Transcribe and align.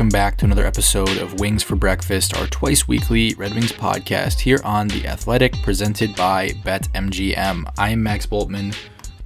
Welcome 0.00 0.08
back 0.08 0.38
to 0.38 0.46
another 0.46 0.64
episode 0.64 1.18
of 1.18 1.40
Wings 1.40 1.62
for 1.62 1.76
Breakfast, 1.76 2.34
our 2.34 2.46
twice 2.46 2.88
weekly 2.88 3.34
Red 3.34 3.52
Wings 3.52 3.70
podcast 3.70 4.40
here 4.40 4.58
on 4.64 4.88
The 4.88 5.06
Athletic, 5.06 5.60
presented 5.60 6.16
by 6.16 6.52
BetMGM. 6.64 7.70
I 7.76 7.90
am 7.90 8.02
Max 8.02 8.24
Bultman. 8.24 8.74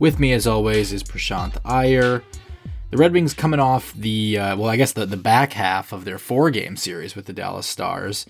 With 0.00 0.18
me, 0.18 0.32
as 0.32 0.48
always, 0.48 0.92
is 0.92 1.04
Prashant 1.04 1.58
Iyer. 1.64 2.24
The 2.90 2.96
Red 2.96 3.12
Wings 3.12 3.34
coming 3.34 3.60
off 3.60 3.94
the, 3.94 4.36
uh, 4.36 4.56
well, 4.56 4.68
I 4.68 4.74
guess 4.74 4.90
the, 4.90 5.06
the 5.06 5.16
back 5.16 5.52
half 5.52 5.92
of 5.92 6.04
their 6.04 6.18
four 6.18 6.50
game 6.50 6.76
series 6.76 7.14
with 7.14 7.26
the 7.26 7.32
Dallas 7.32 7.68
Stars. 7.68 8.26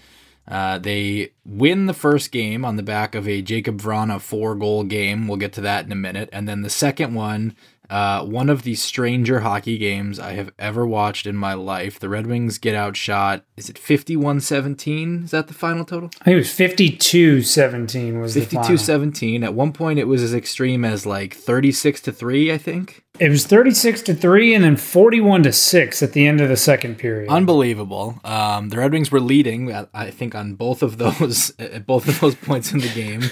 Uh, 0.47 0.77
they 0.77 1.33
win 1.47 1.87
the 1.87 1.95
first 1.95 2.31
game 2.31 2.63
on 2.63 2.77
the 2.77 2.83
back 2.83 3.15
of 3.15 3.27
a 3.27 3.41
Jakub 3.41 3.81
Vrana 3.81 4.21
four 4.21 4.55
goal 4.55 4.85
game. 4.85 5.29
We'll 5.29 5.39
get 5.39 5.55
to 5.55 5.63
that 5.63 5.87
in 5.87 5.93
a 5.93 5.97
minute. 5.97 6.29
And 6.31 6.47
then 6.47 6.61
the 6.61 6.69
second 6.69 7.15
one 7.15 7.57
uh, 7.91 8.25
one 8.25 8.49
of 8.49 8.63
the 8.63 8.75
stranger 8.75 9.41
hockey 9.41 9.79
games 9.79 10.19
I 10.19 10.33
have 10.33 10.53
ever 10.59 10.87
watched 10.87 11.27
in 11.27 11.37
my 11.37 11.55
life. 11.55 11.99
The 12.01 12.09
Red 12.09 12.27
Wings 12.27 12.59
get 12.59 12.75
outshot. 12.75 13.45
Is 13.57 13.69
it 13.69 13.79
51 13.79 14.41
17? 14.41 15.25
Is 15.25 15.31
that 15.31 15.49
the 15.49 15.55
final 15.55 15.85
total? 15.85 16.11
I 16.21 16.25
think 16.25 16.35
it 16.35 16.39
was 16.39 16.53
52 16.53 17.43
17 17.43 18.21
was 18.21 18.35
52 18.35 18.77
17. 18.77 19.45
At 19.45 19.55
one 19.55 19.73
point, 19.73 19.99
it 19.99 20.09
was 20.09 20.23
as 20.23 20.35
extreme 20.35 20.85
as 20.85 21.07
like 21.07 21.35
36 21.35 22.01
to 22.03 22.13
3, 22.13 22.53
I 22.53 22.59
think. 22.59 23.05
It 23.21 23.29
was 23.29 23.47
36 23.47 24.03
to 24.03 24.15
3 24.15 24.55
and 24.55 24.65
then 24.65 24.77
41 24.77 25.45
to 25.45 25.53
6 25.53 26.03
at 26.03 26.13
the 26.15 26.27
end 26.27 26.41
of 26.41 26.49
the 26.49 26.57
second 26.57 26.99
period. 26.99 27.31
Unbelievable. 27.31 28.19
Um, 28.25 28.71
the 28.71 28.79
Red 28.79 28.91
Wings 28.91 29.13
were 29.13 29.21
leading, 29.21 29.73
I 29.73 30.11
think, 30.11 30.35
on 30.35 30.55
both 30.55 30.83
of 30.83 30.99
those 30.99 31.53
at 31.61 31.87
both 31.95 32.09
of 32.09 32.19
those 32.19 32.35
points 32.35 32.73
in 32.73 32.81
the 32.81 32.89
game. 32.89 33.23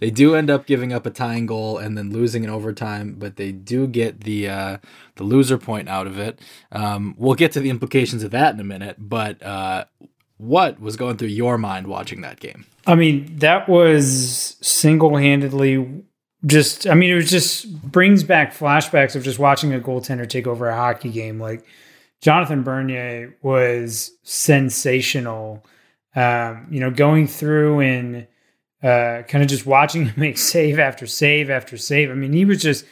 They 0.00 0.10
do 0.10 0.34
end 0.34 0.50
up 0.50 0.66
giving 0.66 0.92
up 0.92 1.04
a 1.04 1.10
tying 1.10 1.44
goal 1.46 1.76
and 1.76 1.96
then 1.96 2.10
losing 2.10 2.42
in 2.42 2.50
overtime, 2.50 3.16
but 3.18 3.36
they 3.36 3.52
do 3.52 3.86
get 3.86 4.22
the 4.22 4.48
uh, 4.48 4.78
the 5.16 5.24
loser 5.24 5.58
point 5.58 5.88
out 5.88 6.06
of 6.06 6.18
it. 6.18 6.40
Um, 6.72 7.14
we'll 7.18 7.34
get 7.34 7.52
to 7.52 7.60
the 7.60 7.70
implications 7.70 8.22
of 8.22 8.30
that 8.30 8.54
in 8.54 8.60
a 8.60 8.64
minute, 8.64 8.96
but 8.98 9.42
uh, 9.42 9.84
what 10.38 10.80
was 10.80 10.96
going 10.96 11.18
through 11.18 11.28
your 11.28 11.58
mind 11.58 11.86
watching 11.86 12.22
that 12.22 12.40
game? 12.40 12.64
I 12.86 12.94
mean, 12.94 13.36
that 13.36 13.68
was 13.68 14.56
single 14.62 15.16
handedly 15.18 16.02
just. 16.46 16.86
I 16.86 16.94
mean, 16.94 17.10
it 17.10 17.16
was 17.16 17.30
just 17.30 17.70
brings 17.82 18.24
back 18.24 18.54
flashbacks 18.54 19.14
of 19.14 19.22
just 19.22 19.38
watching 19.38 19.74
a 19.74 19.80
goaltender 19.80 20.26
take 20.26 20.46
over 20.46 20.66
a 20.66 20.74
hockey 20.74 21.10
game. 21.10 21.38
Like 21.38 21.62
Jonathan 22.22 22.62
Bernier 22.62 23.36
was 23.42 24.12
sensational. 24.22 25.62
Um, 26.16 26.66
you 26.70 26.80
know, 26.80 26.90
going 26.90 27.26
through 27.26 27.80
and 27.80 28.26
uh, 28.82 29.22
kind 29.28 29.42
of 29.42 29.48
just 29.48 29.66
watching 29.66 30.06
him 30.06 30.14
make 30.20 30.38
save 30.38 30.78
after 30.78 31.06
save 31.06 31.50
after 31.50 31.76
save. 31.76 32.10
I 32.10 32.14
mean, 32.14 32.32
he 32.32 32.44
was 32.44 32.62
just 32.62 32.84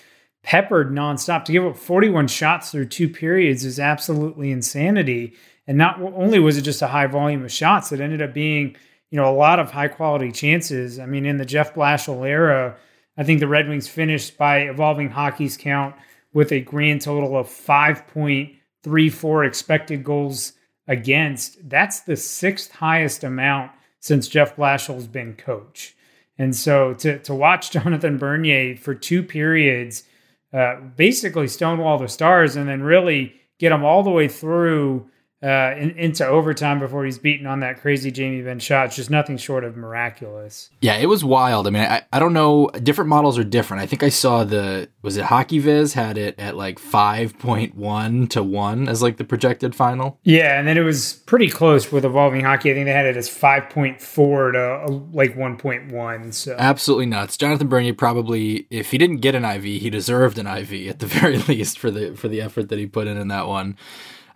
peppered 0.42 0.90
nonstop. 0.90 1.44
To 1.44 1.52
give 1.52 1.64
up 1.64 1.76
41 1.76 2.28
shots 2.28 2.70
through 2.70 2.86
two 2.86 3.08
periods 3.08 3.64
is 3.64 3.80
absolutely 3.80 4.50
insanity. 4.50 5.34
And 5.66 5.76
not 5.76 6.00
only 6.00 6.38
was 6.38 6.56
it 6.56 6.62
just 6.62 6.82
a 6.82 6.86
high 6.86 7.06
volume 7.06 7.44
of 7.44 7.52
shots, 7.52 7.92
it 7.92 8.00
ended 8.00 8.22
up 8.22 8.32
being, 8.32 8.76
you 9.10 9.16
know, 9.16 9.30
a 9.30 9.34
lot 9.34 9.58
of 9.58 9.70
high 9.70 9.88
quality 9.88 10.32
chances. 10.32 10.98
I 10.98 11.06
mean, 11.06 11.26
in 11.26 11.36
the 11.36 11.44
Jeff 11.44 11.74
Blashill 11.74 12.26
era, 12.26 12.76
I 13.16 13.24
think 13.24 13.40
the 13.40 13.48
Red 13.48 13.68
Wings 13.68 13.88
finished 13.88 14.38
by 14.38 14.60
evolving 14.60 15.10
hockey's 15.10 15.56
count 15.56 15.94
with 16.32 16.52
a 16.52 16.60
grand 16.60 17.02
total 17.02 17.36
of 17.36 17.48
5.34 17.48 19.46
expected 19.46 20.04
goals 20.04 20.52
against. 20.86 21.68
That's 21.68 22.00
the 22.00 22.16
sixth 22.16 22.70
highest 22.72 23.24
amount 23.24 23.72
since 24.00 24.28
Jeff 24.28 24.56
Blashill's 24.56 25.06
been 25.06 25.34
coach. 25.34 25.96
And 26.38 26.54
so 26.54 26.94
to, 26.94 27.18
to 27.20 27.34
watch 27.34 27.70
Jonathan 27.72 28.18
Bernier 28.18 28.76
for 28.76 28.94
two 28.94 29.22
periods 29.22 30.04
uh, 30.52 30.76
basically 30.96 31.46
stonewall 31.46 31.98
the 31.98 32.08
stars 32.08 32.56
and 32.56 32.68
then 32.68 32.82
really 32.82 33.34
get 33.58 33.68
them 33.70 33.84
all 33.84 34.02
the 34.02 34.10
way 34.10 34.28
through 34.28 35.10
uh, 35.42 35.72
in, 35.76 35.90
into 35.90 36.26
overtime 36.26 36.80
before 36.80 37.04
he's 37.04 37.18
beaten 37.18 37.46
on 37.46 37.60
that 37.60 37.80
crazy 37.80 38.10
Jamie 38.10 38.42
Benn 38.42 38.58
shot. 38.58 38.86
It's 38.86 38.96
just 38.96 39.10
nothing 39.10 39.36
short 39.36 39.62
of 39.62 39.76
miraculous. 39.76 40.70
Yeah, 40.80 40.96
it 40.96 41.06
was 41.06 41.24
wild. 41.24 41.68
I 41.68 41.70
mean, 41.70 41.84
I, 41.84 42.02
I 42.12 42.18
don't 42.18 42.32
know. 42.32 42.68
Different 42.82 43.08
models 43.08 43.38
are 43.38 43.44
different. 43.44 43.82
I 43.82 43.86
think 43.86 44.02
I 44.02 44.08
saw 44.08 44.42
the 44.42 44.88
was 45.02 45.16
it 45.16 45.26
HockeyViz 45.26 45.92
had 45.92 46.18
it 46.18 46.38
at 46.38 46.56
like 46.56 46.80
five 46.80 47.38
point 47.38 47.76
one 47.76 48.26
to 48.28 48.42
one 48.42 48.88
as 48.88 49.00
like 49.00 49.16
the 49.16 49.24
projected 49.24 49.76
final. 49.76 50.18
Yeah, 50.24 50.58
and 50.58 50.66
then 50.66 50.76
it 50.76 50.82
was 50.82 51.12
pretty 51.26 51.50
close 51.50 51.92
with 51.92 52.04
evolving 52.04 52.44
hockey. 52.44 52.72
I 52.72 52.74
think 52.74 52.86
they 52.86 52.92
had 52.92 53.06
it 53.06 53.16
as 53.16 53.28
five 53.28 53.70
point 53.70 54.00
four 54.00 54.52
to 54.52 54.60
uh, 54.60 54.90
like 55.12 55.36
one 55.36 55.56
point 55.56 55.92
one. 55.92 56.32
So 56.32 56.56
absolutely 56.58 57.06
nuts. 57.06 57.36
Jonathan 57.36 57.68
Bernier 57.68 57.94
probably, 57.94 58.66
if 58.70 58.90
he 58.90 58.98
didn't 58.98 59.18
get 59.18 59.36
an 59.36 59.44
IV, 59.44 59.62
he 59.62 59.88
deserved 59.88 60.36
an 60.38 60.48
IV 60.48 60.88
at 60.88 60.98
the 60.98 61.06
very 61.18 61.38
least 61.38 61.78
for 61.78 61.92
the 61.92 62.16
for 62.16 62.26
the 62.26 62.40
effort 62.40 62.70
that 62.70 62.78
he 62.78 62.86
put 62.86 63.06
in 63.06 63.16
in 63.16 63.28
that 63.28 63.46
one. 63.46 63.76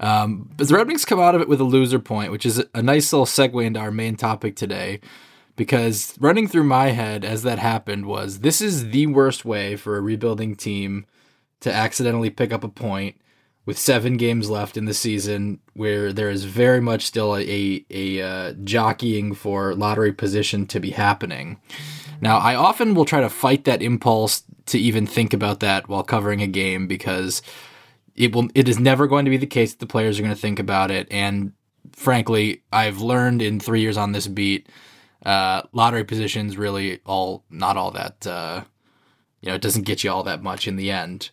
Um, 0.01 0.51
but 0.57 0.69
the 0.69 0.75
Red 0.75 0.89
Wings 0.89 1.05
come 1.05 1.21
out 1.21 1.35
of 1.35 1.41
it 1.41 1.49
with 1.49 1.61
a 1.61 1.65
loser 1.65 1.99
point, 1.99 2.33
which 2.33 2.47
is 2.47 2.65
a 2.75 2.83
nice 2.83 3.13
little 3.13 3.27
segue 3.27 3.65
into 3.65 3.81
our 3.81 3.91
main 3.91 4.17
topic 4.17 4.57
today. 4.57 5.01
Because 5.55 6.17
running 6.19 6.49
through 6.49 6.65
my 6.65 6.89
head 6.89 7.25
as 7.25 7.43
that 7.43 7.59
happened 7.59 8.07
was 8.07 8.41
this 8.41 8.61
is 8.61 8.91
the 8.91 9.07
worst 9.07 9.45
way 9.45 9.77
for 9.77 9.97
a 9.97 10.01
rebuilding 10.01 10.57
team 10.57 11.05
to 11.61 11.73
accidentally 11.73 12.31
pick 12.31 12.53
up 12.53 12.65
a 12.65 12.69
point 12.69 13.17
with 13.65 13.79
seven 13.79 14.17
games 14.17 14.51
left 14.51 14.77
in 14.77 14.87
the 14.87 14.95
season, 14.95 15.61
where 15.75 16.13
there 16.13 16.31
is 16.31 16.45
very 16.45 16.81
much 16.81 17.07
still 17.07 17.37
a, 17.37 17.85
a, 17.91 18.21
uh, 18.21 18.53
jockeying 18.65 19.35
for 19.35 19.75
lottery 19.75 20.13
position 20.13 20.67
to 20.67 20.81
be 20.81 20.91
happening. 20.91 21.61
Now, 22.21 22.39
I 22.39 22.57
often 22.57 22.95
will 22.95 23.05
try 23.05 23.21
to 23.21 23.31
fight 23.31 23.65
that 23.65 23.83
impulse 23.83 24.43
to 24.67 24.79
even 24.79 25.07
think 25.07 25.33
about 25.33 25.61
that 25.61 25.89
while 25.89 26.03
covering 26.03 26.43
a 26.43 26.47
game 26.47 26.87
because 26.87 27.43
it 28.15 28.35
will 28.35 28.49
it 28.55 28.69
is 28.69 28.79
never 28.79 29.07
going 29.07 29.25
to 29.25 29.31
be 29.31 29.37
the 29.37 29.47
case 29.47 29.73
that 29.73 29.81
the 29.81 29.87
players 29.87 30.19
are 30.19 30.23
going 30.23 30.35
to 30.35 30.41
think 30.41 30.59
about 30.59 30.91
it. 30.91 31.09
And 31.11 31.53
frankly 31.95 32.63
i've 32.73 33.01
learned 33.01 33.43
in 33.43 33.61
three 33.61 33.81
years 33.81 33.97
on 33.97 34.13
this 34.13 34.27
beat 34.27 34.69
uh, 35.27 35.63
lottery 35.73 36.05
positions 36.05 36.57
really 36.57 37.01
all 37.05 37.45
not 37.51 37.77
all 37.77 37.91
that 37.91 38.27
uh, 38.27 38.63
you 39.41 39.49
know 39.49 39.55
it 39.55 39.63
doesn't 39.63 39.87
get 39.87 40.03
you 40.03 40.11
all 40.11 40.23
that 40.23 40.43
much 40.43 40.67
in 40.67 40.77
the 40.77 40.91
end. 40.91 41.31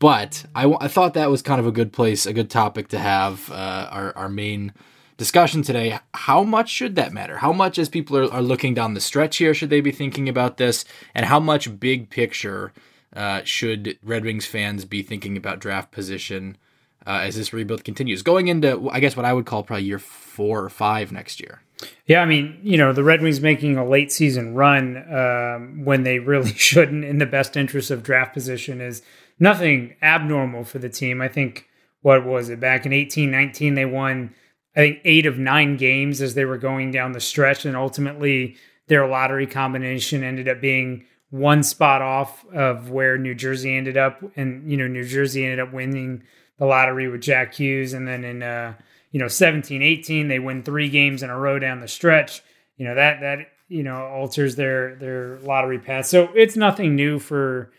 But 0.00 0.44
I, 0.54 0.72
I 0.80 0.86
thought 0.86 1.14
that 1.14 1.30
was 1.30 1.42
kind 1.42 1.60
of 1.60 1.66
a 1.66 1.72
good 1.72 1.92
place 1.92 2.26
a 2.26 2.32
good 2.32 2.50
topic 2.50 2.88
to 2.88 2.98
have 2.98 3.50
uh, 3.50 3.88
our, 3.90 4.16
our 4.16 4.28
main 4.28 4.72
discussion 5.16 5.62
today. 5.62 5.98
How 6.14 6.44
much 6.44 6.70
should 6.70 6.94
that 6.96 7.12
matter? 7.12 7.38
How 7.38 7.52
much 7.52 7.78
as 7.78 7.88
people 7.88 8.16
are, 8.16 8.32
are 8.32 8.42
looking 8.42 8.74
down 8.74 8.94
the 8.94 9.00
stretch 9.00 9.38
here 9.38 9.54
should 9.54 9.70
they 9.70 9.80
be 9.80 9.92
thinking 9.92 10.28
about 10.28 10.56
this? 10.56 10.84
And 11.14 11.26
how 11.26 11.40
much 11.40 11.78
big 11.80 12.10
picture 12.10 12.72
uh, 13.18 13.42
should 13.42 13.98
Red 14.02 14.24
Wings 14.24 14.46
fans 14.46 14.84
be 14.84 15.02
thinking 15.02 15.36
about 15.36 15.58
draft 15.58 15.90
position 15.90 16.56
uh, 17.04 17.20
as 17.24 17.34
this 17.34 17.52
rebuild 17.52 17.82
continues? 17.82 18.22
Going 18.22 18.46
into, 18.46 18.88
I 18.90 19.00
guess, 19.00 19.16
what 19.16 19.26
I 19.26 19.32
would 19.32 19.44
call 19.44 19.64
probably 19.64 19.84
year 19.84 19.98
four 19.98 20.62
or 20.62 20.70
five 20.70 21.10
next 21.10 21.40
year. 21.40 21.60
Yeah, 22.06 22.22
I 22.22 22.26
mean, 22.26 22.58
you 22.62 22.78
know, 22.78 22.92
the 22.92 23.02
Red 23.02 23.20
Wings 23.20 23.40
making 23.40 23.76
a 23.76 23.84
late 23.84 24.12
season 24.12 24.54
run 24.54 24.96
um, 25.12 25.84
when 25.84 26.04
they 26.04 26.20
really 26.20 26.52
shouldn't, 26.54 27.04
in 27.04 27.18
the 27.18 27.26
best 27.26 27.56
interest 27.56 27.90
of 27.90 28.04
draft 28.04 28.34
position, 28.34 28.80
is 28.80 29.02
nothing 29.40 29.96
abnormal 30.00 30.62
for 30.62 30.78
the 30.78 30.88
team. 30.88 31.20
I 31.20 31.26
think, 31.26 31.66
what 32.02 32.24
was 32.24 32.48
it, 32.50 32.60
back 32.60 32.86
in 32.86 32.92
eighteen 32.92 33.32
nineteen, 33.32 33.74
they 33.74 33.84
won, 33.84 34.32
I 34.76 34.80
think, 34.80 35.00
eight 35.04 35.26
of 35.26 35.38
nine 35.38 35.76
games 35.76 36.22
as 36.22 36.34
they 36.34 36.44
were 36.44 36.58
going 36.58 36.92
down 36.92 37.12
the 37.12 37.20
stretch, 37.20 37.64
and 37.64 37.76
ultimately 37.76 38.56
their 38.86 39.08
lottery 39.08 39.46
combination 39.48 40.22
ended 40.22 40.48
up 40.48 40.60
being 40.60 41.04
one 41.30 41.62
spot 41.62 42.00
off 42.00 42.46
of 42.52 42.90
where 42.90 43.18
New 43.18 43.34
Jersey 43.34 43.76
ended 43.76 43.96
up, 43.96 44.22
and 44.36 44.70
you 44.70 44.76
know 44.76 44.86
New 44.86 45.04
Jersey 45.04 45.44
ended 45.44 45.60
up 45.60 45.72
winning 45.72 46.22
the 46.58 46.66
lottery 46.66 47.08
with 47.08 47.20
Jack 47.20 47.54
Hughes, 47.54 47.92
and 47.92 48.08
then 48.08 48.24
in 48.24 48.42
uh, 48.42 48.74
you 49.10 49.20
know 49.20 49.28
17, 49.28 49.82
18, 49.82 50.28
they 50.28 50.38
win 50.38 50.62
three 50.62 50.88
games 50.88 51.22
in 51.22 51.30
a 51.30 51.38
row 51.38 51.58
down 51.58 51.80
the 51.80 51.88
stretch. 51.88 52.42
You 52.76 52.86
know 52.86 52.94
that 52.94 53.20
that 53.20 53.38
you 53.68 53.82
know 53.82 54.06
alters 54.06 54.56
their 54.56 54.94
their 54.96 55.38
lottery 55.40 55.78
path. 55.78 56.06
So 56.06 56.30
it's 56.34 56.56
nothing 56.56 56.96
new 56.96 57.18
for 57.18 57.72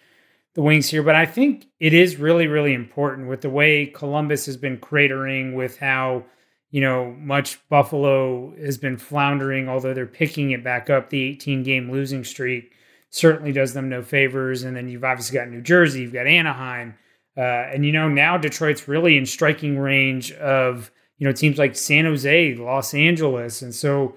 the 0.53 0.61
Wings 0.61 0.89
here, 0.89 1.03
but 1.03 1.15
I 1.15 1.25
think 1.25 1.67
it 1.79 1.93
is 1.93 2.17
really 2.17 2.47
really 2.47 2.73
important 2.73 3.27
with 3.27 3.41
the 3.41 3.49
way 3.49 3.87
Columbus 3.87 4.45
has 4.45 4.57
been 4.57 4.77
cratering, 4.77 5.55
with 5.55 5.77
how 5.79 6.25
you 6.69 6.81
know 6.81 7.15
much 7.17 7.67
Buffalo 7.69 8.53
has 8.57 8.77
been 8.77 8.97
floundering, 8.97 9.67
although 9.67 9.95
they're 9.95 10.05
picking 10.05 10.51
it 10.51 10.63
back 10.63 10.91
up. 10.91 11.09
The 11.09 11.23
18 11.23 11.63
game 11.63 11.91
losing 11.91 12.23
streak 12.23 12.73
certainly 13.09 13.51
does 13.51 13.73
them 13.73 13.89
no 13.89 14.01
favors, 14.01 14.63
and 14.63 14.75
then 14.75 14.87
you've 14.87 15.03
obviously 15.03 15.37
got 15.37 15.49
New 15.49 15.61
Jersey, 15.61 16.01
you've 16.01 16.13
got 16.13 16.27
Anaheim. 16.27 16.95
Uh, 17.37 17.41
and 17.73 17.85
you 17.85 17.91
know 17.91 18.09
now 18.09 18.37
Detroit's 18.37 18.87
really 18.87 19.17
in 19.17 19.25
striking 19.25 19.77
range 19.77 20.31
of 20.33 20.91
you 21.17 21.27
know 21.27 21.31
teams 21.31 21.57
like 21.57 21.75
San 21.75 22.05
Jose, 22.05 22.55
Los 22.55 22.93
Angeles, 22.93 23.61
and 23.61 23.73
so 23.73 24.15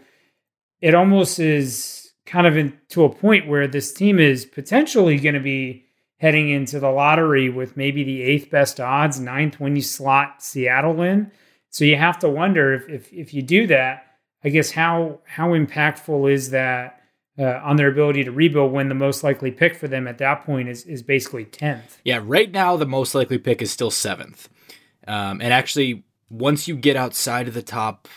it 0.80 0.94
almost 0.94 1.38
is 1.38 2.12
kind 2.26 2.46
of 2.46 2.56
in, 2.56 2.76
to 2.88 3.04
a 3.04 3.14
point 3.14 3.48
where 3.48 3.68
this 3.68 3.92
team 3.92 4.18
is 4.18 4.44
potentially 4.44 5.18
going 5.18 5.34
to 5.34 5.40
be 5.40 5.84
heading 6.18 6.50
into 6.50 6.78
the 6.80 6.90
lottery 6.90 7.48
with 7.48 7.76
maybe 7.76 8.04
the 8.04 8.22
eighth 8.22 8.50
best 8.50 8.80
odds, 8.80 9.18
ninth 9.20 9.58
when 9.58 9.76
you 9.76 9.82
slot 9.82 10.42
Seattle 10.42 11.02
in. 11.02 11.30
So 11.70 11.84
you 11.84 11.96
have 11.96 12.18
to 12.20 12.28
wonder 12.28 12.74
if 12.74 12.88
if, 12.88 13.12
if 13.12 13.34
you 13.34 13.42
do 13.42 13.66
that, 13.68 14.06
I 14.42 14.48
guess 14.48 14.70
how 14.70 15.20
how 15.24 15.50
impactful 15.50 16.32
is 16.32 16.50
that 16.50 17.01
uh, 17.38 17.60
on 17.62 17.76
their 17.76 17.88
ability 17.88 18.24
to 18.24 18.30
rebuild 18.30 18.72
when 18.72 18.88
the 18.88 18.94
most 18.94 19.24
likely 19.24 19.50
pick 19.50 19.74
for 19.74 19.88
them 19.88 20.06
at 20.06 20.18
that 20.18 20.44
point 20.44 20.68
is 20.68 20.84
is 20.84 21.02
basically 21.02 21.44
tenth. 21.44 21.98
Yeah, 22.04 22.20
right 22.22 22.50
now 22.50 22.76
the 22.76 22.86
most 22.86 23.14
likely 23.14 23.38
pick 23.38 23.62
is 23.62 23.70
still 23.70 23.90
seventh, 23.90 24.48
um, 25.06 25.40
and 25.40 25.52
actually 25.52 26.04
once 26.30 26.66
you 26.66 26.76
get 26.76 26.96
outside 26.96 27.48
of 27.48 27.54
the 27.54 27.62
top 27.62 28.08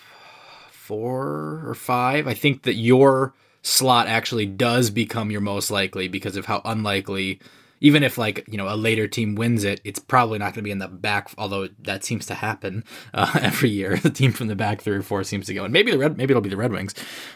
four 0.72 1.64
or 1.66 1.76
five, 1.76 2.28
I 2.28 2.34
think 2.34 2.64
that 2.64 2.76
your 2.76 3.34
slot 3.62 4.08
actually 4.08 4.46
does 4.46 4.90
become 4.90 5.32
your 5.32 5.42
most 5.42 5.72
likely 5.72 6.08
because 6.08 6.38
of 6.38 6.46
how 6.46 6.62
unlikely. 6.66 7.40
Even 7.86 8.04
if 8.04 8.18
like 8.18 8.44
you 8.50 8.58
know 8.58 8.68
a 8.68 8.76
later 8.76 9.08
team 9.08 9.36
wins 9.36 9.64
it, 9.64 9.80
it's 9.84 10.00
probably 10.00 10.40
not 10.40 10.48
going 10.48 10.56
to 10.56 10.62
be 10.64 10.72
in 10.72 10.80
the 10.80 10.88
back. 10.88 11.30
Although 11.38 11.68
that 11.80 12.04
seems 12.04 12.26
to 12.26 12.34
happen 12.34 12.84
uh, 13.14 13.40
every 13.42 13.70
year, 13.70 13.98
the 13.98 14.10
team 14.10 14.32
from 14.32 14.48
the 14.48 14.56
back 14.56 14.82
three 14.82 14.98
or 14.98 15.04
four 15.04 15.24
seems 15.24 15.46
to 15.48 15.54
go, 15.54 15.64
and 15.64 15.74
maybe 15.74 15.92
the 15.92 15.98
red, 15.98 16.18
maybe 16.18 16.32
it'll 16.32 16.42
be 16.42 16.50
the 16.50 16.58
Red 16.58 16.72
Wings. 16.72 16.96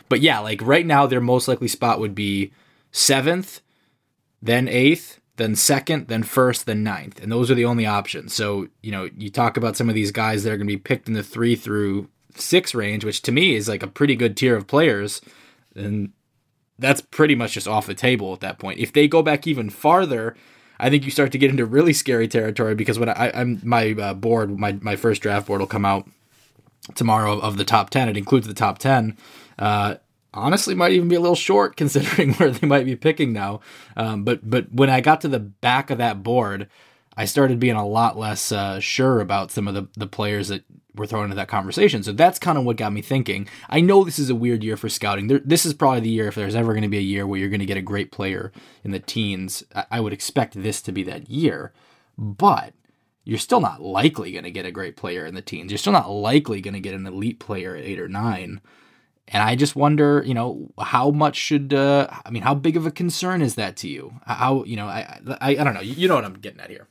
But 0.10 0.22
yeah, 0.22 0.40
like 0.40 0.62
right 0.62 0.86
now, 0.86 1.06
their 1.06 1.22
most 1.22 1.48
likely 1.48 1.68
spot 1.68 2.00
would 2.00 2.16
be 2.16 2.52
seventh, 2.92 3.62
then 4.42 4.68
eighth, 4.68 5.20
then 5.40 5.56
second, 5.56 6.08
then 6.08 6.24
first, 6.24 6.66
then 6.66 6.84
ninth. 6.84 7.22
And 7.22 7.32
those 7.32 7.50
are 7.50 7.56
the 7.56 7.66
only 7.66 7.86
options. 7.86 8.34
So, 8.34 8.68
you 8.82 8.92
know, 8.92 9.10
you 9.18 9.30
talk 9.30 9.58
about 9.58 9.78
some 9.78 9.90
of 9.90 9.96
these 9.96 10.12
guys 10.12 10.44
that 10.44 10.52
are 10.52 10.58
going 10.58 10.68
to 10.68 10.74
be 10.74 10.78
picked 10.78 11.08
in 11.08 11.14
the 11.14 11.24
three 11.24 11.56
through 11.56 12.10
six 12.36 12.76
range, 12.76 13.06
which 13.06 13.22
to 13.24 13.32
me 13.32 13.56
is 13.56 13.68
like 13.68 13.82
a 13.82 13.88
pretty 13.88 14.16
good 14.16 14.38
tier 14.38 14.56
of 14.56 14.68
players. 14.68 15.22
And 15.76 16.12
that's 16.80 17.02
pretty 17.02 17.36
much 17.36 17.54
just 17.54 17.68
off 17.68 17.88
the 17.88 17.94
table 17.94 18.34
at 18.34 18.40
that 18.40 18.60
point. 18.60 18.80
If 18.80 18.94
they 18.94 19.08
go 19.08 19.22
back 19.22 19.46
even 19.46 19.70
farther, 19.70 20.36
I 20.80 20.90
think 20.90 21.06
you 21.06 21.12
start 21.12 21.32
to 21.34 21.38
get 21.38 21.52
into 21.52 21.66
really 21.66 21.94
scary 21.94 22.28
territory 22.28 22.76
because 22.76 22.98
when 22.98 23.10
I, 23.10 23.28
am 23.30 23.62
my 23.64 23.92
uh, 23.92 24.14
board, 24.14 24.58
my 24.58 24.74
my 24.82 24.96
first 24.96 25.22
draft 25.22 25.48
board 25.48 25.60
will 25.60 25.68
come 25.68 25.86
out 25.86 26.10
tomorrow 26.96 27.40
of 27.40 27.58
the 27.58 27.66
top 27.66 27.90
ten. 27.90 28.10
It 28.10 28.18
includes 28.18 28.48
the 28.48 28.54
top 28.54 28.80
ten. 28.80 29.18
Uh, 29.58 29.96
honestly, 30.34 30.76
might 30.76 30.94
even 30.94 31.10
be 31.10 31.16
a 31.16 31.20
little 31.20 31.36
short 31.36 31.76
considering 31.78 32.34
where 32.36 32.52
they 32.52 32.68
might 32.68 32.86
be 32.86 32.96
picking 32.96 33.34
now. 33.34 33.60
Um, 33.98 34.24
but 34.24 34.50
but 34.50 34.74
when 34.74 34.90
I 34.90 35.02
got 35.02 35.22
to 35.22 35.28
the 35.28 35.40
back 35.40 35.90
of 35.90 35.98
that 35.98 36.24
board, 36.24 36.70
I 37.18 37.26
started 37.26 37.60
being 37.60 37.76
a 37.76 37.88
lot 37.88 38.18
less 38.18 38.52
uh, 38.52 38.80
sure 38.80 39.20
about 39.20 39.52
some 39.52 39.68
of 39.68 39.74
the 39.74 39.88
the 39.96 40.08
players 40.08 40.48
that 40.50 40.64
were 40.96 41.08
thrown 41.08 41.26
into 41.26 41.36
that 41.36 41.48
conversation. 41.48 42.04
So 42.04 42.12
that's 42.12 42.40
kind 42.40 42.58
of 42.58 42.66
what 42.66 42.78
got 42.78 42.94
me 42.94 43.02
thinking. 43.02 43.48
I 43.70 43.80
know 43.80 44.04
this 44.04 44.20
is 44.20 44.30
a 44.30 44.36
weird 44.36 44.64
year 44.64 44.78
for 44.78 44.90
scouting. 44.90 45.28
There, 45.28 45.40
this 45.40 45.66
is 45.66 45.74
probably 45.74 46.02
the 46.02 46.10
year, 46.10 46.28
if 46.28 46.36
there's 46.36 46.56
ever 46.56 46.74
going 46.74 46.84
to 46.84 46.90
be 46.90 46.98
a 46.98 47.02
year 47.02 47.26
where 47.26 47.40
you're 47.40 47.50
going 47.50 47.60
to 47.60 47.66
get 47.66 47.78
a 47.78 47.82
great 47.82 48.12
player 48.12 48.52
in 48.84 48.92
the 48.92 49.00
teens, 49.00 49.64
I, 49.74 49.86
I 49.92 50.00
would 50.00 50.14
expect 50.14 50.62
this 50.62 50.82
to 50.82 50.92
be 50.92 51.04
that 51.04 51.30
year. 51.30 51.72
But 52.18 52.74
you're 53.24 53.38
still 53.38 53.62
not 53.62 53.82
likely 53.82 54.32
going 54.32 54.44
to 54.44 54.52
get 54.52 54.66
a 54.66 54.72
great 54.72 54.98
player 54.98 55.26
in 55.26 55.36
the 55.36 55.42
teens. 55.42 55.72
You're 55.72 55.78
still 55.78 55.94
not 55.94 56.10
likely 56.10 56.62
going 56.62 56.74
to 56.74 56.80
get 56.80 56.96
an 56.96 57.08
elite 57.08 57.40
player 57.40 57.76
at 57.76 57.86
eight 57.86 58.00
or 58.00 58.10
nine. 58.10 58.60
And 59.28 59.44
I 59.44 59.56
just 59.56 59.76
wonder, 59.76 60.24
you 60.26 60.34
know, 60.34 60.72
how 60.80 61.12
much 61.12 61.36
should, 61.36 61.72
uh, 61.72 62.08
I 62.26 62.32
mean, 62.32 62.42
how 62.42 62.56
big 62.56 62.76
of 62.76 62.88
a 62.88 62.92
concern 62.92 63.44
is 63.44 63.56
that 63.56 63.78
to 63.78 63.88
you? 63.88 64.16
How, 64.26 64.64
you 64.64 64.76
know, 64.76 64.88
I, 64.88 65.20
I, 65.40 65.52
I 65.52 65.64
don't 65.64 65.76
know. 65.76 65.82
You 65.82 66.08
know 66.08 66.16
what 66.16 66.26
I'm 66.26 66.34
getting 66.34 66.60
at 66.60 66.72
here. 66.72 66.88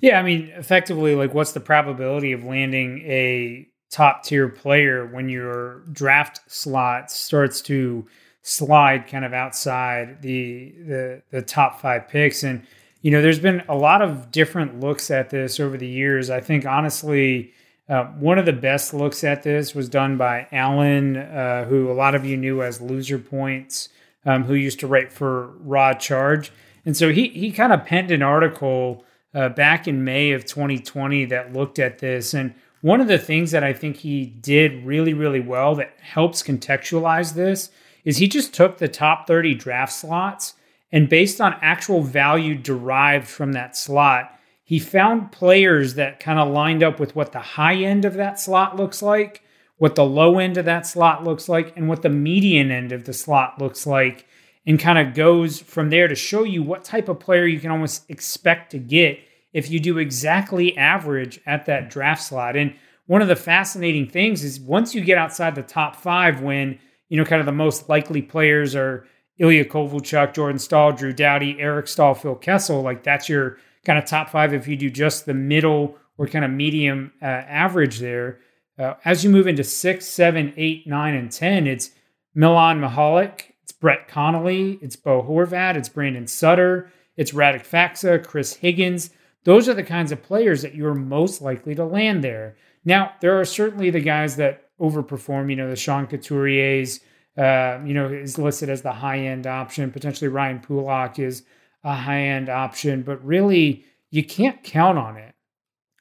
Yeah, 0.00 0.18
I 0.18 0.22
mean, 0.22 0.52
effectively, 0.54 1.14
like, 1.16 1.34
what's 1.34 1.52
the 1.52 1.60
probability 1.60 2.32
of 2.32 2.44
landing 2.44 3.00
a 3.04 3.66
top 3.90 4.22
tier 4.22 4.48
player 4.48 5.06
when 5.06 5.28
your 5.28 5.80
draft 5.92 6.40
slot 6.46 7.10
starts 7.10 7.60
to 7.62 8.06
slide 8.42 9.06
kind 9.08 9.24
of 9.24 9.32
outside 9.32 10.22
the 10.22 10.72
the 10.86 11.22
the 11.30 11.42
top 11.42 11.80
five 11.80 12.08
picks? 12.08 12.42
And 12.44 12.64
you 13.02 13.10
know, 13.10 13.22
there's 13.22 13.38
been 13.40 13.62
a 13.68 13.76
lot 13.76 14.02
of 14.02 14.30
different 14.30 14.80
looks 14.80 15.10
at 15.10 15.30
this 15.30 15.58
over 15.60 15.76
the 15.76 15.88
years. 15.88 16.30
I 16.30 16.40
think 16.40 16.66
honestly. 16.66 17.52
Uh, 17.88 18.04
one 18.18 18.38
of 18.38 18.44
the 18.44 18.52
best 18.52 18.92
looks 18.92 19.24
at 19.24 19.42
this 19.44 19.74
was 19.74 19.88
done 19.88 20.18
by 20.18 20.46
Alan, 20.52 21.16
uh, 21.16 21.64
who 21.64 21.90
a 21.90 21.94
lot 21.94 22.14
of 22.14 22.22
you 22.22 22.36
knew 22.36 22.62
as 22.62 22.82
Loser 22.82 23.18
Points, 23.18 23.88
um, 24.26 24.44
who 24.44 24.52
used 24.52 24.78
to 24.80 24.86
write 24.86 25.10
for 25.10 25.52
Raw 25.60 25.94
Charge. 25.94 26.52
And 26.84 26.94
so 26.94 27.10
he 27.10 27.28
he 27.28 27.50
kind 27.50 27.72
of 27.72 27.86
penned 27.86 28.10
an 28.10 28.22
article 28.22 29.06
uh, 29.34 29.48
back 29.50 29.86
in 29.86 30.04
May 30.04 30.32
of 30.32 30.44
2020 30.44 31.26
that 31.26 31.52
looked 31.52 31.78
at 31.78 31.98
this. 31.98 32.34
And 32.34 32.54
one 32.80 33.00
of 33.00 33.08
the 33.08 33.18
things 33.18 33.50
that 33.50 33.64
I 33.64 33.72
think 33.72 33.96
he 33.96 34.26
did 34.26 34.84
really, 34.84 35.14
really 35.14 35.40
well 35.40 35.74
that 35.76 35.94
helps 36.00 36.42
contextualize 36.42 37.34
this 37.34 37.70
is 38.04 38.18
he 38.18 38.28
just 38.28 38.54
took 38.54 38.78
the 38.78 38.88
top 38.88 39.26
30 39.26 39.54
draft 39.54 39.92
slots 39.92 40.54
and 40.90 41.08
based 41.08 41.40
on 41.40 41.56
actual 41.60 42.02
value 42.02 42.54
derived 42.54 43.28
from 43.28 43.52
that 43.52 43.76
slot, 43.76 44.32
he 44.64 44.78
found 44.78 45.32
players 45.32 45.94
that 45.94 46.20
kind 46.20 46.38
of 46.38 46.48
lined 46.48 46.82
up 46.82 46.98
with 46.98 47.14
what 47.14 47.32
the 47.32 47.40
high 47.40 47.76
end 47.76 48.04
of 48.04 48.14
that 48.14 48.40
slot 48.40 48.76
looks 48.76 49.02
like, 49.02 49.42
what 49.76 49.94
the 49.94 50.04
low 50.04 50.38
end 50.38 50.56
of 50.56 50.64
that 50.64 50.86
slot 50.86 51.24
looks 51.24 51.48
like, 51.48 51.76
and 51.76 51.88
what 51.88 52.02
the 52.02 52.08
median 52.08 52.70
end 52.70 52.92
of 52.92 53.04
the 53.04 53.12
slot 53.12 53.60
looks 53.60 53.86
like 53.86 54.26
and 54.68 54.78
kind 54.78 54.98
of 54.98 55.14
goes 55.14 55.58
from 55.58 55.88
there 55.88 56.06
to 56.06 56.14
show 56.14 56.44
you 56.44 56.62
what 56.62 56.84
type 56.84 57.08
of 57.08 57.18
player 57.18 57.46
you 57.46 57.58
can 57.58 57.70
almost 57.70 58.08
expect 58.10 58.70
to 58.70 58.78
get 58.78 59.18
if 59.54 59.70
you 59.70 59.80
do 59.80 59.96
exactly 59.96 60.76
average 60.76 61.40
at 61.46 61.64
that 61.64 61.88
draft 61.88 62.22
slot. 62.22 62.54
And 62.54 62.74
one 63.06 63.22
of 63.22 63.28
the 63.28 63.34
fascinating 63.34 64.06
things 64.06 64.44
is 64.44 64.60
once 64.60 64.94
you 64.94 65.00
get 65.00 65.16
outside 65.16 65.54
the 65.54 65.62
top 65.62 65.96
five, 65.96 66.42
when 66.42 66.78
you 67.08 67.16
know 67.16 67.24
kind 67.24 67.40
of 67.40 67.46
the 67.46 67.52
most 67.52 67.88
likely 67.88 68.20
players 68.20 68.76
are 68.76 69.06
Ilya 69.38 69.64
Kovalchuk, 69.64 70.34
Jordan 70.34 70.58
Staal, 70.58 70.92
Drew 70.92 71.14
Doughty, 71.14 71.58
Eric 71.58 71.88
Staal, 71.88 72.14
Phil 72.14 72.34
Kessel, 72.34 72.82
like 72.82 73.02
that's 73.02 73.26
your 73.26 73.56
kind 73.86 73.98
of 73.98 74.04
top 74.04 74.28
five 74.28 74.52
if 74.52 74.68
you 74.68 74.76
do 74.76 74.90
just 74.90 75.24
the 75.24 75.32
middle 75.32 75.96
or 76.18 76.26
kind 76.26 76.44
of 76.44 76.50
medium 76.50 77.12
uh, 77.22 77.24
average 77.24 78.00
there. 78.00 78.40
Uh, 78.78 78.94
as 79.06 79.24
you 79.24 79.30
move 79.30 79.46
into 79.46 79.64
six, 79.64 80.06
seven, 80.06 80.52
eight, 80.58 80.86
nine, 80.86 81.14
and 81.14 81.32
10, 81.32 81.66
it's 81.66 81.90
Milan 82.34 82.80
Michalek, 82.80 83.52
Brett 83.80 84.08
Connolly, 84.08 84.78
it's 84.82 84.96
Bo 84.96 85.22
Horvat, 85.22 85.76
it's 85.76 85.88
Brandon 85.88 86.26
Sutter, 86.26 86.90
it's 87.16 87.32
Radek 87.32 87.66
Faksa, 87.66 88.24
Chris 88.24 88.54
Higgins. 88.54 89.10
Those 89.44 89.68
are 89.68 89.74
the 89.74 89.84
kinds 89.84 90.12
of 90.12 90.22
players 90.22 90.62
that 90.62 90.74
you're 90.74 90.94
most 90.94 91.40
likely 91.40 91.74
to 91.74 91.84
land 91.84 92.24
there. 92.24 92.56
Now, 92.84 93.12
there 93.20 93.38
are 93.38 93.44
certainly 93.44 93.90
the 93.90 94.00
guys 94.00 94.36
that 94.36 94.70
overperform, 94.80 95.50
you 95.50 95.56
know, 95.56 95.70
the 95.70 95.76
Sean 95.76 96.06
Couturiers, 96.06 97.00
uh, 97.36 97.80
you 97.84 97.94
know, 97.94 98.08
is 98.08 98.38
listed 98.38 98.68
as 98.68 98.82
the 98.82 98.92
high 98.92 99.18
end 99.18 99.46
option. 99.46 99.90
Potentially 99.90 100.28
Ryan 100.28 100.60
Pulock 100.60 101.18
is 101.18 101.44
a 101.84 101.94
high 101.94 102.22
end 102.22 102.48
option, 102.48 103.02
but 103.02 103.24
really 103.24 103.84
you 104.10 104.24
can't 104.24 104.62
count 104.62 104.98
on 104.98 105.16
it. 105.16 105.34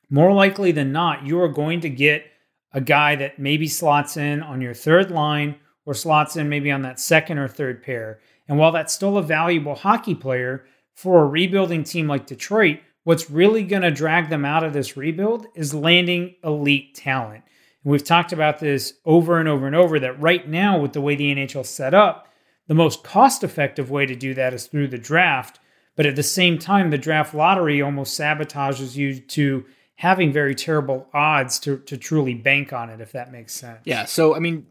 More 0.10 0.34
likely 0.34 0.72
than 0.72 0.91
not, 0.91 1.25
you 1.25 1.39
are 1.41 1.50
going 1.50 1.81
to 1.81 1.89
get 1.89 2.25
a 2.72 2.81
guy 2.81 3.15
that 3.15 3.39
maybe 3.39 3.67
slots 3.67 4.17
in 4.17 4.41
on 4.41 4.62
your 4.62 4.74
third 4.74 5.12
line 5.12 5.55
or 5.88 5.94
slots 5.94 6.36
in 6.36 6.50
maybe 6.50 6.70
on 6.70 6.82
that 6.82 7.00
second 7.00 7.39
or 7.39 7.48
third 7.48 7.82
pair. 7.82 8.20
And 8.48 8.60
while 8.60 8.74
that's 8.74 8.94
still 8.94 9.17
a 9.17 9.24
valuable 9.24 9.74
hockey 9.74 10.13
player 10.13 10.65
for 10.94 11.24
a 11.24 11.25
rebuilding 11.25 11.86
team 11.86 12.08
like 12.08 12.27
Detroit, 12.27 12.79
what's 13.06 13.32
really 13.32 13.63
going 13.63 13.84
to 13.84 13.89
drag 13.89 14.29
them 14.29 14.44
out 14.44 14.65
of 14.65 14.74
this 14.74 14.98
rebuild 14.98 15.48
is 15.56 15.74
landing 15.74 16.36
elite 16.44 16.94
talent. 16.94 17.44
And 17.84 17.91
we've 17.91 18.03
talked 18.03 18.34
about 18.34 18.60
this 18.60 18.96
over 19.06 19.39
and 19.39 19.48
over 19.48 19.65
and 19.65 19.75
over 19.75 19.98
that 20.01 20.20
right 20.20 20.46
now, 20.46 20.77
with 20.77 20.91
the 20.91 21.00
way 21.00 21.15
the 21.15 21.34
NHL 21.34 21.65
set 21.65 21.94
up, 21.94 22.27
the 22.67 22.74
most 22.75 23.06
cost 23.06 23.41
effective 23.46 23.89
way 23.89 24.06
to 24.06 24.15
do 24.15 24.34
that 24.34 24.53
is 24.53 24.67
through 24.67 24.89
the 24.89 24.98
draft. 24.98 25.58
But 25.96 26.06
at 26.06 26.17
the 26.17 26.24
same 26.24 26.60
time, 26.60 26.89
the 26.89 26.98
draft 26.98 27.34
lottery 27.34 27.82
almost 27.82 28.20
sabotages 28.20 28.98
you 28.98 29.22
to 29.22 29.65
having 29.96 30.34
very 30.34 30.53
terrible 30.53 31.08
odds 31.13 31.60
to, 31.60 31.77
to 31.77 31.96
truly 31.96 32.34
bank 32.34 32.74
on 32.74 32.89
it, 32.89 33.00
if 33.00 33.13
that 33.13 33.32
makes 33.32 33.53
sense. 33.53 33.79
Yeah. 33.86 34.03
So, 34.03 34.36
I 34.36 34.39
mean, 34.39 34.67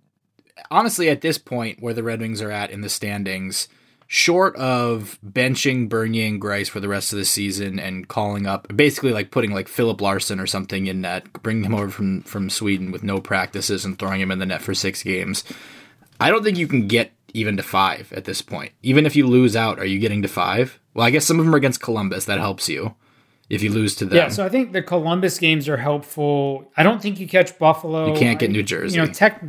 honestly, 0.70 1.08
at 1.08 1.20
this 1.20 1.38
point 1.38 1.82
where 1.82 1.94
the 1.94 2.02
Red 2.02 2.20
Wings 2.20 2.42
are 2.42 2.50
at 2.50 2.70
in 2.70 2.80
the 2.80 2.88
standings, 2.88 3.68
short 4.06 4.54
of 4.56 5.18
benching 5.26 5.88
Bernier 5.88 6.28
and 6.28 6.40
Greiss 6.40 6.68
for 6.68 6.80
the 6.80 6.88
rest 6.88 7.12
of 7.12 7.18
the 7.18 7.24
season 7.24 7.78
and 7.78 8.08
calling 8.08 8.46
up, 8.46 8.66
basically 8.74 9.12
like 9.12 9.30
putting 9.30 9.52
like 9.52 9.68
Filip 9.68 10.00
Larsson 10.00 10.40
or 10.40 10.46
something 10.46 10.86
in 10.86 11.00
net, 11.00 11.32
bringing 11.42 11.64
him 11.64 11.74
over 11.74 11.90
from 11.90 12.22
from 12.22 12.50
Sweden 12.50 12.90
with 12.90 13.02
no 13.02 13.20
practices 13.20 13.84
and 13.84 13.98
throwing 13.98 14.20
him 14.20 14.30
in 14.30 14.38
the 14.38 14.46
net 14.46 14.62
for 14.62 14.74
six 14.74 15.02
games. 15.02 15.44
I 16.20 16.30
don't 16.30 16.42
think 16.42 16.56
you 16.56 16.68
can 16.68 16.86
get 16.86 17.12
even 17.34 17.56
to 17.58 17.62
five 17.62 18.12
at 18.14 18.24
this 18.24 18.40
point. 18.40 18.72
Even 18.82 19.04
if 19.04 19.14
you 19.14 19.26
lose 19.26 19.54
out, 19.54 19.78
are 19.78 19.84
you 19.84 19.98
getting 19.98 20.22
to 20.22 20.28
five? 20.28 20.80
Well, 20.94 21.06
I 21.06 21.10
guess 21.10 21.26
some 21.26 21.38
of 21.38 21.44
them 21.44 21.54
are 21.54 21.58
against 21.58 21.82
Columbus. 21.82 22.24
That 22.24 22.38
helps 22.38 22.68
you 22.68 22.94
if 23.50 23.62
you 23.62 23.70
lose 23.70 23.94
to 23.96 24.06
them. 24.06 24.16
Yeah, 24.16 24.28
so 24.28 24.44
I 24.44 24.48
think 24.48 24.72
the 24.72 24.82
Columbus 24.82 25.38
games 25.38 25.68
are 25.68 25.76
helpful. 25.76 26.70
I 26.76 26.82
don't 26.82 27.02
think 27.02 27.20
you 27.20 27.28
catch 27.28 27.58
Buffalo. 27.58 28.12
You 28.12 28.18
can't 28.18 28.38
get 28.38 28.50
New 28.50 28.62
Jersey. 28.62 28.96
You 28.96 29.04
know, 29.04 29.12
tech. 29.12 29.42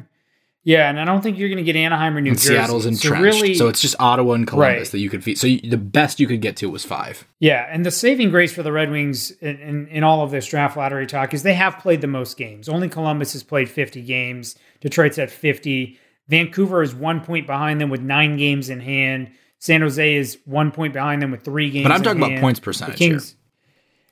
Yeah, 0.68 0.90
and 0.90 1.00
I 1.00 1.06
don't 1.06 1.22
think 1.22 1.38
you're 1.38 1.48
going 1.48 1.64
to 1.64 1.64
get 1.64 1.78
Anaheim 1.78 2.18
or 2.18 2.20
New 2.20 2.32
and 2.32 2.38
Jersey. 2.38 2.56
Seattle's 2.56 2.86
entrenched. 2.86 3.38
So, 3.38 3.42
really, 3.42 3.54
so 3.54 3.70
it's 3.70 3.80
just 3.80 3.96
Ottawa 4.02 4.34
and 4.34 4.46
Columbus 4.46 4.80
right. 4.80 4.92
that 4.92 5.00
you 5.00 5.10
could 5.10 5.24
feed. 5.24 5.38
So 5.38 5.48
you, 5.48 5.62
the 5.62 5.78
best 5.78 6.20
you 6.20 6.28
could 6.28 6.42
get 6.42 6.58
to 6.58 6.70
was 6.70 6.84
five. 6.84 7.26
Yeah, 7.40 7.66
and 7.72 7.86
the 7.86 7.90
saving 7.90 8.32
grace 8.32 8.54
for 8.54 8.64
the 8.64 8.72
Red 8.74 8.92
Wings 8.92 9.32
in, 9.32 9.56
in, 9.60 9.88
in, 9.88 10.04
all 10.04 10.24
of 10.24 10.32
this 10.32 10.46
draft 10.46 10.76
lottery 10.76 11.08
talk 11.08 11.34
is 11.34 11.44
they 11.44 11.54
have 11.54 11.80
played 11.80 12.02
the 12.02 12.08
most 12.08 12.36
games. 12.36 12.68
Only 12.68 12.90
Columbus 12.90 13.32
has 13.32 13.44
played 13.44 13.70
50 13.70 14.02
games. 14.02 14.58
Detroit's 14.82 15.18
at 15.18 15.32
50. 15.32 15.98
Vancouver 16.28 16.84
is 16.84 16.94
one 16.94 17.22
point 17.22 17.48
behind 17.48 17.80
them 17.80 17.90
with 17.90 18.02
nine 18.02 18.36
games 18.36 18.70
in 18.70 18.82
hand. 18.82 19.32
San 19.60 19.80
Jose 19.80 20.16
is 20.16 20.38
one 20.44 20.72
point 20.72 20.92
behind 20.92 21.22
them 21.22 21.32
with 21.32 21.44
three 21.44 21.70
games. 21.70 21.88
But 21.88 21.94
I'm 21.94 22.04
talking 22.04 22.20
hand. 22.20 22.34
about 22.34 22.42
points 22.42 22.60
percentage. 22.60 23.00
Here. 23.00 23.22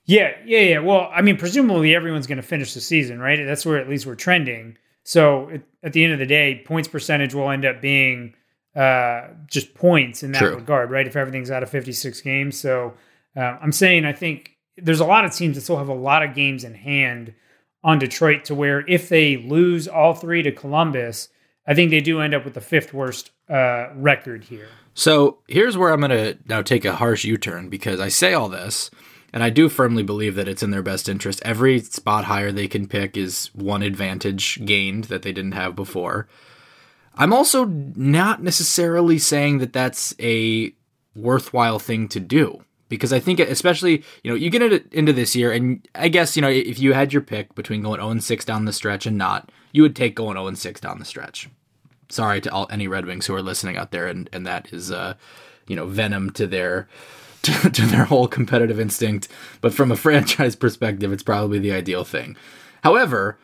Yeah, 0.06 0.32
yeah, 0.46 0.60
yeah. 0.60 0.80
Well, 0.80 1.10
I 1.14 1.22
mean, 1.22 1.36
presumably 1.36 1.94
everyone's 1.94 2.28
going 2.28 2.38
to 2.38 2.48
finish 2.48 2.74
the 2.74 2.80
season, 2.80 3.20
right? 3.20 3.46
That's 3.46 3.66
where 3.66 3.78
at 3.78 3.90
least 3.90 4.06
we're 4.06 4.16
trending. 4.16 4.78
So 5.06 5.50
it, 5.50 5.62
at 5.84 5.94
the 5.94 6.04
end 6.04 6.14
of 6.14 6.20
the 6.20 6.26
day, 6.26 6.64
points 6.66 6.88
percentage 6.88 7.34
will 7.34 7.50
end 7.50 7.64
up 7.64 7.80
being 7.80 8.34
uh, 8.76 9.28
just 9.48 9.74
points 9.76 10.24
in 10.24 10.32
that 10.34 10.40
True. 10.40 10.56
regard, 10.56 10.90
right? 10.90 11.08
If 11.08 11.16
everything's 11.16 11.52
out 11.52 11.64
of 11.64 11.70
56 11.70 12.20
games. 12.22 12.60
So 12.60 12.96
uh, 13.38 13.58
I'm 13.62 13.72
saying 13.72 14.04
I 14.04 14.14
think 14.14 14.58
there's 14.78 15.00
a 15.00 15.06
lot 15.06 15.24
of 15.24 15.34
teams 15.34 15.56
that 15.56 15.62
still 15.62 15.78
have 15.78 15.88
a 15.88 15.94
lot 15.94 16.24
of 16.24 16.34
games 16.34 16.64
in 16.64 16.74
hand 16.74 17.34
on 17.84 18.00
Detroit 18.00 18.46
to 18.46 18.56
where 18.56 18.86
if 18.90 19.08
they 19.08 19.38
lose 19.38 19.88
all 19.88 20.16
three 20.16 20.42
to 20.42 20.52
Columbus, 20.52 21.30
I 21.68 21.76
think 21.76 21.92
they 21.92 22.02
do 22.02 22.20
end 22.20 22.34
up 22.34 22.44
with 22.44 22.56
the 22.56 22.62
fifth 22.62 22.92
worst 22.92 23.30
uh, 23.48 23.90
record 23.94 24.44
here. 24.44 24.68
So 24.96 25.38
here's 25.48 25.78
where 25.78 25.92
I'm 25.92 26.00
going 26.00 26.10
to 26.10 26.38
now 26.48 26.64
take 26.64 26.84
a 26.84 26.96
harsh 26.96 27.26
U 27.26 27.38
turn 27.38 27.70
because 27.70 28.00
I 28.00 28.08
say 28.08 28.34
all 28.34 28.50
this 28.50 28.90
and 29.36 29.44
I 29.44 29.50
do 29.50 29.68
firmly 29.68 30.02
believe 30.02 30.36
that 30.36 30.48
it's 30.48 30.64
in 30.64 30.72
their 30.72 30.82
best 30.82 31.10
interest. 31.10 31.42
Every 31.44 31.82
spot 31.82 32.24
higher 32.24 32.54
they 32.54 32.70
can 32.70 32.88
pick 32.88 33.18
is 33.18 33.48
one 33.54 33.84
advantage 33.84 34.66
gained 34.66 35.04
that 35.06 35.24
they 35.24 35.34
didn't 35.34 35.52
have 35.52 35.76
before. 35.76 36.30
I'm 37.16 37.34
also 37.34 37.66
not 37.66 38.42
necessarily 38.42 39.20
saying 39.20 39.58
that 39.58 39.74
that's 39.74 40.16
a 40.22 40.74
worthwhile 41.18 41.80
thing 41.80 42.08
to 42.10 42.20
do 42.22 42.64
because 42.88 43.12
I 43.12 43.20
think, 43.20 43.42
especially, 43.42 44.06
you 44.24 44.32
know, 44.32 44.36
you 44.36 44.50
get 44.50 44.94
into 44.94 45.12
this 45.12 45.36
year, 45.36 45.52
and 45.52 45.86
I 45.96 46.08
guess, 46.08 46.38
you 46.38 46.42
know, 46.42 46.50
if 46.50 46.80
you 46.80 46.94
had 46.94 47.12
your 47.12 47.22
pick 47.22 47.54
between 47.56 47.82
going 47.82 48.00
0 48.00 48.20
6 48.20 48.46
down 48.46 48.64
the 48.64 48.72
stretch 48.72 49.06
and 49.06 49.18
not, 49.18 49.52
you 49.74 49.82
would 49.82 49.98
take 49.98 50.16
going 50.16 50.38
0 50.38 50.54
6 50.54 50.80
down 50.80 50.98
the 50.98 51.06
stretch. 51.06 51.50
Sorry 52.08 52.40
to 52.40 52.52
all 52.54 52.68
any 52.70 52.88
Red 52.88 53.06
Wings 53.06 53.26
who 53.26 53.36
are 53.36 53.42
listening 53.42 53.76
out 53.76 53.92
there, 53.92 54.08
and, 54.08 54.30
and 54.32 54.48
that 54.48 54.72
is, 54.72 54.92
uh, 54.92 55.16
you 55.68 55.76
know, 55.76 55.88
venom 55.88 56.30
to 56.32 56.48
their 56.48 56.88
to, 57.46 57.70
to 57.72 57.86
their 57.88 58.06
whole 58.06 58.28
competitive 58.28 58.80
instinct. 58.80 59.28
But 59.62 59.74
from 59.74 59.92
a 59.92 59.96
franchise 60.06 60.56
perspective, 60.56 61.12
it's 61.12 61.24
probably 61.24 61.60
the 61.60 61.72
ideal 61.72 62.04
thing. 62.04 62.36
However, 62.84 63.38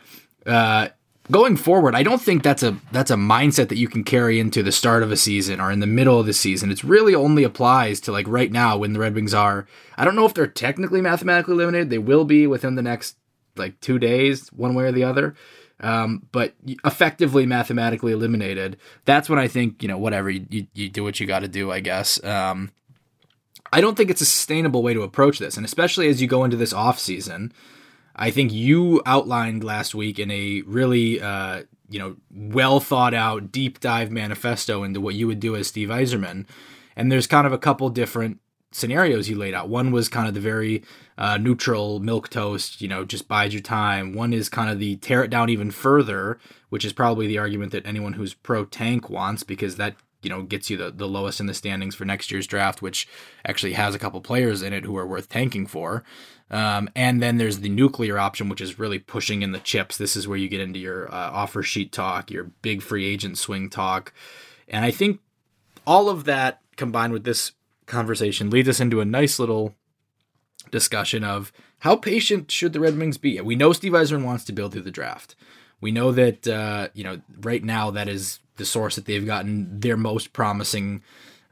uh, 0.46 0.89
going 1.29 1.55
forward, 1.55 1.96
I 1.96 2.03
don't 2.03 2.22
think 2.22 2.43
that's 2.43 2.63
a 2.63 2.77
that's 2.91 3.12
a 3.12 3.15
mindset 3.15 3.70
that 3.70 3.77
you 3.77 3.88
can 3.88 4.03
carry 4.03 4.39
into 4.39 4.62
the 4.63 4.72
start 4.72 5.03
of 5.03 5.12
a 5.12 5.17
season 5.17 5.60
or 5.60 5.72
in 5.72 5.79
the 5.79 5.88
middle 5.88 6.20
of 6.20 6.25
the 6.25 6.34
season. 6.34 6.72
It's 6.72 6.84
really 6.84 7.15
only 7.15 7.43
applies 7.43 8.00
to 8.01 8.12
like 8.12 8.27
right 8.27 8.51
now 8.51 8.77
when 8.77 8.93
the 8.93 9.00
Red 9.00 9.15
Wings 9.15 9.34
are. 9.34 9.67
I 9.98 10.05
don't 10.05 10.15
know 10.15 10.25
if 10.25 10.34
they're 10.34 10.48
technically 10.48 11.01
mathematically 11.01 11.53
eliminated. 11.53 11.89
They 11.89 11.98
will 11.98 12.25
be 12.25 12.48
within 12.48 12.75
the 12.75 12.81
next 12.81 13.17
like 13.55 13.79
two 13.81 14.00
days, 14.00 14.50
one 14.50 14.74
way 14.74 14.86
or 14.86 14.91
the 14.91 15.03
other. 15.03 15.36
Um, 15.79 16.27
but 16.31 16.53
effectively 16.86 17.48
mathematically 17.48 18.12
eliminated. 18.12 18.77
That's 19.05 19.27
when 19.27 19.39
I 19.39 19.48
think 19.48 19.81
you 19.81 19.88
know 19.88 19.98
whatever 19.98 20.29
you, 20.29 20.46
you, 20.50 20.67
you 20.74 20.89
do 20.89 21.03
what 21.03 21.20
you 21.20 21.25
got 21.25 21.39
to 21.39 21.48
do. 21.48 21.72
I 21.72 21.79
guess. 21.79 22.24
Um, 22.24 22.72
I 23.72 23.82
don't 23.82 23.96
think 23.96 24.10
it's 24.10 24.22
a 24.22 24.25
sustainable 24.25 24.84
way 24.84 24.94
to 24.94 25.01
approach 25.01 25.40
this, 25.40 25.58
and 25.58 25.66
especially 25.66 26.08
as 26.10 26.22
you 26.22 26.28
go 26.28 26.44
into 26.44 26.58
this 26.58 26.74
off 26.74 27.00
season. 27.00 27.54
I 28.13 28.30
think 28.30 28.51
you 28.51 29.01
outlined 29.06 29.63
last 29.63 29.96
week 29.96 30.20
in 30.20 30.30
a 30.32 30.62
really 30.63 31.22
uh, 31.22 31.63
you 31.90 32.00
know 32.00 32.18
well 32.30 32.80
thought 32.80 33.13
out 33.13 33.51
deep 33.51 33.80
dive 33.80 34.12
manifesto 34.12 34.84
into 34.84 35.00
what 35.00 35.16
you 35.16 35.28
would 35.28 35.40
do 35.40 35.56
as 35.56 35.68
Steve 35.68 35.90
Yzerman, 35.90 36.46
and 36.96 37.12
there's 37.12 37.28
kind 37.28 37.48
of 37.48 37.54
a 37.54 37.58
couple 37.58 37.90
different 37.90 38.40
scenarios 38.72 39.30
you 39.30 39.38
laid 39.38 39.54
out. 39.54 39.70
One 39.70 39.92
was 39.92 40.10
kind 40.10 40.28
of 40.28 40.34
the 40.34 40.40
very 40.40 40.84
uh, 41.18 41.38
neutral 41.38 42.00
milk 42.00 42.30
toast, 42.30 42.82
you 42.82 42.88
know, 42.88 43.04
just 43.04 43.28
bide 43.28 43.54
your 43.54 43.62
time. 43.62 44.13
One 44.13 44.34
is 44.34 44.50
kind 44.50 44.70
of 44.70 44.80
the 44.80 44.96
tear 44.98 45.24
it 45.24 45.30
down 45.30 45.50
even 45.50 45.72
further, 45.72 46.40
which 46.70 46.86
is 46.86 46.94
probably 46.94 47.28
the 47.28 47.38
argument 47.38 47.72
that 47.74 47.86
anyone 47.86 48.13
who's 48.13 48.34
pro 48.34 48.66
tank 48.66 49.10
wants 49.10 49.44
because 49.44 49.75
that 49.75 49.96
you 50.22 50.30
know 50.30 50.44
gets 50.44 50.70
you 50.70 50.78
the, 50.78 50.92
the 50.92 51.08
lowest 51.08 51.40
in 51.40 51.46
the 51.46 51.54
standings 51.54 51.96
for 51.96 52.06
next 52.06 52.32
year's 52.32 52.48
draft, 52.48 52.82
which 52.82 53.08
actually 53.46 53.74
has 53.74 53.96
a 53.96 54.00
couple 54.00 54.22
players 54.22 54.62
in 54.62 54.74
it 54.74 54.86
who 54.86 54.98
are 54.98 55.08
worth 55.08 55.30
tanking 55.30 55.68
for. 55.68 56.04
Um, 56.50 56.90
and 56.96 57.22
then 57.22 57.38
there's 57.38 57.60
the 57.60 57.70
nuclear 57.70 58.20
option, 58.20 58.50
which 58.50 58.60
is 58.60 58.78
really 58.78 59.00
pushing 59.00 59.42
in 59.42 59.54
the 59.54 59.60
chips. 59.60 59.98
This 59.98 60.18
is 60.18 60.28
where 60.28 60.38
you 60.38 60.50
get 60.50 60.60
into 60.60 60.80
your 60.80 61.08
uh, 61.10 61.32
offer 61.32 61.63
sheet 61.63 61.92
talk, 61.94 62.30
your 62.30 62.46
big 62.62 62.82
free 62.82 63.06
agent 63.06 63.38
swing 63.38 63.70
talk, 63.70 64.13
and 64.68 64.86
I 64.86 64.92
think 64.92 65.20
all 65.86 66.10
of 66.10 66.25
that 66.25 66.62
combined 66.75 67.13
with 67.13 67.24
this 67.24 67.54
conversation 67.86 68.50
leads 68.50 68.70
us 68.70 68.80
into 68.80 69.01
a 69.01 69.06
nice 69.06 69.40
little 69.40 69.75
discussion 70.72 71.24
of 71.24 71.51
how 71.80 71.96
patient 71.96 72.51
should 72.51 72.74
the 72.74 72.80
Red 72.80 72.98
Wings 72.98 73.18
be. 73.18 73.40
We 73.42 73.56
know 73.56 73.74
Steve 73.74 73.94
Yzerman 73.94 74.24
wants 74.24 74.44
to 74.46 74.54
build 74.54 74.72
through 74.72 74.84
the 74.84 74.92
draft. 74.92 75.36
We 75.80 75.92
know 75.92 76.12
that 76.12 76.48
uh, 76.48 76.90
you 76.94 77.04
know 77.04 77.22
right 77.42 77.63
now 77.63 77.92
that 77.92 78.08
is 78.08 78.40
the 78.58 78.65
source 78.65 78.96
that 78.96 79.05
they've 79.05 79.25
gotten 79.25 79.79
their 79.79 79.98
most 79.98 80.34
promising 80.34 81.01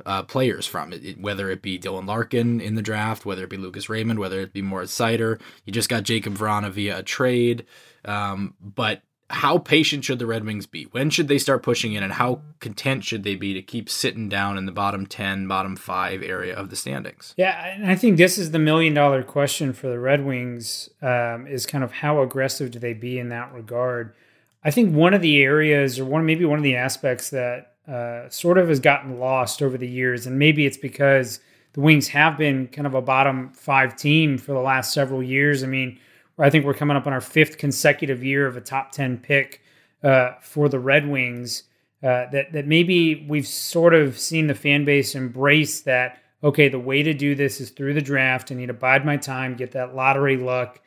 uh, 0.05 0.23
players 0.23 0.65
from, 0.65 0.93
it, 0.93 1.05
it, 1.05 1.21
whether 1.21 1.49
it 1.49 1.61
be 1.61 1.77
Dylan 1.77 2.07
Larkin 2.07 2.61
in 2.61 2.75
the 2.75 2.81
draft, 2.81 3.25
whether 3.25 3.43
it 3.43 3.49
be 3.49 3.57
Lucas 3.57 3.89
Raymond, 3.89 4.19
whether 4.19 4.39
it 4.39 4.53
be 4.53 4.61
Moritz 4.61 4.97
Seider. 4.97 5.39
You 5.65 5.73
just 5.73 5.89
got 5.89 6.03
Jakub 6.03 6.37
Vrana 6.37 6.71
via 6.71 6.99
a 6.99 7.03
trade. 7.03 7.65
Um, 8.05 8.55
but 8.61 9.01
how 9.29 9.59
patient 9.59 10.03
should 10.03 10.17
the 10.17 10.25
Red 10.25 10.43
Wings 10.43 10.65
be? 10.65 10.85
When 10.85 11.09
should 11.09 11.27
they 11.27 11.37
start 11.37 11.61
pushing 11.61 11.93
in, 11.93 12.01
and 12.01 12.13
how 12.13 12.41
content 12.59 13.03
should 13.03 13.23
they 13.23 13.35
be 13.35 13.53
to 13.53 13.61
keep 13.61 13.89
sitting 13.89 14.27
down 14.27 14.57
in 14.57 14.65
the 14.65 14.71
bottom 14.71 15.05
10, 15.05 15.47
bottom 15.47 15.75
five 15.75 16.23
area 16.23 16.55
of 16.55 16.69
the 16.69 16.75
standings? 16.75 17.35
Yeah, 17.37 17.63
and 17.67 17.85
I 17.85 17.95
think 17.95 18.17
this 18.17 18.37
is 18.37 18.51
the 18.51 18.59
million 18.59 18.93
dollar 18.93 19.21
question 19.21 19.73
for 19.73 19.87
the 19.87 19.99
Red 19.99 20.25
Wings 20.25 20.89
um, 21.01 21.45
is 21.45 21.67
kind 21.67 21.83
of 21.83 21.91
how 21.91 22.21
aggressive 22.21 22.71
do 22.71 22.79
they 22.79 22.93
be 22.93 23.19
in 23.19 23.29
that 23.29 23.53
regard? 23.53 24.15
I 24.63 24.71
think 24.71 24.93
one 24.93 25.13
of 25.13 25.21
the 25.21 25.41
areas, 25.41 25.99
or 25.99 26.05
one 26.05 26.25
maybe 26.25 26.45
one 26.45 26.59
of 26.59 26.63
the 26.63 26.75
aspects 26.75 27.29
that 27.29 27.75
uh, 27.87 28.29
sort 28.29 28.57
of 28.57 28.67
has 28.69 28.79
gotten 28.79 29.19
lost 29.19 29.61
over 29.61 29.77
the 29.77 29.87
years, 29.87 30.27
and 30.27 30.37
maybe 30.37 30.65
it's 30.65 30.77
because 30.77 31.39
the 31.73 31.81
Wings 31.81 32.09
have 32.09 32.37
been 32.37 32.67
kind 32.67 32.85
of 32.85 32.93
a 32.93 33.01
bottom 33.01 33.51
five 33.53 33.95
team 33.95 34.37
for 34.37 34.53
the 34.53 34.59
last 34.59 34.93
several 34.93 35.23
years. 35.23 35.63
I 35.63 35.67
mean, 35.67 35.99
I 36.37 36.49
think 36.49 36.65
we're 36.65 36.73
coming 36.73 36.97
up 36.97 37.07
on 37.07 37.13
our 37.13 37.21
fifth 37.21 37.57
consecutive 37.57 38.23
year 38.23 38.47
of 38.47 38.57
a 38.57 38.61
top 38.61 38.91
ten 38.91 39.17
pick 39.17 39.61
uh, 40.03 40.31
for 40.41 40.69
the 40.69 40.79
Red 40.79 41.07
Wings. 41.07 41.63
Uh, 42.01 42.29
that 42.31 42.53
that 42.53 42.65
maybe 42.65 43.25
we've 43.27 43.47
sort 43.47 43.93
of 43.93 44.17
seen 44.17 44.47
the 44.47 44.55
fan 44.55 44.85
base 44.85 45.15
embrace 45.15 45.81
that. 45.81 46.17
Okay, 46.41 46.69
the 46.69 46.79
way 46.79 47.03
to 47.03 47.13
do 47.13 47.35
this 47.35 47.59
is 47.59 47.69
through 47.69 47.93
the 47.93 48.01
draft. 48.01 48.51
I 48.51 48.55
need 48.55 48.67
to 48.67 48.73
bide 48.73 49.05
my 49.05 49.17
time, 49.17 49.55
get 49.55 49.71
that 49.71 49.93
lottery 49.93 50.37
luck 50.37 50.79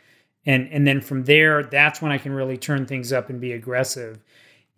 and 0.47 0.69
and 0.73 0.87
then 0.87 1.01
from 1.01 1.25
there 1.25 1.63
that's 1.63 2.03
when 2.03 2.13
i 2.13 2.19
can 2.19 2.33
really 2.33 2.57
turn 2.57 2.87
things 2.87 3.13
up 3.13 3.31
and 3.31 3.41
be 3.41 3.53
aggressive. 3.53 4.21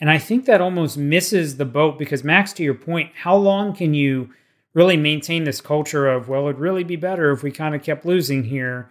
And 0.01 0.11
i 0.11 0.19
think 0.19 0.45
that 0.47 0.61
almost 0.61 0.97
misses 0.97 1.57
the 1.57 1.65
boat 1.65 1.99
because 1.99 2.25
max 2.25 2.53
to 2.55 2.63
your 2.63 2.75
point 2.75 3.13
how 3.15 3.37
long 3.37 3.75
can 3.75 3.95
you 3.95 4.31
really 4.75 4.97
maintain 4.97 5.45
this 5.45 5.61
culture 5.61 6.09
of 6.09 6.29
well 6.29 6.45
it'd 6.45 6.59
really 6.59 6.85
be 6.85 6.97
better 6.97 7.31
if 7.31 7.43
we 7.43 7.51
kind 7.51 7.75
of 7.75 7.83
kept 7.83 8.05
losing 8.05 8.45
here 8.45 8.91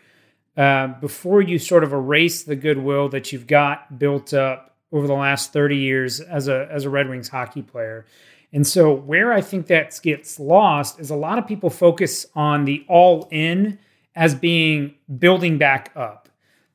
uh, 0.56 0.88
before 1.00 1.42
you 1.42 1.58
sort 1.58 1.84
of 1.84 1.92
erase 1.94 2.44
the 2.44 2.56
goodwill 2.56 3.10
that 3.10 3.32
you've 3.32 3.48
got 3.48 3.98
built 3.98 4.34
up 4.34 4.76
over 4.92 5.08
the 5.08 5.14
last 5.14 5.52
30 5.52 5.78
years 5.78 6.20
as 6.20 6.48
a 6.48 6.68
as 6.72 6.86
a 6.86 6.90
red 6.90 7.10
wings 7.10 7.30
hockey 7.30 7.62
player? 7.62 8.06
And 8.52 8.66
so 8.66 8.94
where 8.94 9.34
i 9.34 9.42
think 9.42 9.68
that 9.68 10.00
gets 10.02 10.40
lost 10.40 11.00
is 11.00 11.10
a 11.10 11.16
lot 11.16 11.38
of 11.38 11.48
people 11.48 11.70
focus 11.70 12.26
on 12.36 12.66
the 12.66 12.86
all 12.88 13.28
in 13.32 13.78
as 14.16 14.36
being 14.36 14.94
building 15.20 15.58
back 15.58 15.92
up 15.96 16.23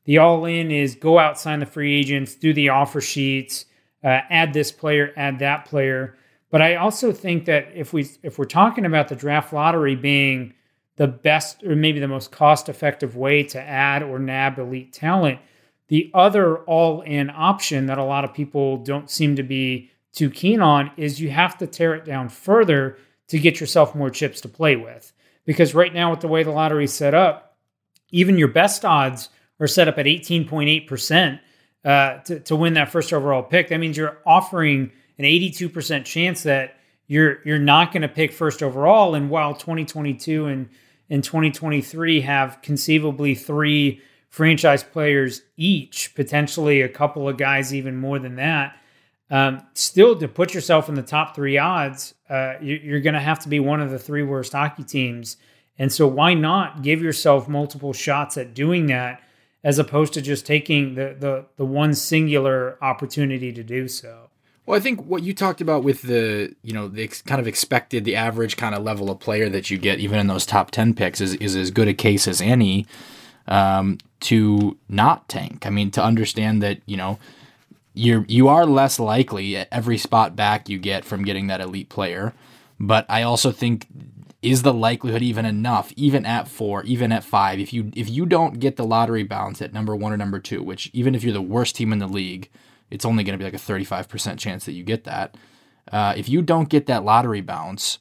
the 0.09 0.17
all 0.17 0.43
in 0.45 0.71
is 0.71 0.95
go 0.95 1.19
out, 1.19 1.39
sign 1.39 1.59
the 1.59 1.67
free 1.67 1.93
agents, 1.93 2.33
do 2.33 2.51
the 2.51 2.69
offer 2.69 2.99
sheets, 2.99 3.65
uh, 4.03 4.21
add 4.31 4.53
this 4.53 4.71
player, 4.71 5.13
add 5.15 5.37
that 5.37 5.65
player. 5.65 6.17
But 6.49 6.63
I 6.63 6.77
also 6.77 7.11
think 7.11 7.45
that 7.45 7.67
if 7.75 7.93
we 7.93 8.09
if 8.23 8.39
we're 8.39 8.45
talking 8.45 8.85
about 8.85 9.09
the 9.09 9.15
draft 9.15 9.53
lottery 9.53 9.95
being 9.95 10.55
the 10.95 11.05
best 11.05 11.63
or 11.63 11.75
maybe 11.75 11.99
the 11.99 12.07
most 12.07 12.31
cost 12.31 12.69
effective 12.69 13.15
way 13.15 13.43
to 13.43 13.61
add 13.61 14.01
or 14.01 14.17
nab 14.17 14.57
elite 14.57 14.93
talent, 14.93 15.37
the 15.89 16.09
other 16.15 16.57
all 16.63 17.01
in 17.01 17.29
option 17.29 17.85
that 17.85 17.99
a 17.99 18.03
lot 18.03 18.25
of 18.25 18.33
people 18.33 18.77
don't 18.77 19.11
seem 19.11 19.35
to 19.35 19.43
be 19.43 19.91
too 20.11 20.31
keen 20.31 20.59
on 20.59 20.89
is 20.97 21.21
you 21.21 21.29
have 21.29 21.55
to 21.59 21.67
tear 21.67 21.93
it 21.93 22.03
down 22.03 22.29
further 22.29 22.97
to 23.27 23.37
get 23.37 23.59
yourself 23.59 23.93
more 23.93 24.09
chips 24.09 24.41
to 24.41 24.49
play 24.49 24.75
with. 24.75 25.13
Because 25.45 25.75
right 25.75 25.93
now, 25.93 26.09
with 26.09 26.21
the 26.21 26.27
way 26.27 26.41
the 26.41 26.49
lottery's 26.49 26.93
set 26.93 27.13
up, 27.13 27.57
even 28.09 28.39
your 28.39 28.47
best 28.47 28.83
odds 28.83 29.29
are 29.59 29.67
set 29.67 29.87
up 29.87 29.97
at 29.97 30.05
18.8% 30.05 31.39
uh, 31.85 32.17
to, 32.23 32.39
to 32.41 32.55
win 32.55 32.73
that 32.73 32.91
first 32.91 33.13
overall 33.13 33.43
pick. 33.43 33.69
That 33.69 33.79
means 33.79 33.97
you're 33.97 34.17
offering 34.25 34.91
an 35.17 35.25
82% 35.25 36.05
chance 36.05 36.43
that 36.43 36.75
you're 37.07 37.39
you're 37.43 37.59
not 37.59 37.91
going 37.91 38.03
to 38.03 38.07
pick 38.07 38.31
first 38.31 38.61
overall. 38.61 39.15
And 39.15 39.29
while 39.29 39.53
2022 39.53 40.45
and 40.45 40.69
and 41.09 41.23
2023 41.23 42.21
have 42.21 42.59
conceivably 42.61 43.35
three 43.35 44.01
franchise 44.29 44.83
players 44.83 45.41
each, 45.57 46.13
potentially 46.15 46.81
a 46.81 46.89
couple 46.89 47.27
of 47.27 47.37
guys 47.37 47.73
even 47.73 47.97
more 47.97 48.19
than 48.19 48.35
that. 48.35 48.77
Um, 49.31 49.61
still, 49.73 50.17
to 50.19 50.27
put 50.27 50.53
yourself 50.53 50.89
in 50.89 50.95
the 50.95 51.03
top 51.03 51.35
three 51.35 51.57
odds, 51.57 52.15
uh, 52.29 52.53
you, 52.61 52.95
are 52.95 52.99
going 52.99 53.13
to 53.13 53.19
have 53.19 53.39
to 53.39 53.49
be 53.49 53.59
one 53.59 53.79
of 53.79 53.91
the 53.91 53.99
three 53.99 54.23
worst 54.23 54.53
hockey 54.53 54.83
teams. 54.83 55.37
And 55.77 55.91
so, 55.91 56.07
why 56.07 56.33
not 56.33 56.81
give 56.81 57.01
yourself 57.01 57.47
multiple 57.47 57.93
shots 57.93 58.37
at 58.37 58.53
doing 58.53 58.87
that, 58.87 59.21
as 59.63 59.79
opposed 59.79 60.13
to 60.13 60.21
just 60.21 60.45
taking 60.45 60.95
the 60.95 61.15
the, 61.17 61.45
the 61.57 61.65
one 61.65 61.93
singular 61.93 62.77
opportunity 62.81 63.51
to 63.51 63.63
do 63.63 63.87
so? 63.87 64.29
Well, 64.65 64.77
I 64.77 64.81
think 64.81 65.03
what 65.05 65.23
you 65.23 65.33
talked 65.33 65.61
about 65.61 65.83
with 65.83 66.03
the, 66.03 66.55
you 66.61 66.73
know, 66.73 66.87
the 66.87 67.03
ex- 67.03 67.23
kind 67.23 67.41
of 67.41 67.47
expected, 67.47 68.05
the 68.05 68.15
average 68.15 68.55
kind 68.55 68.75
of 68.75 68.83
level 68.83 69.09
of 69.09 69.19
player 69.19 69.49
that 69.49 69.71
you 69.71 69.79
get, 69.79 69.97
even 69.97 70.19
in 70.19 70.27
those 70.27 70.45
top 70.45 70.69
10 70.69 70.93
picks, 70.93 71.19
is, 71.21 71.33
is 71.35 71.55
as 71.55 71.71
good 71.71 71.87
a 71.87 71.93
case 71.95 72.27
as 72.27 72.39
any 72.39 72.85
um, 73.47 73.97
to 74.19 74.77
not 74.87 75.27
tank. 75.27 75.65
I 75.65 75.71
mean, 75.71 75.91
to 75.91 76.03
understand 76.03 76.61
that 76.63 76.79
you 76.85 76.97
know 76.97 77.19
you're 77.93 78.23
you 78.27 78.47
are 78.47 78.65
less 78.65 78.99
likely 78.99 79.57
at 79.57 79.67
every 79.71 79.97
spot 79.97 80.35
back 80.35 80.69
you 80.69 80.77
get 80.77 81.03
from 81.03 81.25
getting 81.25 81.47
that 81.47 81.61
elite 81.61 81.89
player. 81.89 82.33
But 82.79 83.05
I 83.09 83.23
also 83.23 83.51
think 83.51 83.87
is 84.41 84.61
the 84.61 84.73
likelihood 84.73 85.21
even 85.21 85.45
enough, 85.45 85.91
even 85.95 86.25
at 86.25 86.47
four, 86.47 86.83
even 86.83 87.11
at 87.11 87.23
five, 87.23 87.59
if 87.59 87.73
you 87.73 87.91
if 87.95 88.09
you 88.09 88.25
don't 88.25 88.59
get 88.59 88.77
the 88.77 88.85
lottery 88.85 89.23
bounce 89.23 89.61
at 89.61 89.73
number 89.73 89.95
one 89.95 90.13
or 90.13 90.17
number 90.17 90.39
two, 90.39 90.63
which 90.63 90.89
even 90.93 91.13
if 91.13 91.23
you're 91.23 91.33
the 91.33 91.41
worst 91.41 91.75
team 91.75 91.91
in 91.91 91.99
the 91.99 92.07
league, 92.07 92.49
it's 92.89 93.05
only 93.05 93.23
going 93.23 93.37
to 93.37 93.37
be 93.37 93.43
like 93.43 93.53
a 93.53 93.57
35% 93.57 94.37
chance 94.37 94.65
that 94.65 94.71
you 94.71 94.83
get 94.83 95.03
that. 95.03 95.35
Uh, 95.91 96.13
if 96.15 96.29
you 96.29 96.41
don't 96.41 96.69
get 96.69 96.85
that 96.85 97.03
lottery 97.03 97.41
bounce, 97.41 97.99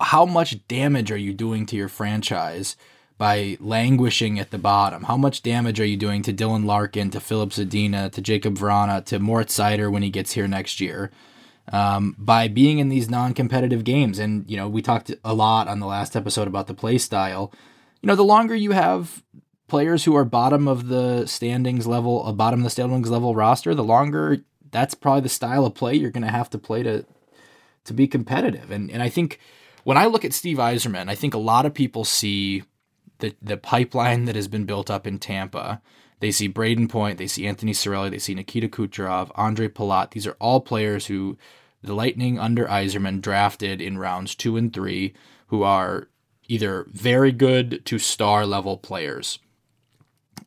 how 0.00 0.24
much 0.24 0.66
damage 0.68 1.10
are 1.10 1.16
you 1.16 1.32
doing 1.32 1.66
to 1.66 1.76
your 1.76 1.88
franchise 1.88 2.76
by 3.16 3.56
languishing 3.60 4.38
at 4.38 4.50
the 4.50 4.58
bottom? 4.58 5.04
How 5.04 5.16
much 5.16 5.42
damage 5.42 5.80
are 5.80 5.84
you 5.84 5.96
doing 5.96 6.22
to 6.22 6.32
Dylan 6.32 6.64
Larkin, 6.64 7.10
to 7.10 7.20
Filip 7.20 7.50
Zadina, 7.50 8.12
to 8.12 8.22
Jakub 8.22 8.56
Vrana, 8.56 9.04
to 9.06 9.18
Moritz 9.18 9.58
Seider 9.58 9.90
when 9.90 10.02
he 10.02 10.10
gets 10.10 10.32
here 10.32 10.46
next 10.46 10.80
year? 10.80 11.10
Um, 11.70 12.16
by 12.18 12.48
being 12.48 12.78
in 12.78 12.88
these 12.88 13.10
non-competitive 13.10 13.84
games, 13.84 14.18
and 14.18 14.48
you 14.50 14.56
know, 14.56 14.68
we 14.68 14.80
talked 14.80 15.12
a 15.24 15.34
lot 15.34 15.68
on 15.68 15.80
the 15.80 15.86
last 15.86 16.16
episode 16.16 16.48
about 16.48 16.66
the 16.66 16.74
play 16.74 16.98
style. 16.98 17.52
You 18.00 18.06
know, 18.06 18.16
the 18.16 18.24
longer 18.24 18.54
you 18.54 18.70
have 18.72 19.22
players 19.66 20.04
who 20.04 20.16
are 20.16 20.24
bottom 20.24 20.66
of 20.66 20.88
the 20.88 21.26
standings 21.26 21.86
level, 21.86 22.26
a 22.26 22.32
bottom 22.32 22.60
of 22.60 22.64
the 22.64 22.70
standings 22.70 23.10
level 23.10 23.34
roster, 23.34 23.74
the 23.74 23.84
longer 23.84 24.38
that's 24.70 24.94
probably 24.94 25.22
the 25.22 25.28
style 25.28 25.64
of 25.64 25.74
play 25.74 25.94
you're 25.94 26.10
going 26.10 26.26
to 26.26 26.32
have 26.32 26.50
to 26.50 26.58
play 26.58 26.82
to 26.82 27.04
to 27.84 27.92
be 27.92 28.08
competitive. 28.08 28.70
And 28.70 28.90
and 28.90 29.02
I 29.02 29.08
think 29.08 29.38
when 29.84 29.96
I 29.96 30.06
look 30.06 30.24
at 30.24 30.34
Steve 30.34 30.58
Yzerman, 30.58 31.08
I 31.08 31.14
think 31.14 31.34
a 31.34 31.38
lot 31.38 31.66
of 31.66 31.74
people 31.74 32.04
see 32.04 32.64
the 33.18 33.34
the 33.40 33.56
pipeline 33.56 34.24
that 34.24 34.36
has 34.36 34.48
been 34.48 34.64
built 34.64 34.90
up 34.90 35.06
in 35.06 35.18
Tampa. 35.18 35.80
They 36.20 36.32
see 36.32 36.48
Brayden 36.48 36.88
Point, 36.88 37.18
they 37.18 37.26
see 37.26 37.46
Anthony 37.46 37.72
Cirelli, 37.72 38.10
they 38.10 38.18
see 38.18 38.34
Nikita 38.34 38.68
Kucherov, 38.68 39.30
Andre 39.36 39.68
Palat. 39.68 40.10
These 40.10 40.26
are 40.26 40.36
all 40.40 40.60
players 40.60 41.06
who 41.06 41.38
the 41.82 41.94
Lightning 41.94 42.38
under 42.38 42.66
Yzerman 42.66 43.20
drafted 43.20 43.80
in 43.80 43.98
rounds 43.98 44.34
two 44.34 44.56
and 44.56 44.72
three, 44.72 45.14
who 45.46 45.62
are 45.62 46.08
either 46.48 46.86
very 46.90 47.30
good 47.30 47.84
to 47.86 47.98
star 47.98 48.46
level 48.46 48.76
players. 48.76 49.38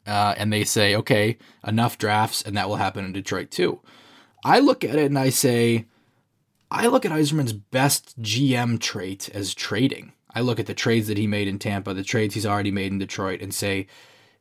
Uh, 0.05 0.33
and 0.37 0.51
they 0.51 0.63
say, 0.63 0.95
okay, 0.95 1.37
enough 1.65 1.97
drafts, 1.97 2.41
and 2.41 2.57
that 2.57 2.67
will 2.67 2.77
happen 2.77 3.05
in 3.05 3.13
Detroit 3.13 3.51
too. 3.51 3.79
I 4.43 4.59
look 4.59 4.83
at 4.83 4.95
it 4.95 5.05
and 5.05 5.19
I 5.19 5.29
say, 5.29 5.85
I 6.71 6.87
look 6.87 7.05
at 7.05 7.11
Yzerman's 7.11 7.53
best 7.53 8.19
GM 8.21 8.79
trait 8.79 9.29
as 9.33 9.53
trading. 9.53 10.13
I 10.33 10.41
look 10.41 10.59
at 10.59 10.65
the 10.65 10.73
trades 10.73 11.07
that 11.07 11.17
he 11.17 11.27
made 11.27 11.47
in 11.47 11.59
Tampa, 11.59 11.93
the 11.93 12.03
trades 12.03 12.33
he's 12.33 12.45
already 12.45 12.71
made 12.71 12.91
in 12.91 12.97
Detroit, 12.97 13.41
and 13.41 13.53
say, 13.53 13.87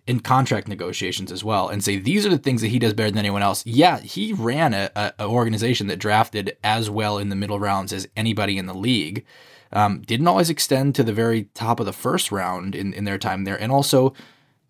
in 0.06 0.20
contract 0.20 0.68
negotiations 0.68 1.30
as 1.30 1.44
well, 1.44 1.68
and 1.68 1.84
say 1.84 1.96
these 1.96 2.26
are 2.26 2.30
the 2.30 2.38
things 2.38 2.62
that 2.62 2.68
he 2.68 2.78
does 2.78 2.94
better 2.94 3.10
than 3.10 3.18
anyone 3.18 3.42
else. 3.42 3.64
Yeah, 3.66 3.98
he 4.00 4.32
ran 4.32 4.74
a, 4.74 4.90
a, 4.96 5.26
organization 5.26 5.86
that 5.88 5.98
drafted 5.98 6.56
as 6.64 6.90
well 6.90 7.18
in 7.18 7.28
the 7.28 7.36
middle 7.36 7.60
rounds 7.60 7.92
as 7.92 8.08
anybody 8.16 8.58
in 8.58 8.66
the 8.66 8.74
league. 8.74 9.24
Um, 9.72 10.02
didn't 10.02 10.26
always 10.26 10.50
extend 10.50 10.96
to 10.96 11.04
the 11.04 11.12
very 11.12 11.44
top 11.54 11.78
of 11.78 11.86
the 11.86 11.92
first 11.92 12.32
round 12.32 12.74
in, 12.74 12.92
in 12.92 13.04
their 13.04 13.18
time 13.18 13.44
there, 13.44 13.60
and 13.60 13.70
also 13.70 14.14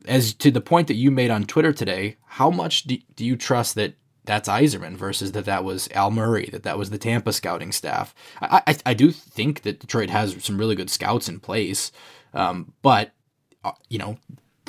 as 0.06 0.34
to 0.34 0.50
the 0.50 0.60
point 0.60 0.88
that 0.88 0.94
you 0.94 1.10
made 1.10 1.30
on 1.30 1.44
Twitter 1.44 1.72
today, 1.72 2.16
how 2.24 2.50
much 2.50 2.84
do, 2.84 2.98
do 3.16 3.24
you 3.24 3.36
trust 3.36 3.74
that 3.74 3.94
that's 4.24 4.48
Yzerman 4.48 4.96
versus 4.96 5.32
that 5.32 5.46
that 5.46 5.64
was 5.64 5.88
Al 5.92 6.10
Murray, 6.10 6.48
that 6.52 6.62
that 6.62 6.78
was 6.78 6.90
the 6.90 6.98
Tampa 6.98 7.32
scouting 7.32 7.72
staff. 7.72 8.14
I, 8.40 8.62
I, 8.66 8.76
I 8.86 8.94
do 8.94 9.10
think 9.10 9.62
that 9.62 9.80
Detroit 9.80 10.10
has 10.10 10.44
some 10.44 10.58
really 10.58 10.76
good 10.76 10.90
scouts 10.90 11.28
in 11.28 11.40
place, 11.40 11.90
um, 12.34 12.72
but 12.82 13.12
uh, 13.64 13.72
you 13.88 13.98
know 13.98 14.18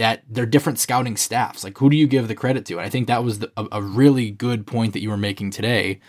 that 0.02 0.24
they're 0.28 0.48
different 0.48 0.80
scouting 0.80 1.16
staffs. 1.16 1.64
Like 1.64 1.78
who 1.78 1.88
do 1.88 1.96
you 1.96 2.08
give 2.08 2.28
the 2.28 2.34
credit 2.34 2.66
to? 2.66 2.80
And 2.80 2.82
I 2.82 2.90
think 2.90 3.06
that 3.06 3.24
was 3.24 3.38
the, 3.38 3.52
a, 3.56 3.68
a 3.74 3.82
really 3.84 4.32
good 4.32 4.66
point 4.66 4.94
that 4.94 5.00
you 5.00 5.12
were 5.12 5.16
making 5.16 5.52
today. 5.52 6.00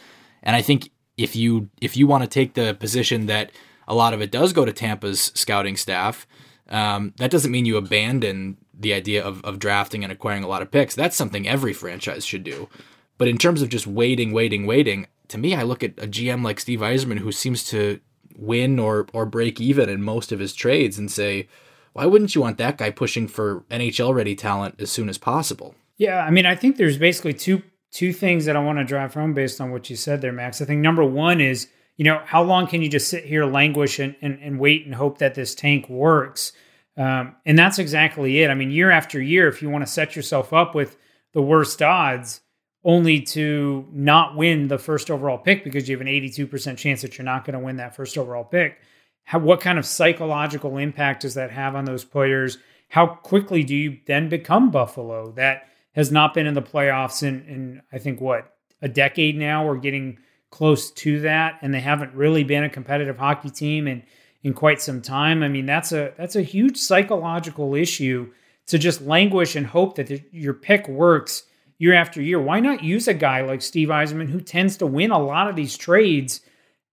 And 0.42 0.57
I 0.57 0.62
think 0.62 0.92
if 1.18 1.37
you 1.37 1.68
if 1.83 1.94
you 1.94 2.07
want 2.07 2.24
to 2.24 2.26
take 2.26 2.55
the 2.55 2.72
position 2.72 3.26
that 3.26 3.52
a 3.87 3.94
lot 3.94 4.14
of 4.14 4.22
it 4.22 4.31
does 4.31 4.55
go 4.55 4.64
to 4.64 4.72
Tampa's 4.72 5.31
scouting 5.35 5.76
staff, 5.76 6.26
um, 6.70 7.12
that 7.18 7.31
doesn't 7.31 7.52
mean 7.52 7.66
you 7.66 7.76
abandon 7.76 8.57
the 8.72 8.94
idea 8.94 9.22
of, 9.22 9.44
of 9.44 9.59
drafting 9.59 10.02
and 10.02 10.11
acquiring 10.11 10.42
a 10.42 10.48
lot 10.48 10.62
of 10.62 10.70
picks. 10.70 10.94
That's 10.94 11.14
something 11.14 11.46
every 11.46 11.74
franchise 11.74 12.24
should 12.24 12.44
do. 12.44 12.70
But 13.18 13.28
in 13.28 13.37
terms 13.37 13.61
of 13.61 13.68
just 13.68 13.87
waiting, 13.87 14.33
waiting, 14.33 14.64
waiting, 14.64 15.07
to 15.28 15.37
me, 15.37 15.55
I 15.55 15.64
look 15.64 15.85
at 15.85 15.98
a 15.98 16.09
GM 16.09 16.42
like 16.42 16.61
Steve 16.61 16.81
Yzerman 16.81 17.18
who 17.18 17.31
seems 17.31 17.62
to 17.64 18.00
win 18.38 18.78
or 18.78 19.07
or 19.12 19.26
break 19.26 19.61
even 19.61 19.90
in 19.90 20.02
most 20.02 20.33
of 20.33 20.40
his 20.40 20.55
trades 20.55 20.98
and 20.98 21.12
say, 21.12 21.46
why 21.92 22.07
wouldn't 22.07 22.35
you 22.35 22.40
want 22.40 22.59
that 22.59 22.78
guy 22.78 22.90
pushing 22.90 23.28
for 23.28 23.61
NHL 23.70 24.14
ready 24.14 24.35
talent 24.35 24.76
as 24.81 24.90
soon 24.90 25.09
as 25.09 25.18
possible? 25.18 25.74
Yeah, 25.98 26.24
I 26.24 26.31
mean, 26.31 26.46
I 26.46 26.55
think 26.55 26.76
there's 26.76 26.98
basically 26.98 27.35
two 27.35 27.62
two 27.92 28.12
things 28.12 28.46
that 28.46 28.57
I 28.57 28.61
want 28.61 28.78
to 28.78 28.85
drive 28.85 29.14
home 29.14 29.35
based 29.35 29.61
on 29.61 29.70
what 29.70 29.90
you 29.90 29.96
said 29.96 30.22
there, 30.22 30.33
Max. 30.33 30.62
I 30.62 30.64
think 30.64 30.81
number 30.81 31.05
one 31.05 31.42
is, 31.42 31.68
you 31.98 32.05
know, 32.07 32.22
how 32.24 32.42
long 32.42 32.66
can 32.66 32.81
you 32.81 32.88
just 32.88 33.09
sit 33.09 33.26
here, 33.26 33.44
languish, 33.44 33.98
and, 33.98 34.16
and, 34.22 34.38
and 34.40 34.59
wait 34.59 34.87
and 34.87 34.94
hope 34.94 35.18
that 35.18 35.35
this 35.35 35.55
tank 35.55 35.90
works? 35.90 36.52
Um, 36.96 37.37
and 37.44 37.59
that's 37.59 37.78
exactly 37.78 38.40
it. 38.40 38.50
I 38.50 38.55
mean, 38.55 38.70
year 38.70 38.90
after 38.90 39.20
year, 39.20 39.46
if 39.46 39.61
you 39.61 39.68
want 39.68 39.85
to 39.87 39.92
set 39.92 40.16
yourself 40.16 40.55
up 40.55 40.74
with 40.74 40.96
the 41.33 41.42
worst 41.42 41.83
odds, 41.83 42.40
only 42.85 43.20
to 43.20 43.87
not 43.92 44.37
win 44.37 44.68
the 44.68 44.78
first 44.78 45.11
overall 45.11 45.38
pick 45.38 45.62
because 45.62 45.88
you 45.88 45.96
have 45.96 46.07
an 46.07 46.12
82% 46.12 46.76
chance 46.76 47.02
that 47.02 47.16
you're 47.16 47.24
not 47.24 47.44
going 47.44 47.59
to 47.59 47.64
win 47.64 47.76
that 47.76 47.94
first 47.94 48.18
overall 48.18 48.44
pick. 48.44 48.78
How, 49.24 49.38
what 49.38 49.61
kind 49.61 49.78
of 49.78 49.87
psychological 49.87 50.78
impact 50.78 51.22
does 51.22 51.35
that 51.35 51.50
have 51.50 51.74
on 51.74 51.85
those 51.85 52.04
players? 52.04 52.58
How 52.88 53.06
quickly 53.06 53.62
do 53.62 53.74
you 53.74 53.98
then 54.06 54.28
become 54.28 54.70
Buffalo 54.70 55.32
that 55.32 55.68
has 55.92 56.11
not 56.11 56.35
been 56.35 56.46
in 56.46 56.54
the 56.54 56.62
playoffs 56.62 57.22
in, 57.22 57.42
in 57.46 57.82
I 57.92 57.98
think, 57.98 58.20
what, 58.20 58.54
a 58.80 58.88
decade 58.88 59.38
now? 59.38 59.66
We're 59.66 59.76
getting 59.76 60.18
close 60.50 60.90
to 60.90 61.20
that, 61.20 61.58
and 61.62 61.72
they 61.72 61.80
haven't 61.80 62.14
really 62.14 62.44
been 62.44 62.64
a 62.64 62.68
competitive 62.68 63.18
hockey 63.18 63.50
team 63.50 63.88
in, 63.88 64.02
in 64.42 64.52
quite 64.52 64.80
some 64.80 65.00
time. 65.00 65.42
I 65.42 65.48
mean, 65.48 65.66
that's 65.66 65.92
a 65.92 66.12
that's 66.16 66.37
a 66.37 66.42
huge 66.42 66.76
psychological 66.76 67.74
issue 67.74 68.30
to 68.66 68.78
just 68.78 69.00
languish 69.00 69.56
and 69.56 69.66
hope 69.66 69.96
that 69.96 70.08
the, 70.08 70.22
your 70.30 70.54
pick 70.54 70.88
works 70.88 71.44
year 71.78 71.94
after 71.94 72.22
year. 72.22 72.40
Why 72.40 72.61
not 72.61 72.85
use 72.85 73.08
a 73.08 73.14
guy 73.14 73.40
like 73.42 73.62
Steve 73.62 73.88
Yzerman 73.88 74.28
who 74.28 74.40
tends 74.40 74.76
to 74.76 74.87
win 74.87 75.11
a 75.11 75.18
lot 75.18 75.48
of 75.48 75.56
these 75.56 75.76
trades 75.76 76.40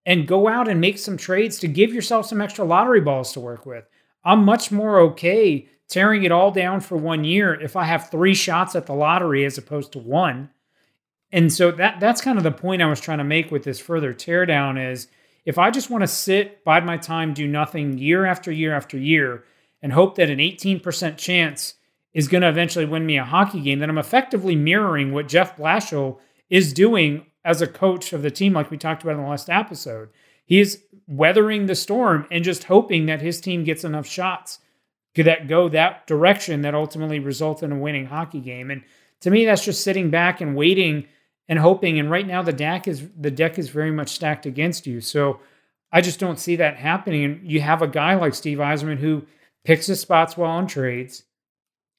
and 0.08 0.26
go 0.26 0.48
out 0.48 0.68
and 0.68 0.80
make 0.80 0.96
some 0.96 1.18
trades 1.18 1.58
to 1.58 1.68
give 1.68 1.92
yourself 1.92 2.24
some 2.24 2.40
extra 2.40 2.64
lottery 2.64 3.02
balls 3.02 3.30
to 3.34 3.40
work 3.40 3.66
with? 3.66 3.84
I'm 4.24 4.42
much 4.42 4.72
more 4.72 4.98
okay 5.00 5.68
tearing 5.86 6.24
it 6.24 6.32
all 6.32 6.50
down 6.50 6.80
for 6.80 6.96
one 6.96 7.24
year 7.24 7.54
if 7.60 7.76
I 7.76 7.84
have 7.84 8.08
three 8.08 8.34
shots 8.34 8.74
at 8.74 8.86
the 8.86 8.94
lottery 8.94 9.44
as 9.44 9.58
opposed 9.58 9.92
to 9.92 9.98
one. 9.98 10.48
And 11.30 11.52
so 11.52 11.70
that 11.72 12.00
that's 12.00 12.22
kind 12.22 12.38
of 12.38 12.44
the 12.44 12.50
point 12.50 12.80
I 12.80 12.86
was 12.86 13.02
trying 13.02 13.18
to 13.18 13.24
make 13.24 13.50
with 13.50 13.64
this 13.64 13.78
further 13.78 14.14
teardown 14.14 14.92
is 14.92 15.08
if 15.44 15.58
I 15.58 15.70
just 15.70 15.90
want 15.90 16.02
to 16.02 16.08
sit, 16.08 16.64
bide 16.64 16.86
my 16.86 16.96
time, 16.96 17.34
do 17.34 17.46
nothing 17.46 17.98
year 17.98 18.24
after 18.24 18.50
year 18.50 18.74
after 18.74 18.96
year, 18.96 19.44
and 19.82 19.92
hope 19.92 20.16
that 20.16 20.30
an 20.30 20.38
18% 20.38 21.18
chance 21.18 21.74
is 22.14 22.28
going 22.28 22.40
to 22.40 22.48
eventually 22.48 22.86
win 22.86 23.04
me 23.04 23.18
a 23.18 23.24
hockey 23.24 23.60
game, 23.60 23.78
then 23.78 23.90
I'm 23.90 23.98
effectively 23.98 24.56
mirroring 24.56 25.12
what 25.12 25.28
Jeff 25.28 25.56
Blashill 25.56 26.18
is 26.48 26.72
doing 26.72 27.26
as 27.44 27.62
a 27.62 27.66
coach 27.66 28.12
of 28.12 28.22
the 28.22 28.30
team, 28.30 28.52
like 28.52 28.70
we 28.70 28.76
talked 28.76 29.02
about 29.02 29.16
in 29.16 29.22
the 29.22 29.28
last 29.28 29.48
episode. 29.48 30.10
He 30.44 30.60
is 30.60 30.82
weathering 31.06 31.66
the 31.66 31.74
storm 31.74 32.26
and 32.30 32.44
just 32.44 32.64
hoping 32.64 33.06
that 33.06 33.20
his 33.20 33.40
team 33.40 33.64
gets 33.64 33.84
enough 33.84 34.06
shots 34.06 34.60
that 35.14 35.48
go 35.48 35.68
that 35.68 36.06
direction 36.06 36.62
that 36.62 36.74
ultimately 36.74 37.18
result 37.18 37.62
in 37.62 37.72
a 37.72 37.78
winning 37.78 38.06
hockey 38.06 38.40
game. 38.40 38.70
And 38.70 38.82
to 39.20 39.30
me, 39.30 39.44
that's 39.44 39.64
just 39.64 39.82
sitting 39.82 40.10
back 40.10 40.40
and 40.40 40.56
waiting 40.56 41.06
and 41.48 41.58
hoping. 41.58 41.98
And 41.98 42.10
right 42.10 42.26
now, 42.26 42.42
the 42.42 42.52
deck 42.52 42.86
is 42.86 43.08
the 43.18 43.30
deck 43.30 43.58
is 43.58 43.68
very 43.68 43.90
much 43.90 44.10
stacked 44.10 44.46
against 44.46 44.86
you. 44.86 45.00
So 45.00 45.40
I 45.90 46.00
just 46.00 46.20
don't 46.20 46.38
see 46.38 46.56
that 46.56 46.76
happening. 46.76 47.24
And 47.24 47.50
you 47.50 47.60
have 47.60 47.82
a 47.82 47.88
guy 47.88 48.14
like 48.14 48.34
Steve 48.34 48.58
Yzerman 48.58 48.98
who 48.98 49.26
picks 49.64 49.86
his 49.86 50.00
spots 50.00 50.36
well 50.36 50.50
on 50.50 50.66
trades. 50.66 51.24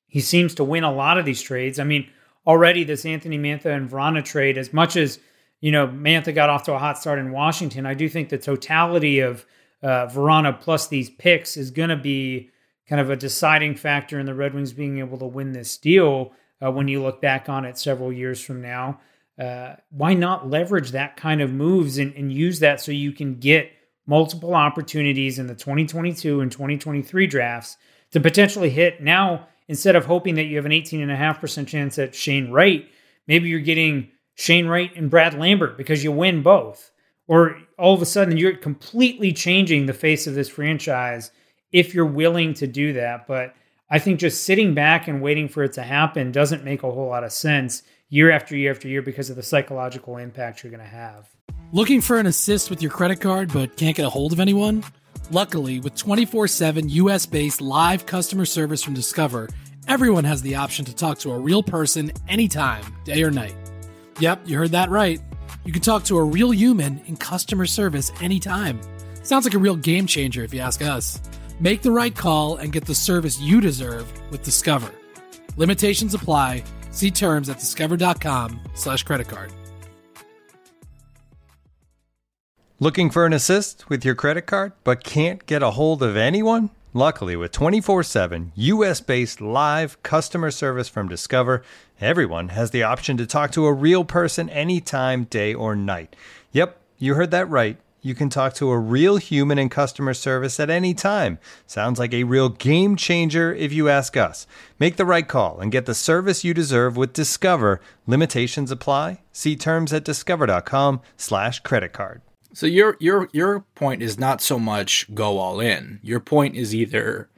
He 0.07 0.21
seems 0.21 0.55
to 0.55 0.63
win 0.63 0.83
a 0.83 0.91
lot 0.91 1.17
of 1.17 1.25
these 1.25 1.41
trades. 1.41 1.79
I 1.79 1.83
mean, 1.83 2.09
already 2.47 2.83
this 2.83 3.05
Anthony 3.05 3.37
Mantha 3.37 3.75
and 3.75 3.89
Vrana 3.89 4.23
trade, 4.23 4.57
as 4.57 4.73
much 4.73 4.95
as 4.95 5.19
you 5.61 5.71
know, 5.71 5.87
Mantha 5.87 6.33
got 6.33 6.49
off 6.49 6.63
to 6.63 6.73
a 6.73 6.79
hot 6.79 6.97
start 6.97 7.19
in 7.19 7.31
Washington. 7.31 7.85
I 7.85 7.93
do 7.93 8.07
think 8.07 8.29
the 8.29 8.37
totality 8.37 9.19
of 9.19 9.45
uh, 9.83 10.07
Vrana 10.07 10.59
plus 10.59 10.87
these 10.87 11.09
picks 11.09 11.57
is 11.57 11.71
going 11.71 11.89
to 11.89 11.97
be 11.97 12.49
kind 12.87 13.01
of 13.01 13.09
a 13.09 13.15
deciding 13.15 13.75
factor 13.75 14.19
in 14.19 14.25
the 14.25 14.33
Red 14.33 14.53
Wings 14.53 14.73
being 14.73 14.99
able 14.99 15.17
to 15.19 15.25
win 15.25 15.51
this 15.51 15.77
deal 15.77 16.31
uh, 16.61 16.71
when 16.71 16.87
you 16.87 17.01
look 17.01 17.21
back 17.21 17.49
on 17.49 17.65
it 17.65 17.77
several 17.77 18.11
years 18.11 18.41
from 18.41 18.61
now. 18.61 18.99
Uh, 19.37 19.75
why 19.89 20.13
not 20.13 20.49
leverage 20.49 20.91
that 20.91 21.15
kind 21.15 21.41
of 21.41 21.51
moves 21.51 21.97
and, 21.97 22.13
and 22.15 22.33
use 22.33 22.59
that 22.59 22.81
so 22.81 22.91
you 22.91 23.11
can 23.11 23.35
get 23.35 23.71
multiple 24.05 24.53
opportunities 24.53 25.39
in 25.39 25.47
the 25.47 25.55
2022 25.55 26.41
and 26.41 26.51
2023 26.51 27.27
drafts 27.27 27.77
to 28.11 28.19
potentially 28.19 28.69
hit 28.69 29.01
now 29.01 29.47
instead 29.67 29.95
of 29.95 30.05
hoping 30.05 30.35
that 30.35 30.45
you 30.45 30.57
have 30.57 30.65
an 30.65 30.71
18.5% 30.71 31.67
chance 31.67 31.99
at 31.99 32.15
Shane 32.15 32.51
Wright, 32.51 32.89
maybe 33.27 33.47
you're 33.47 33.59
getting 33.59 34.09
Shane 34.39 34.67
Wright 34.67 34.95
and 34.95 35.09
Brad 35.09 35.33
Lambert 35.33 35.77
because 35.77 36.01
you 36.01 36.13
win 36.13 36.41
both. 36.41 36.91
Or 37.27 37.57
all 37.77 37.93
of 37.93 38.01
a 38.01 38.05
sudden 38.05 38.37
you're 38.37 38.55
completely 38.55 39.33
changing 39.33 39.85
the 39.85 39.93
face 39.93 40.27
of 40.27 40.33
this 40.33 40.47
franchise 40.47 41.31
if 41.73 41.93
you're 41.93 42.05
willing 42.05 42.53
to 42.55 42.65
do 42.65 42.93
that. 42.93 43.27
But 43.27 43.53
I 43.89 43.99
think 43.99 44.17
just 44.17 44.45
sitting 44.45 44.73
back 44.73 45.09
and 45.09 45.21
waiting 45.21 45.49
for 45.49 45.63
it 45.63 45.73
to 45.73 45.83
happen 45.83 46.31
doesn't 46.31 46.63
make 46.63 46.83
a 46.83 46.91
whole 46.91 47.09
lot 47.09 47.25
of 47.25 47.33
sense 47.33 47.83
year 48.07 48.31
after 48.31 48.55
year 48.55 48.71
after 48.71 48.87
year 48.87 49.01
because 49.01 49.29
of 49.29 49.35
the 49.35 49.43
psychological 49.43 50.15
impact 50.15 50.63
you're 50.63 50.71
going 50.71 50.83
to 50.83 50.89
have. 50.89 51.27
Looking 51.73 51.99
for 51.99 52.17
an 52.17 52.25
assist 52.25 52.69
with 52.69 52.81
your 52.81 52.91
credit 52.91 53.19
card 53.19 53.51
but 53.51 53.75
can't 53.75 53.95
get 53.95 54.05
a 54.05 54.09
hold 54.09 54.31
of 54.31 54.39
anyone? 54.39 54.85
Luckily, 55.31 55.81
with 55.81 55.95
24 55.95 56.47
7 56.47 56.87
US 56.87 57.25
based 57.25 57.59
live 57.59 58.05
customer 58.05 58.45
service 58.45 58.81
from 58.81 58.93
Discover, 58.93 59.49
everyone 59.89 60.23
has 60.23 60.41
the 60.41 60.55
option 60.55 60.85
to 60.85 60.95
talk 60.95 61.19
to 61.19 61.31
a 61.33 61.37
real 61.37 61.61
person 61.61 62.13
anytime, 62.29 62.85
day 63.03 63.21
or 63.21 63.31
night. 63.31 63.68
Yep, 64.19 64.41
you 64.45 64.57
heard 64.57 64.71
that 64.71 64.89
right. 64.89 65.19
You 65.65 65.73
can 65.73 65.81
talk 65.81 66.03
to 66.05 66.17
a 66.17 66.23
real 66.23 66.51
human 66.51 67.01
in 67.05 67.17
customer 67.17 67.65
service 67.65 68.11
anytime. 68.21 68.81
Sounds 69.23 69.45
like 69.45 69.53
a 69.53 69.59
real 69.59 69.75
game 69.75 70.07
changer 70.07 70.43
if 70.43 70.53
you 70.53 70.59
ask 70.59 70.81
us. 70.81 71.21
Make 71.59 71.81
the 71.81 71.91
right 71.91 72.15
call 72.15 72.57
and 72.57 72.71
get 72.71 72.85
the 72.85 72.95
service 72.95 73.39
you 73.39 73.61
deserve 73.61 74.11
with 74.31 74.43
Discover. 74.43 74.91
Limitations 75.57 76.13
apply. 76.13 76.63
See 76.91 77.11
terms 77.11 77.49
at 77.49 77.59
discover.com 77.59 78.59
slash 78.73 79.03
credit 79.03 79.27
card. 79.27 79.53
Looking 82.79 83.09
for 83.09 83.25
an 83.25 83.33
assist 83.33 83.89
with 83.89 84.05
your 84.05 84.15
credit 84.15 84.43
card 84.43 84.71
but 84.83 85.03
can't 85.03 85.45
get 85.45 85.61
a 85.61 85.71
hold 85.71 86.01
of 86.01 86.15
anyone? 86.15 86.69
Luckily, 86.93 87.35
with 87.35 87.51
24 87.51 88.03
7 88.03 88.53
US 88.55 89.01
based 89.01 89.41
live 89.41 90.01
customer 90.01 90.49
service 90.49 90.89
from 90.89 91.07
Discover, 91.07 91.61
everyone 92.01 92.49
has 92.49 92.71
the 92.71 92.83
option 92.83 93.17
to 93.17 93.25
talk 93.25 93.51
to 93.51 93.65
a 93.65 93.73
real 93.73 94.03
person 94.03 94.49
anytime, 94.49 95.25
day 95.25 95.53
or 95.53 95.75
night. 95.75 96.15
Yep, 96.51 96.79
you 96.97 97.15
heard 97.15 97.31
that 97.31 97.49
right. 97.49 97.77
You 98.01 98.15
can 98.15 98.29
talk 98.29 98.53
to 98.55 98.71
a 98.71 98.79
real 98.79 99.17
human 99.17 99.59
in 99.59 99.67
customer 99.67 100.13
service 100.13 100.59
at 100.59 100.69
any 100.69 100.93
time. 100.93 101.37
Sounds 101.65 101.99
like 101.99 102.13
a 102.13 102.23
real 102.23 102.49
game 102.49 102.95
changer 102.95 103.53
if 103.53 103.73
you 103.73 103.89
ask 103.89 104.15
us. 104.15 104.47
Make 104.79 104.95
the 104.95 105.05
right 105.05 105.27
call 105.27 105.59
and 105.59 105.71
get 105.71 105.85
the 105.85 105.93
service 105.93 106.43
you 106.43 106.53
deserve 106.53 106.95
with 106.95 107.11
Discover. 107.11 107.81
Limitations 108.07 108.71
apply. 108.71 109.21
See 109.33 109.57
terms 109.57 109.91
at 109.91 110.05
discover.com/slash 110.05 111.59
credit 111.59 111.91
card. 111.91 112.21
So 112.53 112.65
your 112.65 112.95
your 112.99 113.29
your 113.33 113.65
point 113.75 114.01
is 114.01 114.17
not 114.17 114.41
so 114.41 114.57
much 114.57 115.13
go 115.13 115.37
all 115.37 115.59
in. 115.59 115.99
Your 116.01 116.19
point 116.19 116.55
is 116.55 116.73
either 116.73 117.29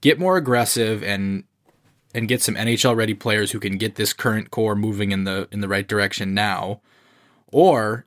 get 0.00 0.18
more 0.18 0.36
aggressive 0.36 1.02
and 1.02 1.44
and 2.14 2.28
get 2.28 2.42
some 2.42 2.54
NHL 2.54 2.96
ready 2.96 3.14
players 3.14 3.52
who 3.52 3.60
can 3.60 3.78
get 3.78 3.94
this 3.94 4.12
current 4.12 4.50
core 4.50 4.74
moving 4.74 5.12
in 5.12 5.24
the 5.24 5.48
in 5.50 5.60
the 5.60 5.68
right 5.68 5.86
direction 5.86 6.34
now, 6.34 6.80
or 7.52 8.06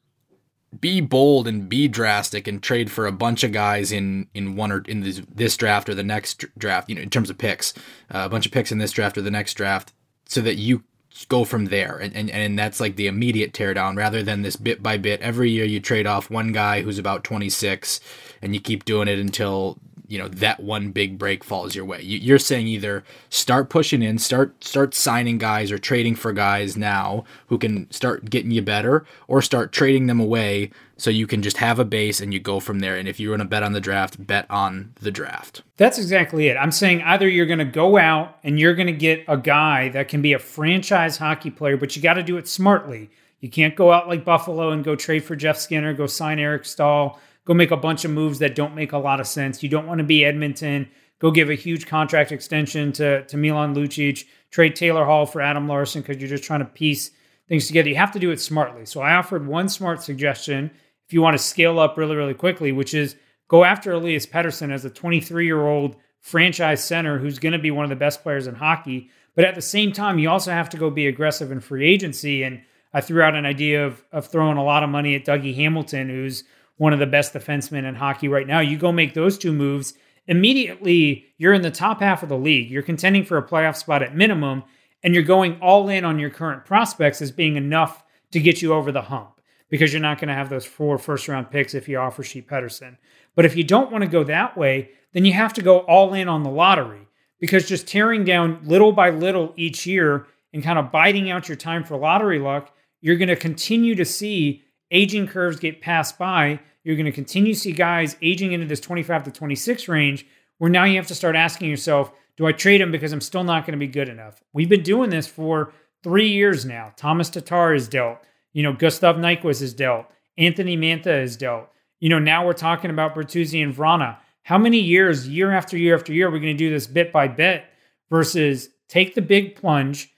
be 0.79 1.01
bold 1.01 1.47
and 1.47 1.69
be 1.69 1.87
drastic 1.87 2.47
and 2.47 2.61
trade 2.61 2.91
for 2.91 3.05
a 3.05 3.11
bunch 3.11 3.43
of 3.43 3.51
guys 3.51 3.91
in 3.91 4.27
in 4.33 4.55
one 4.55 4.71
or 4.71 4.83
in 4.87 5.01
this, 5.01 5.21
this 5.33 5.57
draft 5.57 5.89
or 5.89 5.95
the 5.95 6.03
next 6.03 6.45
draft. 6.57 6.89
You 6.89 6.95
know, 6.95 7.01
in 7.01 7.09
terms 7.09 7.29
of 7.29 7.37
picks, 7.37 7.73
uh, 8.13 8.23
a 8.25 8.29
bunch 8.29 8.45
of 8.45 8.51
picks 8.51 8.71
in 8.71 8.77
this 8.77 8.91
draft 8.91 9.17
or 9.17 9.21
the 9.21 9.31
next 9.31 9.53
draft, 9.53 9.93
so 10.25 10.41
that 10.41 10.55
you 10.55 10.83
go 11.27 11.45
from 11.45 11.65
there. 11.65 11.97
And, 11.97 12.15
and, 12.15 12.29
and 12.31 12.57
that's 12.57 12.79
like 12.79 12.95
the 12.95 13.07
immediate 13.07 13.53
teardown 13.53 13.95
rather 13.95 14.23
than 14.23 14.41
this 14.41 14.55
bit 14.55 14.81
by 14.81 14.97
bit. 14.97 15.21
Every 15.21 15.51
year 15.51 15.65
you 15.65 15.79
trade 15.79 16.07
off 16.07 16.29
one 16.29 16.51
guy 16.51 16.81
who's 16.81 16.97
about 16.97 17.23
26 17.23 17.99
and 18.41 18.53
you 18.53 18.59
keep 18.59 18.83
doing 18.83 19.07
it 19.07 19.19
until 19.19 19.77
you 20.13 20.19
know 20.19 20.27
that 20.27 20.59
one 20.59 20.91
big 20.91 21.17
break 21.17 21.43
falls 21.43 21.73
your 21.73 21.85
way. 21.85 21.99
You're 22.03 22.37
saying 22.37 22.67
either 22.67 23.03
start 23.29 23.71
pushing 23.71 24.03
in, 24.03 24.19
start 24.19 24.63
start 24.63 24.93
signing 24.93 25.39
guys 25.39 25.71
or 25.71 25.79
trading 25.79 26.13
for 26.13 26.31
guys 26.31 26.77
now 26.77 27.23
who 27.47 27.57
can 27.57 27.89
start 27.89 28.29
getting 28.29 28.51
you 28.51 28.61
better, 28.61 29.07
or 29.27 29.41
start 29.41 29.71
trading 29.71 30.05
them 30.05 30.19
away 30.19 30.69
so 30.97 31.09
you 31.09 31.25
can 31.25 31.41
just 31.41 31.57
have 31.57 31.79
a 31.79 31.83
base 31.83 32.21
and 32.21 32.31
you 32.31 32.39
go 32.39 32.59
from 32.59 32.77
there. 32.77 32.95
And 32.95 33.07
if 33.07 33.19
you 33.19 33.31
want 33.31 33.41
to 33.41 33.47
bet 33.47 33.63
on 33.63 33.73
the 33.73 33.81
draft, 33.81 34.23
bet 34.23 34.45
on 34.51 34.93
the 35.01 35.09
draft. 35.09 35.63
That's 35.77 35.97
exactly 35.97 36.47
it. 36.47 36.57
I'm 36.57 36.71
saying 36.71 37.01
either 37.01 37.27
you're 37.27 37.47
going 37.47 37.57
to 37.57 37.65
go 37.65 37.97
out 37.97 38.37
and 38.43 38.59
you're 38.59 38.75
going 38.75 38.85
to 38.85 38.93
get 38.93 39.25
a 39.27 39.35
guy 39.35 39.89
that 39.89 40.09
can 40.09 40.21
be 40.21 40.33
a 40.33 40.39
franchise 40.39 41.17
hockey 41.17 41.49
player, 41.49 41.75
but 41.75 41.95
you 41.95 42.03
got 42.03 42.13
to 42.13 42.23
do 42.23 42.37
it 42.37 42.47
smartly. 42.47 43.09
You 43.39 43.49
can't 43.49 43.75
go 43.75 43.91
out 43.91 44.07
like 44.07 44.23
Buffalo 44.23 44.69
and 44.69 44.83
go 44.83 44.95
trade 44.95 45.23
for 45.23 45.35
Jeff 45.35 45.57
Skinner, 45.57 45.91
go 45.91 46.05
sign 46.05 46.37
Eric 46.37 46.65
Staal 46.65 47.19
go 47.45 47.53
make 47.53 47.71
a 47.71 47.77
bunch 47.77 48.05
of 48.05 48.11
moves 48.11 48.39
that 48.39 48.55
don't 48.55 48.75
make 48.75 48.91
a 48.91 48.97
lot 48.97 49.19
of 49.19 49.27
sense. 49.27 49.63
You 49.63 49.69
don't 49.69 49.87
want 49.87 49.99
to 49.99 50.03
be 50.03 50.25
Edmonton. 50.25 50.89
Go 51.19 51.31
give 51.31 51.49
a 51.49 51.55
huge 51.55 51.87
contract 51.87 52.31
extension 52.31 52.91
to, 52.93 53.25
to 53.25 53.37
Milan 53.37 53.73
Lucic, 53.75 54.25
trade 54.51 54.75
Taylor 54.75 55.05
Hall 55.05 55.25
for 55.25 55.41
Adam 55.41 55.67
Larsson 55.67 56.01
because 56.01 56.17
you're 56.17 56.29
just 56.29 56.43
trying 56.43 56.59
to 56.59 56.65
piece 56.65 57.11
things 57.47 57.67
together. 57.67 57.89
You 57.89 57.95
have 57.95 58.11
to 58.11 58.19
do 58.19 58.31
it 58.31 58.39
smartly. 58.39 58.85
So 58.85 59.01
I 59.01 59.15
offered 59.15 59.47
one 59.47 59.69
smart 59.69 60.01
suggestion 60.01 60.71
if 61.05 61.13
you 61.13 61.21
want 61.21 61.37
to 61.37 61.43
scale 61.43 61.79
up 61.79 61.97
really, 61.97 62.15
really 62.15 62.33
quickly, 62.33 62.71
which 62.71 62.93
is 62.93 63.15
go 63.47 63.63
after 63.63 63.91
Elias 63.91 64.25
Pettersson 64.25 64.71
as 64.71 64.85
a 64.85 64.89
23 64.89 65.45
year 65.45 65.65
old 65.65 65.95
franchise 66.19 66.83
center 66.83 67.19
who's 67.19 67.39
going 67.39 67.53
to 67.53 67.59
be 67.59 67.71
one 67.71 67.83
of 67.83 67.89
the 67.89 67.95
best 67.95 68.23
players 68.23 68.47
in 68.47 68.55
hockey. 68.55 69.09
But 69.35 69.45
at 69.45 69.55
the 69.55 69.61
same 69.61 69.91
time, 69.91 70.19
you 70.19 70.29
also 70.29 70.51
have 70.51 70.69
to 70.69 70.77
go 70.77 70.89
be 70.89 71.07
aggressive 71.07 71.51
in 71.51 71.59
free 71.59 71.85
agency. 71.87 72.43
And 72.43 72.61
I 72.93 73.01
threw 73.01 73.21
out 73.21 73.35
an 73.35 73.45
idea 73.45 73.85
of, 73.85 74.03
of 74.11 74.27
throwing 74.27 74.57
a 74.57 74.63
lot 74.63 74.83
of 74.83 74.89
money 74.89 75.15
at 75.15 75.25
Dougie 75.25 75.55
Hamilton, 75.55 76.09
who's 76.09 76.43
one 76.77 76.93
of 76.93 76.99
the 76.99 77.05
best 77.05 77.33
defensemen 77.33 77.87
in 77.87 77.95
hockey 77.95 78.27
right 78.27 78.47
now. 78.47 78.59
You 78.59 78.77
go 78.77 78.91
make 78.91 79.13
those 79.13 79.37
two 79.37 79.53
moves, 79.53 79.93
immediately 80.27 81.25
you're 81.37 81.53
in 81.53 81.61
the 81.61 81.71
top 81.71 81.99
half 81.99 82.23
of 82.23 82.29
the 82.29 82.37
league. 82.37 82.69
You're 82.69 82.81
contending 82.83 83.25
for 83.25 83.37
a 83.37 83.47
playoff 83.47 83.75
spot 83.75 84.03
at 84.03 84.15
minimum, 84.15 84.63
and 85.03 85.13
you're 85.13 85.23
going 85.23 85.59
all 85.61 85.89
in 85.89 86.05
on 86.05 86.19
your 86.19 86.29
current 86.29 86.65
prospects 86.65 87.21
as 87.21 87.31
being 87.31 87.55
enough 87.55 88.03
to 88.31 88.39
get 88.39 88.61
you 88.61 88.73
over 88.73 88.91
the 88.91 89.01
hump 89.01 89.39
because 89.69 89.91
you're 89.91 90.01
not 90.01 90.19
going 90.19 90.27
to 90.27 90.33
have 90.33 90.49
those 90.49 90.65
four 90.65 90.97
first 90.97 91.27
round 91.27 91.49
picks 91.49 91.73
if 91.73 91.87
you 91.87 91.97
offer 91.97 92.23
sheet 92.23 92.47
Pettersson. 92.47 92.97
But 93.35 93.45
if 93.45 93.55
you 93.55 93.63
don't 93.63 93.91
want 93.91 94.03
to 94.03 94.09
go 94.09 94.23
that 94.23 94.55
way, 94.57 94.91
then 95.13 95.25
you 95.25 95.33
have 95.33 95.53
to 95.53 95.61
go 95.61 95.79
all 95.79 96.13
in 96.13 96.27
on 96.27 96.43
the 96.43 96.49
lottery 96.49 97.07
because 97.39 97.67
just 97.67 97.87
tearing 97.87 98.23
down 98.23 98.59
little 98.63 98.91
by 98.91 99.09
little 99.09 99.53
each 99.57 99.85
year 99.85 100.27
and 100.53 100.63
kind 100.63 100.79
of 100.79 100.91
biting 100.91 101.31
out 101.31 101.49
your 101.49 101.57
time 101.57 101.83
for 101.83 101.97
lottery 101.97 102.39
luck, 102.39 102.71
you're 103.01 103.17
going 103.17 103.29
to 103.29 103.35
continue 103.35 103.95
to 103.95 104.05
see 104.05 104.63
aging 104.93 105.27
curves 105.27 105.59
get 105.59 105.81
passed 105.81 106.17
by, 106.17 106.59
you're 106.83 106.95
going 106.95 107.05
to 107.05 107.11
continue 107.11 107.53
to 107.53 107.59
see 107.59 107.71
guys 107.71 108.15
aging 108.21 108.53
into 108.53 108.67
this 108.67 108.79
25 108.79 109.23
to 109.23 109.31
26 109.31 109.87
range 109.87 110.25
where 110.59 110.69
now 110.69 110.83
you 110.85 110.95
have 110.95 111.07
to 111.07 111.15
start 111.15 111.35
asking 111.35 111.69
yourself, 111.69 112.11
do 112.37 112.45
I 112.45 112.51
trade 112.51 112.79
him 112.79 112.91
because 112.91 113.11
I'm 113.11 113.21
still 113.21 113.43
not 113.43 113.65
going 113.65 113.77
to 113.77 113.85
be 113.85 113.91
good 113.91 114.09
enough? 114.09 114.41
We've 114.53 114.69
been 114.69 114.83
doing 114.83 115.09
this 115.09 115.27
for 115.27 115.73
three 116.03 116.29
years 116.29 116.65
now. 116.65 116.93
Thomas 116.95 117.29
Tatar 117.29 117.73
is 117.73 117.87
dealt. 117.87 118.19
You 118.53 118.63
know, 118.63 118.73
Gustav 118.73 119.17
Nyquist 119.17 119.61
is 119.61 119.73
dealt. 119.73 120.05
Anthony 120.37 120.77
Mantha 120.77 121.21
is 121.21 121.37
dealt. 121.37 121.69
You 121.99 122.09
know, 122.09 122.19
now 122.19 122.45
we're 122.45 122.53
talking 122.53 122.91
about 122.91 123.15
Bertuzzi 123.15 123.63
and 123.63 123.75
Vrana. 123.75 124.17
How 124.43 124.57
many 124.57 124.79
years, 124.79 125.27
year 125.27 125.51
after 125.51 125.77
year 125.77 125.95
after 125.95 126.13
year, 126.13 126.27
are 126.27 126.31
we 126.31 126.39
going 126.39 126.55
to 126.55 126.57
do 126.57 126.69
this 126.69 126.87
bit 126.87 127.11
by 127.11 127.27
bit 127.27 127.63
versus 128.09 128.69
take 128.89 129.15
the 129.15 129.21
big 129.21 129.55
plunge, 129.55 130.13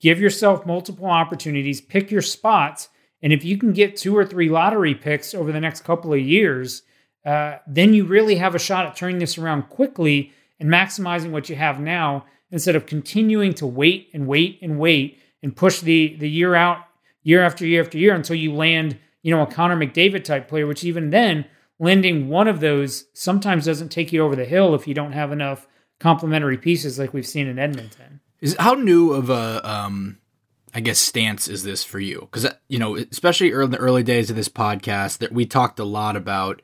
give 0.00 0.20
yourself 0.20 0.66
multiple 0.66 1.06
opportunities, 1.06 1.80
pick 1.80 2.10
your 2.10 2.22
spots, 2.22 2.88
and 3.22 3.32
if 3.32 3.44
you 3.44 3.58
can 3.58 3.72
get 3.72 3.96
two 3.96 4.16
or 4.16 4.24
three 4.24 4.48
lottery 4.48 4.94
picks 4.94 5.34
over 5.34 5.52
the 5.52 5.60
next 5.60 5.84
couple 5.84 6.12
of 6.12 6.20
years, 6.20 6.82
uh, 7.24 7.56
then 7.66 7.92
you 7.92 8.04
really 8.04 8.36
have 8.36 8.54
a 8.54 8.58
shot 8.58 8.86
at 8.86 8.96
turning 8.96 9.18
this 9.18 9.36
around 9.36 9.64
quickly 9.64 10.32
and 10.58 10.68
maximizing 10.68 11.30
what 11.30 11.48
you 11.48 11.56
have 11.56 11.80
now 11.80 12.24
instead 12.50 12.76
of 12.76 12.86
continuing 12.86 13.52
to 13.54 13.66
wait 13.66 14.08
and 14.12 14.26
wait 14.26 14.58
and 14.62 14.78
wait 14.78 15.18
and 15.42 15.56
push 15.56 15.80
the 15.80 16.16
the 16.16 16.28
year 16.28 16.54
out 16.54 16.78
year 17.22 17.42
after 17.42 17.66
year 17.66 17.82
after 17.82 17.98
year 17.98 18.14
until 18.14 18.36
you 18.36 18.52
land 18.52 18.98
you 19.22 19.34
know 19.34 19.42
a 19.42 19.46
Connor 19.46 19.76
McDavid 19.76 20.24
type 20.24 20.48
player 20.48 20.66
which 20.66 20.84
even 20.84 21.10
then 21.10 21.44
landing 21.78 22.28
one 22.28 22.48
of 22.48 22.60
those 22.60 23.06
sometimes 23.14 23.64
doesn't 23.66 23.90
take 23.90 24.12
you 24.12 24.22
over 24.22 24.36
the 24.36 24.44
hill 24.44 24.74
if 24.74 24.86
you 24.86 24.94
don't 24.94 25.12
have 25.12 25.32
enough 25.32 25.66
complementary 25.98 26.56
pieces 26.56 26.98
like 26.98 27.12
we've 27.12 27.26
seen 27.26 27.46
in 27.46 27.58
Edmonton. 27.58 28.20
Is 28.40 28.56
how 28.58 28.74
new 28.74 29.12
of 29.12 29.28
a 29.28 29.60
um 29.68 30.18
I 30.74 30.80
guess 30.80 30.98
stance 30.98 31.48
is 31.48 31.62
this 31.62 31.82
for 31.82 31.98
you? 31.98 32.20
Because 32.20 32.44
uh, 32.44 32.54
you 32.68 32.78
know, 32.78 32.96
especially 32.96 33.50
in 33.50 33.70
the 33.70 33.78
early 33.78 34.02
days 34.02 34.30
of 34.30 34.36
this 34.36 34.48
podcast, 34.48 35.18
that 35.18 35.32
we 35.32 35.46
talked 35.46 35.78
a 35.78 35.84
lot 35.84 36.16
about 36.16 36.62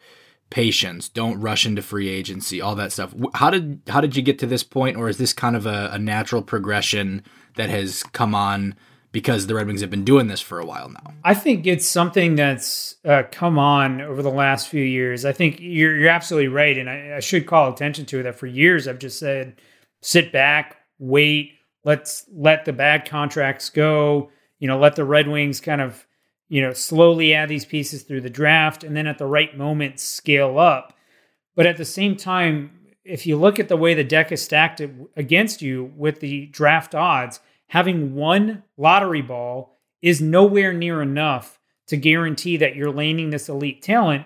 patience, 0.51 1.09
don't 1.09 1.41
rush 1.41 1.67
into 1.67 1.83
free 1.83 2.09
agency, 2.09 2.61
all 2.61 2.75
that 2.77 2.93
stuff. 2.93 3.15
How 3.35 3.51
did 3.51 3.83
how 3.89 4.01
did 4.01 4.17
you 4.17 4.23
get 4.23 4.39
to 4.41 4.47
this 4.47 4.63
point, 4.63 4.97
or 4.97 5.09
is 5.09 5.19
this 5.19 5.33
kind 5.33 5.57
of 5.57 5.67
a, 5.67 5.91
a 5.93 5.99
natural 5.99 6.43
progression 6.43 7.23
that 7.57 7.71
has 7.71 8.03
come 8.03 8.35
on 8.35 8.75
because 9.13 9.47
the 9.47 9.55
Red 9.55 9.67
Wings 9.67 9.81
have 9.81 9.91
been 9.91 10.05
doing 10.05 10.29
this 10.29 10.41
for 10.41 10.61
a 10.61 10.67
while 10.67 10.89
now? 10.89 11.15
I 11.25 11.35
think 11.35 11.67
it's 11.67 11.89
something 11.89 12.37
that's 12.37 12.97
uh, 13.05 13.25
come 13.31 13.59
on 13.59 14.01
over 14.01 14.23
the 14.23 14.31
last 14.31 14.69
few 14.69 14.85
years. 14.85 15.25
I 15.25 15.33
think 15.33 15.59
you're 15.59 15.97
you're 15.97 16.11
absolutely 16.11 16.49
right, 16.49 16.79
and 16.79 16.89
I, 16.89 17.17
I 17.17 17.21
should 17.21 17.47
call 17.47 17.73
attention 17.73 18.07
to 18.07 18.21
it. 18.21 18.23
That 18.25 18.37
for 18.37 18.47
years 18.47 18.87
I've 18.87 18.99
just 18.99 19.19
said, 19.19 19.61
sit 20.01 20.33
back, 20.33 20.77
wait, 20.99 21.56
let's 21.87 22.27
let 22.31 22.67
the 22.67 22.75
bad 22.75 23.09
contracts 23.09 23.71
go. 23.71 24.31
You 24.59 24.69
know, 24.69 24.79
let 24.79 24.97
the 24.97 25.05
Red 25.05 25.29
Wings 25.29 25.61
kind 25.61 25.81
of 25.81 26.07
you 26.49 26.61
know, 26.61 26.73
slowly 26.73 27.35
add 27.35 27.49
these 27.49 27.65
pieces 27.65 28.03
through 28.03 28.21
the 28.21 28.31
draft 28.31 28.85
and 28.85 28.97
then 28.97 29.07
at 29.07 29.19
the 29.19 29.27
right 29.27 29.57
moment 29.57 29.99
scale 29.99 30.59
up. 30.59 30.93
But 31.55 31.67
at 31.67 31.77
the 31.77 31.85
same 31.85 32.17
time, 32.17 32.71
if 33.05 33.27
you 33.27 33.37
look 33.37 33.59
at 33.59 33.69
the 33.69 33.77
way 33.77 33.95
the 33.95 34.05
deck 34.05 34.31
is 34.31 34.43
stacked 34.43 34.81
against 35.17 35.63
you 35.63 35.93
with 35.97 36.21
the 36.21 36.47
draft 36.47 36.95
odds, 36.95 37.41
having 37.69 38.15
one 38.15 38.63
lottery 38.77 39.23
ball 39.23 39.79
is 40.03 40.21
nowhere 40.21 40.73
near 40.73 41.03
enough 41.03 41.59
to 41.89 41.97
guarantee 41.97 42.57
that 42.57 42.77
you're 42.77 42.93
landing 42.93 43.31
this 43.31 43.49
elite 43.49 43.83
talent. 43.83 44.25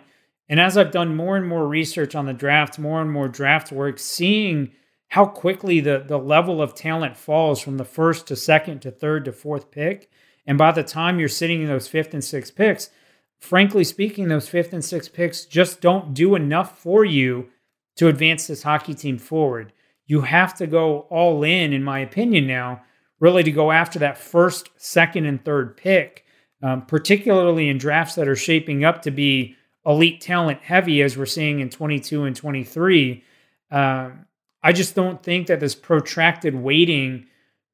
And 0.49 0.61
as 0.61 0.77
I've 0.77 0.91
done 0.91 1.15
more 1.15 1.37
and 1.37 1.47
more 1.47 1.67
research 1.67 2.15
on 2.15 2.27
the 2.27 2.33
draft, 2.33 2.79
more 2.79 3.01
and 3.01 3.11
more 3.11 3.29
draft 3.29 3.71
work, 3.71 3.99
seeing 3.99 4.73
how 5.11 5.27
quickly 5.27 5.81
the, 5.81 6.05
the 6.07 6.19
level 6.19 6.63
of 6.63 6.75
talent 6.75 7.17
falls 7.17 7.61
from 7.61 7.77
the 7.77 7.85
first 7.85 8.27
to 8.29 8.37
second 8.37 8.81
to 8.81 8.91
third 8.91 9.25
to 9.25 9.33
fourth 9.33 9.71
pick, 9.71 10.09
and 10.47 10.57
by 10.57 10.73
the 10.73 10.83
time 10.83 11.19
you're 11.19 11.29
sitting 11.29 11.63
in 11.63 11.69
those 11.69 11.89
fifth 11.89 12.15
and 12.15 12.25
sixth 12.25 12.55
picks, 12.55 12.91
frankly 13.39 13.85
speaking, 13.85 14.29
those 14.29 14.49
fifth 14.49 14.73
and 14.73 14.85
sixth 14.85 15.13
picks 15.13 15.45
just 15.45 15.81
don't 15.81 16.15
do 16.15 16.35
enough 16.35 16.79
for 16.79 17.05
you 17.05 17.49
to 17.97 18.09
advance 18.09 18.47
this 18.47 18.63
hockey 18.63 18.95
team 18.95 19.19
forward. 19.19 19.73
You 20.07 20.23
have 20.23 20.55
to 20.55 20.67
go 20.67 21.01
all 21.11 21.43
in, 21.43 21.73
in 21.73 21.83
my 21.83 21.99
opinion, 21.99 22.47
now, 22.47 22.83
really 23.19 23.43
to 23.43 23.53
go 23.53 23.73
after 23.73 23.99
that 23.99 24.17
first, 24.17 24.71
second, 24.77 25.27
and 25.27 25.45
third 25.45 25.77
pick, 25.77 26.25
um, 26.63 26.87
particularly 26.87 27.69
in 27.69 27.79
drafts 27.79 28.15
that 28.15 28.29
are 28.29 28.37
shaping 28.37 28.85
up 28.85 29.03
to 29.03 29.11
be 29.11 29.57
elite 29.85 30.21
talent 30.21 30.61
heavy, 30.63 31.03
as 31.03 31.17
we're 31.17 31.27
seeing 31.27 31.61
in 31.61 31.69
22 31.69 32.25
and 32.25 32.37
23. 32.37 33.25
Um, 33.71 34.27
I 34.63 34.73
just 34.73 34.95
don't 34.95 35.23
think 35.23 35.47
that 35.47 35.61
this 35.61 35.75
protracted 35.75 36.55
waiting 36.55 37.27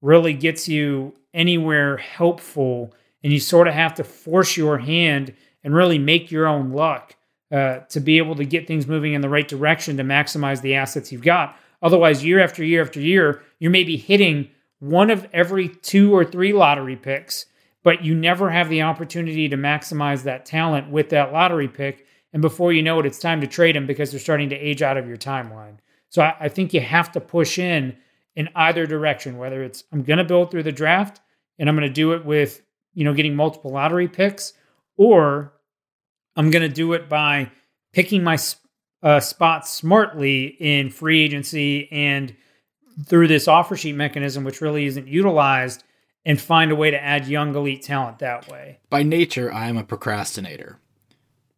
really 0.03 0.35
gets 0.35 0.69
you 0.69 1.15
anywhere 1.35 1.97
helpful. 1.97 2.95
And 3.23 3.33
you 3.33 3.41
sort 3.41 3.69
of 3.69 3.75
have 3.75 3.95
to 3.95 4.05
force 4.05 4.57
your 4.57 4.79
hand 4.79 5.35
and 5.65 5.75
really 5.75 5.99
make 5.99 6.31
your 6.31 6.47
own 6.47 6.71
luck 6.71 7.17
uh, 7.51 7.79
to 7.89 8.01
be 8.01 8.19
able 8.19 8.37
to 8.37 8.45
get 8.45 8.67
things 8.67 8.87
moving 8.87 9.15
in 9.15 9.21
the 9.21 9.29
right 9.29 9.47
direction 9.47 9.97
to 9.97 10.05
maximize 10.05 10.63
the 10.63 10.75
assets 10.75 11.11
you've 11.11 11.23
got. 11.23 11.57
Otherwise, 11.83 12.25
year 12.25 12.41
after 12.41 12.65
year 12.65 12.83
after 12.83 13.01
year, 13.01 13.43
you 13.59 13.71
may 13.71 13.85
be 13.85 13.97
hitting 13.97 14.49
one 14.79 15.11
of 15.11 15.27
every 15.33 15.69
two 15.69 16.15
or 16.15 16.25
three 16.25 16.53
lottery 16.53 16.97
picks, 16.97 17.47
but 17.83 18.05
you 18.05 18.15
never 18.15 18.51
have 18.51 18.69
the 18.69 18.83
opportunity 18.83 19.49
to 19.49 19.57
maximize 19.57 20.23
that 20.23 20.45
talent 20.45 20.91
with 20.91 21.09
that 21.11 21.33
lottery 21.33 21.69
pick. 21.69 22.07
And 22.33 22.43
before 22.43 22.73
you 22.73 22.83
know 22.83 22.99
it, 23.01 23.07
it's 23.07 23.19
time 23.19 23.41
to 23.41 23.47
trade 23.47 23.77
them 23.77 23.87
because 23.87 24.11
they're 24.11 24.21
starting 24.21 24.51
to 24.51 24.57
age 24.57 24.83
out 24.83 24.97
of 24.97 25.09
your 25.09 25.17
timeline. 25.17 25.79
So 26.17 26.23
I, 26.23 26.35
I 26.41 26.49
think 26.49 26.73
you 26.73 26.81
have 26.81 27.13
to 27.13 27.21
push 27.21 27.59
in 27.59 27.95
in 28.35 28.49
either 28.55 28.87
direction, 28.87 29.37
whether 29.37 29.63
it's 29.63 29.85
I'm 29.93 30.03
going 30.03 30.17
to 30.17 30.25
build 30.25 30.51
through 30.51 30.63
the 30.63 30.73
draft 30.73 31.21
and 31.59 31.69
I'm 31.69 31.77
going 31.77 31.87
to 31.87 31.93
do 31.93 32.15
it 32.15 32.25
with, 32.25 32.63
you 32.95 33.05
know, 33.05 33.13
getting 33.13 33.37
multiple 33.37 33.71
lottery 33.71 34.09
picks, 34.09 34.55
or 34.97 35.53
I'm 36.35 36.51
going 36.51 36.67
to 36.67 36.75
do 36.75 36.95
it 36.95 37.11
by 37.11 37.51
picking 37.93 38.25
my 38.25 38.39
uh, 39.03 39.21
spots 39.21 39.69
smartly 39.69 40.57
in 40.59 40.89
free 40.89 41.23
agency 41.23 41.93
and 41.93 42.35
through 43.05 43.29
this 43.29 43.47
offer 43.47 43.77
sheet 43.77 43.95
mechanism, 43.95 44.43
which 44.43 44.63
really 44.63 44.87
isn't 44.87 45.09
utilized, 45.09 45.85
and 46.25 46.41
find 46.41 46.73
a 46.73 46.77
way 46.77 46.91
to 46.91 47.03
add 47.03 47.29
young 47.29 47.55
elite 47.55 47.83
talent 47.83 48.21
that 48.21 48.51
way. 48.51 48.79
By 48.89 49.03
nature, 49.03 49.53
I 49.53 49.69
am 49.69 49.77
a 49.77 49.85
procrastinator. 49.85 50.79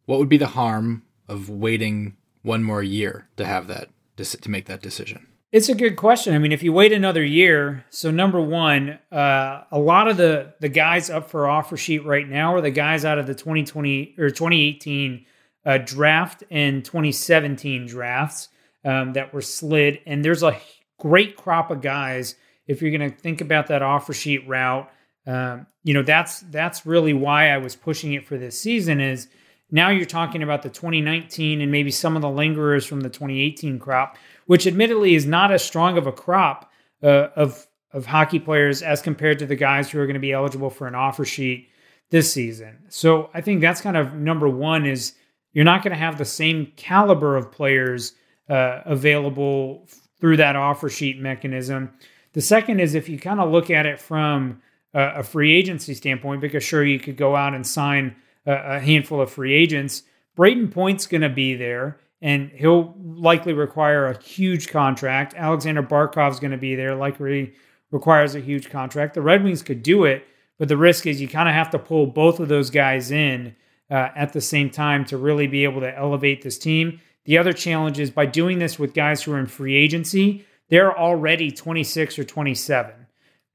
What 0.05 0.19
would 0.19 0.27
be 0.27 0.35
the 0.35 0.47
harm 0.47 1.03
of 1.29 1.49
waiting 1.49 2.17
one 2.41 2.61
more 2.61 2.83
year 2.83 3.29
to 3.37 3.45
have 3.45 3.67
that 3.67 3.87
to 4.23 4.49
make 4.49 4.65
that 4.65 4.81
decision? 4.81 5.27
It's 5.51 5.67
a 5.67 5.73
good 5.73 5.95
question. 5.95 6.35
I 6.35 6.37
mean, 6.37 6.51
if 6.51 6.61
you 6.61 6.71
wait 6.71 6.93
another 6.93 7.23
year, 7.23 7.83
so 7.89 8.11
number 8.11 8.39
one, 8.39 8.99
uh, 9.11 9.63
a 9.71 9.79
lot 9.79 10.07
of 10.07 10.17
the 10.17 10.53
the 10.59 10.69
guys 10.69 11.09
up 11.09 11.31
for 11.31 11.47
offer 11.47 11.75
sheet 11.75 12.05
right 12.05 12.27
now 12.27 12.53
are 12.53 12.61
the 12.61 12.69
guys 12.69 13.03
out 13.03 13.17
of 13.17 13.25
the 13.25 13.33
2020 13.33 14.15
or 14.19 14.29
2018 14.29 15.25
uh, 15.65 15.79
draft 15.79 16.43
and 16.51 16.85
2017 16.85 17.87
drafts 17.87 18.49
um, 18.85 19.13
that 19.13 19.33
were 19.33 19.41
slid, 19.41 19.99
and 20.05 20.23
there's 20.23 20.43
a 20.43 20.55
great 20.99 21.35
crop 21.35 21.71
of 21.71 21.81
guys. 21.81 22.35
If 22.67 22.83
you're 22.83 22.95
going 22.95 23.09
to 23.09 23.17
think 23.17 23.41
about 23.41 23.67
that 23.67 23.81
offer 23.81 24.13
sheet 24.13 24.47
route, 24.47 24.87
um, 25.25 25.65
you 25.83 25.95
know 25.95 26.03
that's 26.03 26.41
that's 26.41 26.85
really 26.85 27.13
why 27.13 27.49
I 27.49 27.57
was 27.57 27.75
pushing 27.75 28.13
it 28.13 28.23
for 28.23 28.37
this 28.37 28.59
season. 28.59 29.01
Is 29.01 29.27
now 29.71 29.89
you're 29.89 30.05
talking 30.05 30.43
about 30.43 30.63
the 30.63 30.69
2019 30.69 31.61
and 31.61 31.71
maybe 31.71 31.91
some 31.91 32.15
of 32.15 32.21
the 32.21 32.27
lingerers 32.27 32.87
from 32.87 33.01
the 33.01 33.09
2018 33.09 33.79
crop 33.79 34.17
which 34.45 34.65
admittedly 34.65 35.15
is 35.15 35.25
not 35.25 35.51
as 35.51 35.63
strong 35.63 35.97
of 35.97 36.07
a 36.07 36.11
crop 36.11 36.71
uh, 37.03 37.27
of 37.35 37.67
of 37.91 38.05
hockey 38.05 38.39
players 38.39 38.81
as 38.81 39.01
compared 39.01 39.39
to 39.39 39.45
the 39.45 39.55
guys 39.55 39.89
who 39.89 39.99
are 39.99 40.05
going 40.05 40.13
to 40.13 40.19
be 40.19 40.31
eligible 40.31 40.69
for 40.69 40.87
an 40.87 40.95
offer 40.95 41.25
sheet 41.25 41.69
this 42.09 42.31
season. 42.31 42.77
So 42.89 43.29
I 43.33 43.41
think 43.41 43.61
that's 43.61 43.81
kind 43.81 43.97
of 43.97 44.13
number 44.13 44.47
one 44.47 44.85
is 44.85 45.13
you're 45.53 45.65
not 45.65 45.83
going 45.83 45.93
to 45.93 45.99
have 45.99 46.17
the 46.17 46.25
same 46.25 46.71
caliber 46.75 47.35
of 47.35 47.51
players 47.51 48.13
uh, 48.49 48.81
available 48.85 49.87
through 50.19 50.37
that 50.37 50.55
offer 50.55 50.89
sheet 50.89 51.19
mechanism. 51.19 51.91
The 52.33 52.41
second 52.41 52.79
is 52.79 52.95
if 52.95 53.09
you 53.09 53.17
kind 53.17 53.39
of 53.39 53.51
look 53.51 53.69
at 53.69 53.85
it 53.85 53.99
from 53.99 54.61
a, 54.93 55.19
a 55.19 55.23
free 55.23 55.55
agency 55.55 55.93
standpoint, 55.93 56.41
because 56.41 56.63
sure 56.63 56.83
you 56.83 56.99
could 56.99 57.17
go 57.17 57.35
out 57.35 57.53
and 57.53 57.65
sign 57.65 58.15
a, 58.51 58.79
handful 58.79 59.21
of 59.21 59.31
free 59.31 59.53
agents. 59.53 60.03
Brayden 60.37 60.71
Point's 60.71 61.07
going 61.07 61.21
to 61.21 61.29
be 61.29 61.55
there 61.55 61.99
and 62.21 62.51
he'll 62.51 62.95
likely 62.97 63.53
require 63.53 64.07
a 64.07 64.21
huge 64.21 64.69
contract. 64.69 65.33
Alexander 65.35 65.83
Barkov's 65.83 66.39
going 66.39 66.51
to 66.51 66.57
be 66.57 66.75
there, 66.75 66.95
likely 66.95 67.53
requires 67.91 68.35
a 68.35 68.39
huge 68.39 68.69
contract. 68.69 69.13
The 69.13 69.21
Red 69.21 69.43
Wings 69.43 69.61
could 69.61 69.83
do 69.83 70.03
it, 70.05 70.25
but 70.57 70.67
the 70.67 70.77
risk 70.77 71.07
is 71.07 71.21
you 71.21 71.27
kind 71.27 71.47
of 71.47 71.55
have 71.55 71.69
to 71.71 71.79
pull 71.79 72.07
both 72.07 72.39
of 72.39 72.49
those 72.49 72.69
guys 72.69 73.11
in 73.11 73.55
uh, 73.89 74.09
at 74.15 74.33
the 74.33 74.41
same 74.41 74.69
time 74.69 75.05
to 75.05 75.17
really 75.17 75.47
be 75.47 75.63
able 75.63 75.81
to 75.81 75.97
elevate 75.97 76.41
this 76.41 76.57
team. 76.57 76.99
The 77.25 77.37
other 77.37 77.53
challenge 77.53 77.99
is 77.99 78.11
by 78.11 78.25
doing 78.25 78.59
this 78.59 78.77
with 78.77 78.93
guys 78.93 79.23
who 79.23 79.33
are 79.33 79.39
in 79.39 79.47
free 79.47 79.75
agency, 79.75 80.45
they're 80.69 80.97
already 80.97 81.51
26 81.51 82.19
or 82.19 82.23
27. 82.23 82.93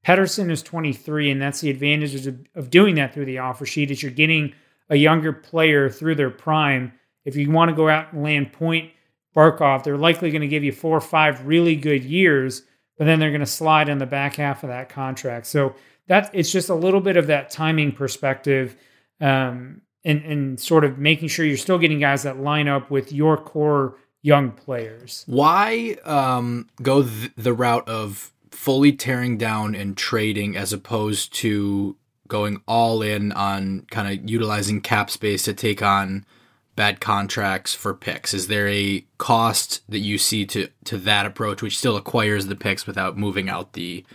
Pettersson 0.05 0.51
is 0.51 0.61
23, 0.61 1.31
and 1.31 1.41
that's 1.41 1.61
the 1.61 1.69
advantage 1.69 2.27
of, 2.27 2.37
of 2.53 2.69
doing 2.69 2.95
that 2.95 3.13
through 3.13 3.25
the 3.25 3.39
offer 3.39 3.65
sheet 3.65 3.89
is 3.89 4.03
you're 4.03 4.11
getting 4.11 4.53
a 4.89 4.95
younger 4.95 5.33
player 5.33 5.89
through 5.89 6.15
their 6.15 6.29
prime 6.29 6.93
if 7.25 7.35
you 7.35 7.51
want 7.51 7.69
to 7.69 7.75
go 7.75 7.89
out 7.89 8.13
and 8.13 8.23
land 8.23 8.53
Point 8.53 8.91
Barkov, 9.35 9.83
they're 9.83 9.97
likely 9.97 10.31
going 10.31 10.43
to 10.43 10.47
give 10.47 10.63
you 10.63 10.71
four 10.71 10.95
or 10.95 11.01
five 11.01 11.45
really 11.45 11.75
good 11.75 12.03
years, 12.03 12.61
but 12.97 13.05
then 13.05 13.19
they're 13.19 13.31
going 13.31 13.41
to 13.41 13.47
slide 13.47 13.89
in 13.89 13.97
the 13.97 14.05
back 14.05 14.35
half 14.35 14.63
of 14.63 14.69
that 14.69 14.87
contract. 14.87 15.47
So 15.47 15.75
that 16.07 16.29
it's 16.33 16.51
just 16.51 16.69
a 16.69 16.75
little 16.75 17.01
bit 17.01 17.17
of 17.17 17.27
that 17.27 17.49
timing 17.49 17.91
perspective, 17.91 18.77
um, 19.19 19.81
and 20.05 20.23
and 20.23 20.59
sort 20.59 20.85
of 20.85 20.99
making 20.99 21.27
sure 21.27 21.45
you're 21.45 21.57
still 21.57 21.79
getting 21.79 21.99
guys 21.99 22.23
that 22.23 22.39
line 22.39 22.67
up 22.67 22.91
with 22.91 23.11
your 23.11 23.37
core 23.37 23.97
young 24.21 24.51
players. 24.51 25.23
Why 25.27 25.97
um, 26.05 26.69
go 26.81 27.03
th- 27.03 27.31
the 27.35 27.53
route 27.53 27.89
of 27.89 28.31
fully 28.51 28.93
tearing 28.93 29.37
down 29.37 29.75
and 29.75 29.97
trading 29.97 30.55
as 30.55 30.71
opposed 30.71 31.33
to 31.33 31.97
going 32.27 32.61
all 32.67 33.01
in 33.01 33.31
on 33.33 33.85
kind 33.91 34.19
of 34.19 34.29
utilizing 34.29 34.81
cap 34.81 35.09
space 35.09 35.43
to 35.43 35.53
take 35.53 35.81
on 35.81 36.25
bad 36.75 36.99
contracts 36.99 37.73
for 37.73 37.93
picks? 37.93 38.33
Is 38.33 38.47
there 38.47 38.67
a 38.67 39.05
cost 39.17 39.81
that 39.89 39.99
you 39.99 40.17
see 40.17 40.45
to 40.47 40.69
to 40.85 40.97
that 40.99 41.25
approach 41.25 41.61
which 41.61 41.77
still 41.77 41.97
acquires 41.97 42.47
the 42.47 42.55
picks 42.55 42.85
without 42.85 43.17
moving 43.17 43.49
out 43.49 43.73
the 43.73 44.05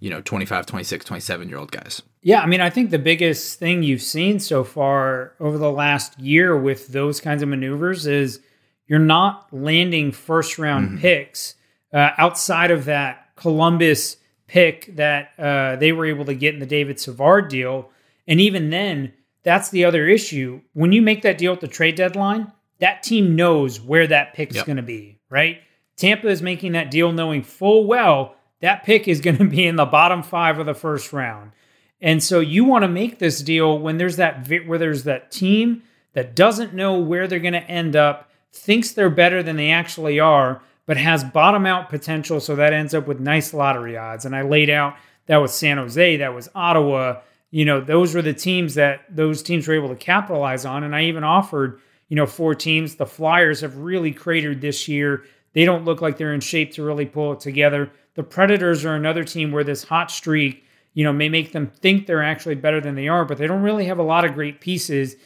you 0.00 0.10
know 0.10 0.20
25, 0.20 0.66
26, 0.66 1.04
27 1.04 1.48
year 1.48 1.58
old 1.58 1.72
guys? 1.72 2.02
Yeah, 2.22 2.40
I 2.40 2.46
mean, 2.46 2.60
I 2.60 2.70
think 2.70 2.90
the 2.90 2.98
biggest 2.98 3.58
thing 3.58 3.82
you've 3.82 4.02
seen 4.02 4.40
so 4.40 4.64
far 4.64 5.34
over 5.40 5.58
the 5.58 5.70
last 5.70 6.18
year 6.18 6.56
with 6.56 6.88
those 6.88 7.20
kinds 7.20 7.42
of 7.42 7.48
maneuvers 7.48 8.06
is 8.06 8.40
you're 8.86 8.98
not 8.98 9.52
landing 9.52 10.12
first 10.12 10.58
round 10.58 10.88
mm-hmm. 10.88 10.98
picks 10.98 11.54
uh, 11.92 12.10
outside 12.18 12.70
of 12.70 12.86
that 12.86 13.28
Columbus 13.36 14.16
pick 14.46 14.94
that 14.96 15.30
uh, 15.38 15.76
they 15.76 15.92
were 15.92 16.06
able 16.06 16.24
to 16.26 16.34
get 16.34 16.54
in 16.54 16.60
the 16.60 16.66
David 16.66 17.00
Savard 17.00 17.48
deal. 17.48 17.90
And 18.26 18.40
even 18.40 18.70
then, 18.70 19.12
that's 19.42 19.70
the 19.70 19.84
other 19.84 20.06
issue. 20.06 20.60
When 20.72 20.92
you 20.92 21.02
make 21.02 21.22
that 21.22 21.38
deal 21.38 21.52
at 21.52 21.60
the 21.60 21.68
trade 21.68 21.96
deadline, 21.96 22.52
that 22.80 23.02
team 23.02 23.36
knows 23.36 23.80
where 23.80 24.06
that 24.06 24.34
pick 24.34 24.50
is 24.50 24.56
yep. 24.56 24.66
going 24.66 24.76
to 24.76 24.82
be, 24.82 25.18
right? 25.28 25.58
Tampa 25.96 26.28
is 26.28 26.42
making 26.42 26.72
that 26.72 26.90
deal 26.90 27.12
knowing 27.12 27.42
full 27.42 27.86
well 27.86 28.36
that 28.64 28.84
pick 28.84 29.06
is 29.06 29.20
going 29.20 29.36
to 29.38 29.44
be 29.44 29.66
in 29.66 29.76
the 29.76 29.84
bottom 29.84 30.22
five 30.22 30.58
of 30.58 30.66
the 30.66 30.74
first 30.74 31.12
round. 31.12 31.52
And 32.00 32.22
so 32.22 32.40
you 32.40 32.64
want 32.64 32.82
to 32.82 32.88
make 32.88 33.18
this 33.18 33.42
deal 33.42 33.78
when 33.78 33.98
there's 33.98 34.16
that 34.16 34.48
where 34.66 34.78
there's 34.78 35.04
that 35.04 35.30
team 35.30 35.82
that 36.12 36.34
doesn't 36.34 36.74
know 36.74 36.98
where 36.98 37.26
they're 37.26 37.38
going 37.38 37.54
to 37.54 37.70
end 37.70 37.96
up, 37.96 38.30
thinks 38.52 38.92
they're 38.92 39.10
better 39.10 39.42
than 39.42 39.56
they 39.56 39.70
actually 39.70 40.20
are, 40.20 40.62
but 40.86 40.96
has 40.96 41.24
bottom 41.24 41.66
out 41.66 41.88
potential. 41.88 42.40
So 42.40 42.56
that 42.56 42.72
ends 42.72 42.94
up 42.94 43.06
with 43.06 43.20
nice 43.20 43.54
lottery 43.54 43.96
odds. 43.96 44.24
And 44.24 44.36
I 44.36 44.42
laid 44.42 44.70
out 44.70 44.96
that 45.26 45.38
was 45.38 45.52
San 45.54 45.78
Jose, 45.78 46.16
that 46.18 46.34
was 46.34 46.48
Ottawa. 46.54 47.20
You 47.50 47.64
know, 47.64 47.80
those 47.80 48.14
were 48.14 48.22
the 48.22 48.34
teams 48.34 48.74
that 48.74 49.04
those 49.08 49.42
teams 49.42 49.66
were 49.66 49.74
able 49.74 49.88
to 49.88 49.96
capitalize 49.96 50.64
on. 50.64 50.84
And 50.84 50.94
I 50.94 51.04
even 51.04 51.24
offered, 51.24 51.80
you 52.08 52.16
know, 52.16 52.26
four 52.26 52.54
teams. 52.54 52.96
The 52.96 53.06
Flyers 53.06 53.60
have 53.60 53.76
really 53.76 54.12
cratered 54.12 54.60
this 54.60 54.88
year. 54.88 55.24
They 55.52 55.64
don't 55.64 55.84
look 55.84 56.02
like 56.02 56.18
they're 56.18 56.34
in 56.34 56.40
shape 56.40 56.72
to 56.72 56.84
really 56.84 57.06
pull 57.06 57.32
it 57.32 57.40
together. 57.40 57.90
The 58.14 58.24
Predators 58.24 58.84
are 58.84 58.94
another 58.94 59.24
team 59.24 59.52
where 59.52 59.64
this 59.64 59.84
hot 59.84 60.10
streak, 60.10 60.64
you 60.94 61.04
know, 61.04 61.12
may 61.12 61.28
make 61.28 61.52
them 61.52 61.68
think 61.68 62.06
they're 62.06 62.22
actually 62.22 62.56
better 62.56 62.80
than 62.80 62.96
they 62.96 63.08
are, 63.08 63.24
but 63.24 63.38
they 63.38 63.46
don't 63.46 63.62
really 63.62 63.86
have 63.86 63.98
a 63.98 64.02
lot 64.02 64.24
of 64.24 64.34
great 64.34 64.60
pieces, 64.60 65.16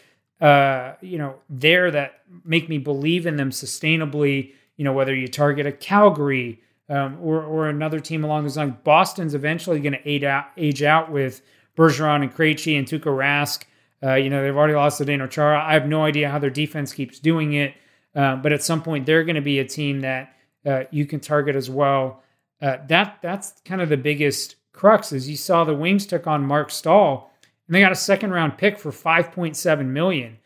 uh, 0.40 0.94
you 1.00 1.18
know, 1.18 1.36
there 1.48 1.90
that 1.90 2.20
make 2.44 2.68
me 2.68 2.78
believe 2.78 3.26
in 3.26 3.36
them 3.36 3.50
sustainably. 3.50 4.52
You 4.78 4.84
know, 4.84 4.94
whether 4.94 5.14
you 5.14 5.28
target 5.28 5.66
a 5.66 5.72
Calgary 5.72 6.62
um, 6.88 7.18
or 7.20 7.44
or 7.44 7.68
another 7.68 8.00
team 8.00 8.24
along 8.24 8.44
those 8.44 8.56
lines, 8.56 8.74
Boston's 8.82 9.34
eventually 9.34 9.80
going 9.80 9.92
to 9.92 10.08
age 10.08 10.82
out, 10.82 11.12
with 11.12 11.42
Bergeron 11.76 12.22
and 12.22 12.34
Krejci 12.34 12.78
and 12.78 12.86
Tuukka 12.86 13.14
Rask. 13.14 13.64
Uh, 14.02 14.14
you 14.14 14.30
know, 14.30 14.42
they've 14.42 14.56
already 14.56 14.74
lost 14.74 14.98
to 14.98 15.04
Zdeno 15.04 15.28
Chara. 15.28 15.62
I 15.62 15.74
have 15.74 15.86
no 15.86 16.04
idea 16.04 16.30
how 16.30 16.38
their 16.38 16.48
defense 16.48 16.94
keeps 16.94 17.18
doing 17.18 17.52
it, 17.52 17.74
uh, 18.14 18.36
but 18.36 18.54
at 18.54 18.62
some 18.62 18.82
point 18.82 19.04
they're 19.04 19.24
going 19.24 19.36
to 19.36 19.42
be 19.42 19.58
a 19.58 19.64
team 19.64 20.00
that 20.00 20.34
uh, 20.64 20.84
you 20.90 21.04
can 21.04 21.20
target 21.20 21.56
as 21.56 21.68
well. 21.68 22.22
Uh, 22.62 22.78
that 22.88 23.18
that's 23.20 23.54
kind 23.64 23.82
of 23.82 23.90
the 23.90 23.96
biggest 23.96 24.56
crux 24.72 25.12
is 25.12 25.28
you 25.28 25.36
saw 25.36 25.64
the 25.64 25.74
Wings 25.74 26.06
took 26.06 26.26
on 26.26 26.44
Marc 26.44 26.70
Staal 26.70 27.30
and 27.66 27.74
they 27.74 27.80
got 27.80 27.92
a 27.92 27.96
second 27.96 28.30
round 28.30 28.56
pick 28.56 28.78
for 28.78 28.90
5.7 28.90 29.86
million. 29.86 30.38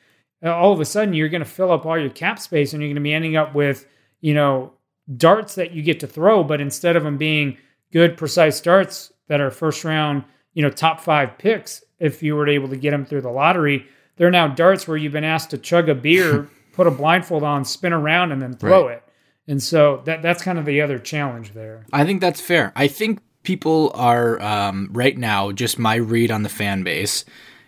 Uh, 0.44 0.54
all 0.54 0.72
of 0.72 0.80
a 0.80 0.84
sudden 0.84 1.14
you're 1.14 1.28
going 1.28 1.42
to 1.42 1.48
fill 1.48 1.70
up 1.70 1.86
all 1.86 1.98
your 1.98 2.10
cap 2.10 2.38
space 2.38 2.72
and 2.72 2.82
you're 2.82 2.88
going 2.88 2.96
to 2.96 3.02
be 3.02 3.14
ending 3.14 3.36
up 3.36 3.54
with, 3.54 3.86
you 4.22 4.32
know, 4.32 4.72
darts 5.14 5.56
that 5.56 5.72
you 5.72 5.82
get 5.82 6.00
to 6.00 6.06
throw, 6.06 6.42
but 6.42 6.62
instead 6.62 6.96
of 6.96 7.02
them 7.02 7.18
being 7.18 7.58
good 7.92 8.16
precise 8.16 8.58
darts 8.62 9.12
that 9.28 9.42
are 9.42 9.50
first 9.50 9.85
round, 9.85 10.24
you 10.54 10.62
know, 10.62 10.70
top 10.70 11.00
5 11.00 11.37
picks 11.37 11.85
if 11.98 12.22
you 12.22 12.35
were 12.35 12.48
able 12.48 12.68
to 12.68 12.76
get 12.76 12.92
them 12.92 13.04
through 13.04 13.20
the 13.20 13.30
lottery, 13.30 13.87
they're 14.16 14.30
now 14.30 14.48
darts 14.48 14.88
where 14.88 14.96
you've 14.96 15.12
been 15.12 15.24
asked 15.24 15.50
to 15.50 15.58
chug 15.58 15.88
a 15.88 15.94
beer, 15.94 16.48
put 16.72 16.87
a 16.87 16.90
blindfold 16.90 17.42
on, 17.42 17.64
spin 17.64 17.92
around 17.92 18.32
and 18.32 18.40
then 18.40 18.54
throw 18.54 18.87
right. 18.88 18.96
it. 18.96 19.02
And 19.46 19.62
so 19.62 20.02
that 20.04 20.22
that's 20.22 20.42
kind 20.42 20.58
of 20.58 20.64
the 20.64 20.80
other 20.80 20.98
challenge 20.98 21.52
there. 21.52 21.85
I 21.92 22.04
think 22.04 22.20
that's 22.20 22.40
fair. 22.40 22.72
I 22.76 22.87
think 22.87 23.20
people 23.42 23.90
are 23.94 24.40
um, 24.40 24.88
right 24.92 25.18
now. 25.18 25.50
Just 25.52 25.78
my 25.78 25.96
read 25.96 26.30
on 26.30 26.42
the 26.42 26.48
fan 26.48 26.85
base 26.85 27.24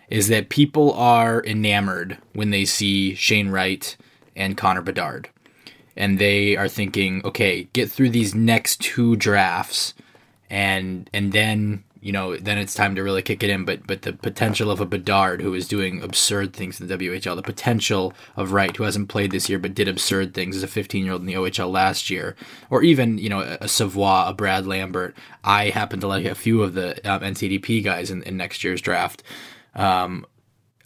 is 0.09 0.27
that 0.29 0.49
people 0.49 0.93
are 0.93 1.43
enamored 1.43 2.17
when 2.33 2.51
they 2.51 2.65
see 2.65 3.15
Shane 3.15 3.49
Wright 3.49 3.95
and 4.35 4.55
Connor 4.55 4.81
Bedard, 4.81 5.29
and 5.95 6.19
they 6.19 6.55
are 6.55 6.67
thinking, 6.67 7.21
okay, 7.25 7.63
get 7.73 7.91
through 7.91 8.09
these 8.09 8.35
next 8.35 8.81
two 8.81 9.15
drafts, 9.15 9.93
and 10.49 11.09
and 11.13 11.31
then 11.31 11.83
you 12.05 12.11
know, 12.11 12.37
then 12.37 12.59
it's 12.59 12.75
time 12.75 12.93
to 12.93 13.01
really 13.01 13.23
kick 13.23 13.41
it 13.41 13.49
in. 13.49 13.65
But 13.65 13.87
but 13.87 14.03
the 14.03 14.13
potential 14.13 14.69
of 14.69 14.79
a 14.79 14.85
Bedard 14.85 15.41
who 15.41 15.55
is 15.55 15.67
doing 15.67 16.03
absurd 16.03 16.53
things 16.53 16.79
in 16.79 16.87
the 16.87 16.95
WHL, 16.95 17.35
the 17.35 17.41
potential 17.41 18.13
of 18.35 18.51
Wright 18.51 18.77
who 18.77 18.83
hasn't 18.83 19.09
played 19.09 19.31
this 19.31 19.49
year 19.49 19.57
but 19.57 19.73
did 19.73 19.87
absurd 19.87 20.35
things 20.35 20.55
as 20.55 20.61
a 20.61 20.67
15 20.67 21.03
year 21.03 21.13
old 21.13 21.21
in 21.21 21.25
the 21.25 21.33
OHL 21.33 21.71
last 21.71 22.11
year, 22.11 22.35
or 22.69 22.83
even 22.83 23.17
you 23.17 23.27
know 23.27 23.39
a 23.39 23.67
Savoie, 23.67 24.27
a 24.27 24.35
Brad 24.35 24.67
Lambert. 24.67 25.15
I 25.43 25.69
happen 25.69 25.99
to 25.99 26.07
like 26.07 26.25
a 26.25 26.35
few 26.35 26.61
of 26.61 26.75
the 26.75 26.91
um, 27.11 27.21
NTDP 27.21 27.83
guys 27.83 28.11
in, 28.11 28.21
in 28.21 28.37
next 28.37 28.63
year's 28.63 28.81
draft. 28.81 29.23
Um, 29.73 30.27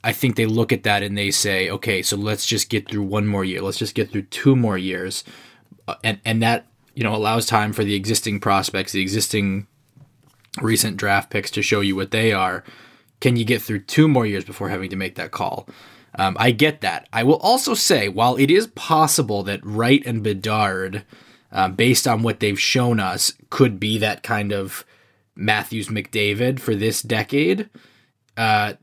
I 0.03 0.13
think 0.13 0.35
they 0.35 0.45
look 0.45 0.71
at 0.71 0.83
that 0.83 1.03
and 1.03 1.17
they 1.17 1.31
say, 1.31 1.69
okay, 1.69 2.01
so 2.01 2.15
let's 2.15 2.45
just 2.45 2.69
get 2.69 2.89
through 2.89 3.03
one 3.03 3.27
more 3.27 3.43
year. 3.43 3.61
Let's 3.61 3.77
just 3.77 3.95
get 3.95 4.11
through 4.11 4.23
two 4.23 4.55
more 4.55 4.77
years, 4.77 5.23
uh, 5.87 5.95
and 6.03 6.19
and 6.23 6.41
that 6.41 6.67
you 6.95 7.03
know 7.03 7.15
allows 7.15 7.45
time 7.45 7.73
for 7.73 7.83
the 7.83 7.95
existing 7.95 8.39
prospects, 8.39 8.91
the 8.91 9.01
existing 9.01 9.67
recent 10.61 10.97
draft 10.97 11.29
picks 11.29 11.51
to 11.51 11.61
show 11.61 11.81
you 11.81 11.95
what 11.95 12.11
they 12.11 12.31
are. 12.31 12.63
Can 13.19 13.35
you 13.35 13.43
get 13.43 13.61
through 13.61 13.81
two 13.81 14.07
more 14.07 14.25
years 14.25 14.45
before 14.45 14.69
having 14.69 14.89
to 14.89 14.95
make 14.95 15.15
that 15.15 15.31
call? 15.31 15.67
Um, 16.15 16.35
I 16.39 16.51
get 16.51 16.81
that. 16.81 17.07
I 17.13 17.23
will 17.23 17.37
also 17.37 17.73
say, 17.73 18.07
while 18.07 18.35
it 18.37 18.49
is 18.49 18.67
possible 18.67 19.43
that 19.43 19.63
Wright 19.63 20.01
and 20.05 20.23
Bedard, 20.23 21.05
uh, 21.51 21.69
based 21.69 22.07
on 22.07 22.23
what 22.23 22.39
they've 22.39 22.59
shown 22.59 22.99
us, 22.99 23.33
could 23.49 23.79
be 23.79 23.97
that 23.99 24.23
kind 24.23 24.51
of 24.51 24.85
Matthews 25.35 25.87
McDavid 25.87 26.59
for 26.59 26.75
this 26.75 27.01
decade, 27.01 27.69
uh, 28.37 28.73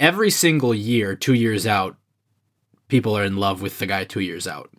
every 0.00 0.30
single 0.30 0.74
year, 0.74 1.14
two 1.14 1.34
years 1.34 1.66
out, 1.66 1.96
people 2.88 3.16
are 3.16 3.24
in 3.24 3.36
love 3.36 3.62
with 3.62 3.78
the 3.78 3.86
guy 3.86 4.02
two 4.02 4.20
years 4.20 4.48
out. 4.48 4.70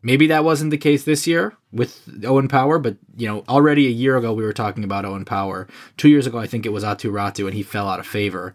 Maybe 0.00 0.28
that 0.28 0.44
wasn't 0.44 0.70
the 0.70 0.78
case 0.78 1.02
this 1.02 1.26
year 1.26 1.56
with 1.72 2.08
Owen 2.24 2.46
Power, 2.46 2.78
but 2.78 2.96
you 3.16 3.26
know, 3.26 3.44
already 3.48 3.86
a 3.86 3.90
year 3.90 4.16
ago 4.16 4.32
we 4.32 4.44
were 4.44 4.52
talking 4.52 4.84
about 4.84 5.04
Owen 5.04 5.24
Power. 5.24 5.66
Two 5.96 6.08
years 6.08 6.26
ago, 6.26 6.38
I 6.38 6.46
think 6.46 6.64
it 6.64 6.72
was 6.72 6.84
Aatu 6.84 7.10
Räty, 7.10 7.44
and 7.44 7.54
he 7.54 7.64
fell 7.64 7.88
out 7.88 7.98
of 7.98 8.06
favor. 8.06 8.54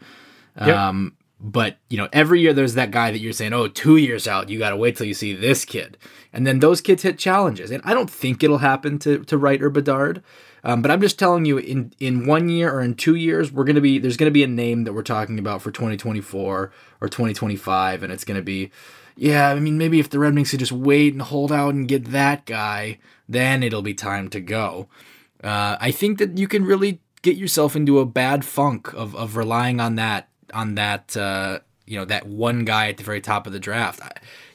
Yep. 0.57 0.75
Um, 0.75 1.17
but 1.41 1.77
you 1.89 1.97
know, 1.97 2.07
every 2.13 2.39
year 2.39 2.53
there's 2.53 2.75
that 2.75 2.91
guy 2.91 3.11
that 3.11 3.19
you're 3.19 3.33
saying, 3.33 3.51
"Oh, 3.51 3.67
two 3.67 3.97
years 3.97 4.25
out, 4.25 4.47
you 4.47 4.57
got 4.57 4.69
to 4.69 4.77
wait 4.77 4.95
till 4.95 5.05
you 5.05 5.13
see 5.13 5.33
this 5.33 5.65
kid," 5.65 5.97
and 6.31 6.47
then 6.47 6.59
those 6.59 6.79
kids 6.79 7.03
hit 7.03 7.19
challenges. 7.19 7.69
And 7.69 7.83
I 7.83 7.93
don't 7.93 8.09
think 8.09 8.41
it'll 8.41 8.59
happen 8.59 8.97
to 8.99 9.19
to 9.25 9.37
Wright 9.37 9.61
or 9.61 9.69
Bedard, 9.69 10.23
um, 10.63 10.81
but 10.81 10.91
I'm 10.91 11.01
just 11.01 11.19
telling 11.19 11.45
you, 11.45 11.57
in 11.57 11.93
in 11.99 12.25
one 12.25 12.49
year 12.49 12.71
or 12.71 12.81
in 12.81 12.95
two 12.95 13.15
years, 13.15 13.51
we're 13.51 13.65
gonna 13.65 13.81
be 13.81 13.99
there's 13.99 14.17
gonna 14.17 14.31
be 14.31 14.43
a 14.43 14.47
name 14.47 14.83
that 14.85 14.93
we're 14.93 15.01
talking 15.03 15.39
about 15.39 15.61
for 15.61 15.71
2024 15.71 16.71
or 17.01 17.09
2025, 17.09 18.03
and 18.03 18.11
it's 18.13 18.23
gonna 18.23 18.41
be 18.41 18.71
yeah, 19.15 19.49
I 19.49 19.59
mean, 19.59 19.77
maybe 19.77 19.99
if 19.99 20.09
the 20.09 20.19
Red 20.19 20.33
Wings 20.33 20.51
could 20.51 20.59
just 20.59 20.71
wait 20.71 21.13
and 21.13 21.21
hold 21.21 21.51
out 21.51 21.73
and 21.73 21.87
get 21.87 22.05
that 22.05 22.45
guy, 22.45 22.99
then 23.29 23.61
it'll 23.61 23.83
be 23.83 23.93
time 23.93 24.29
to 24.29 24.39
go. 24.39 24.87
Uh, 25.43 25.77
I 25.79 25.91
think 25.91 26.17
that 26.17 26.37
you 26.37 26.47
can 26.47 26.65
really 26.65 26.99
get 27.21 27.37
yourself 27.37 27.75
into 27.75 27.99
a 27.99 28.05
bad 28.05 28.43
funk 28.43 28.91
of, 28.93 29.15
of 29.15 29.37
relying 29.37 29.79
on 29.79 29.95
that 29.95 30.29
on 30.53 30.75
that 30.75 31.15
uh, 31.17 31.59
you 31.85 31.97
know 31.97 32.05
that 32.05 32.27
one 32.27 32.65
guy 32.65 32.89
at 32.89 32.97
the 32.97 33.03
very 33.03 33.21
top 33.21 33.45
of 33.45 33.53
the 33.53 33.59
draft. 33.59 34.01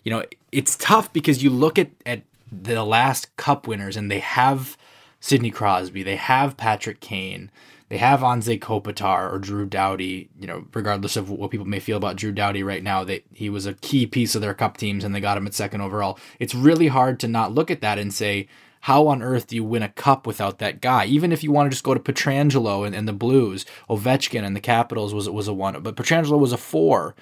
You 0.04 0.12
know, 0.12 0.24
it's 0.50 0.76
tough 0.76 1.12
because 1.12 1.42
you 1.42 1.50
look 1.50 1.78
at 1.78 1.90
at 2.04 2.22
the 2.50 2.82
last 2.84 3.36
Cup 3.36 3.66
winners 3.66 3.96
and 3.96 4.10
they 4.10 4.20
have 4.20 4.76
Sidney 5.20 5.50
Crosby, 5.50 6.02
they 6.02 6.16
have 6.16 6.56
Patrick 6.56 7.00
Kane, 7.00 7.50
they 7.88 7.98
have 7.98 8.20
Anze 8.20 8.60
Kopitar 8.60 9.32
or 9.32 9.38
Drew 9.38 9.64
Doughty. 9.64 10.28
You 10.38 10.46
know, 10.46 10.66
regardless 10.74 11.16
of 11.16 11.30
what 11.30 11.50
people 11.50 11.66
may 11.66 11.80
feel 11.80 11.96
about 11.96 12.16
Drew 12.16 12.32
Doughty 12.32 12.62
right 12.62 12.82
now, 12.82 13.02
they 13.02 13.24
he 13.32 13.48
was 13.48 13.66
a 13.66 13.74
key 13.74 14.06
piece 14.06 14.34
of 14.34 14.42
their 14.42 14.54
cup 14.54 14.76
teams 14.76 15.04
and 15.04 15.14
they 15.14 15.20
got 15.20 15.38
him 15.38 15.46
at 15.46 15.54
second 15.54 15.80
overall. 15.80 16.18
It's 16.38 16.54
really 16.54 16.88
hard 16.88 17.18
to 17.20 17.28
not 17.28 17.54
look 17.54 17.70
at 17.70 17.80
that 17.80 17.98
and 17.98 18.12
say, 18.12 18.46
how 18.82 19.06
on 19.06 19.22
earth 19.22 19.46
do 19.46 19.56
you 19.56 19.64
win 19.64 19.82
a 19.82 19.88
cup 19.88 20.26
without 20.26 20.58
that 20.58 20.80
guy? 20.80 21.06
Even 21.06 21.32
if 21.32 21.42
you 21.42 21.50
want 21.50 21.66
to 21.66 21.70
just 21.70 21.84
go 21.84 21.94
to 21.94 22.00
Pietrangelo 22.00 22.86
and, 22.86 22.94
and 22.94 23.08
the 23.08 23.12
Blues, 23.12 23.64
Ovechkin 23.88 24.44
and 24.44 24.54
the 24.54 24.60
Capitals 24.60 25.14
was 25.14 25.28
was 25.28 25.48
a 25.48 25.54
one, 25.54 25.80
but 25.82 25.96
Pietrangelo 25.96 26.38
was 26.38 26.52
a 26.52 26.58
four. 26.58 27.14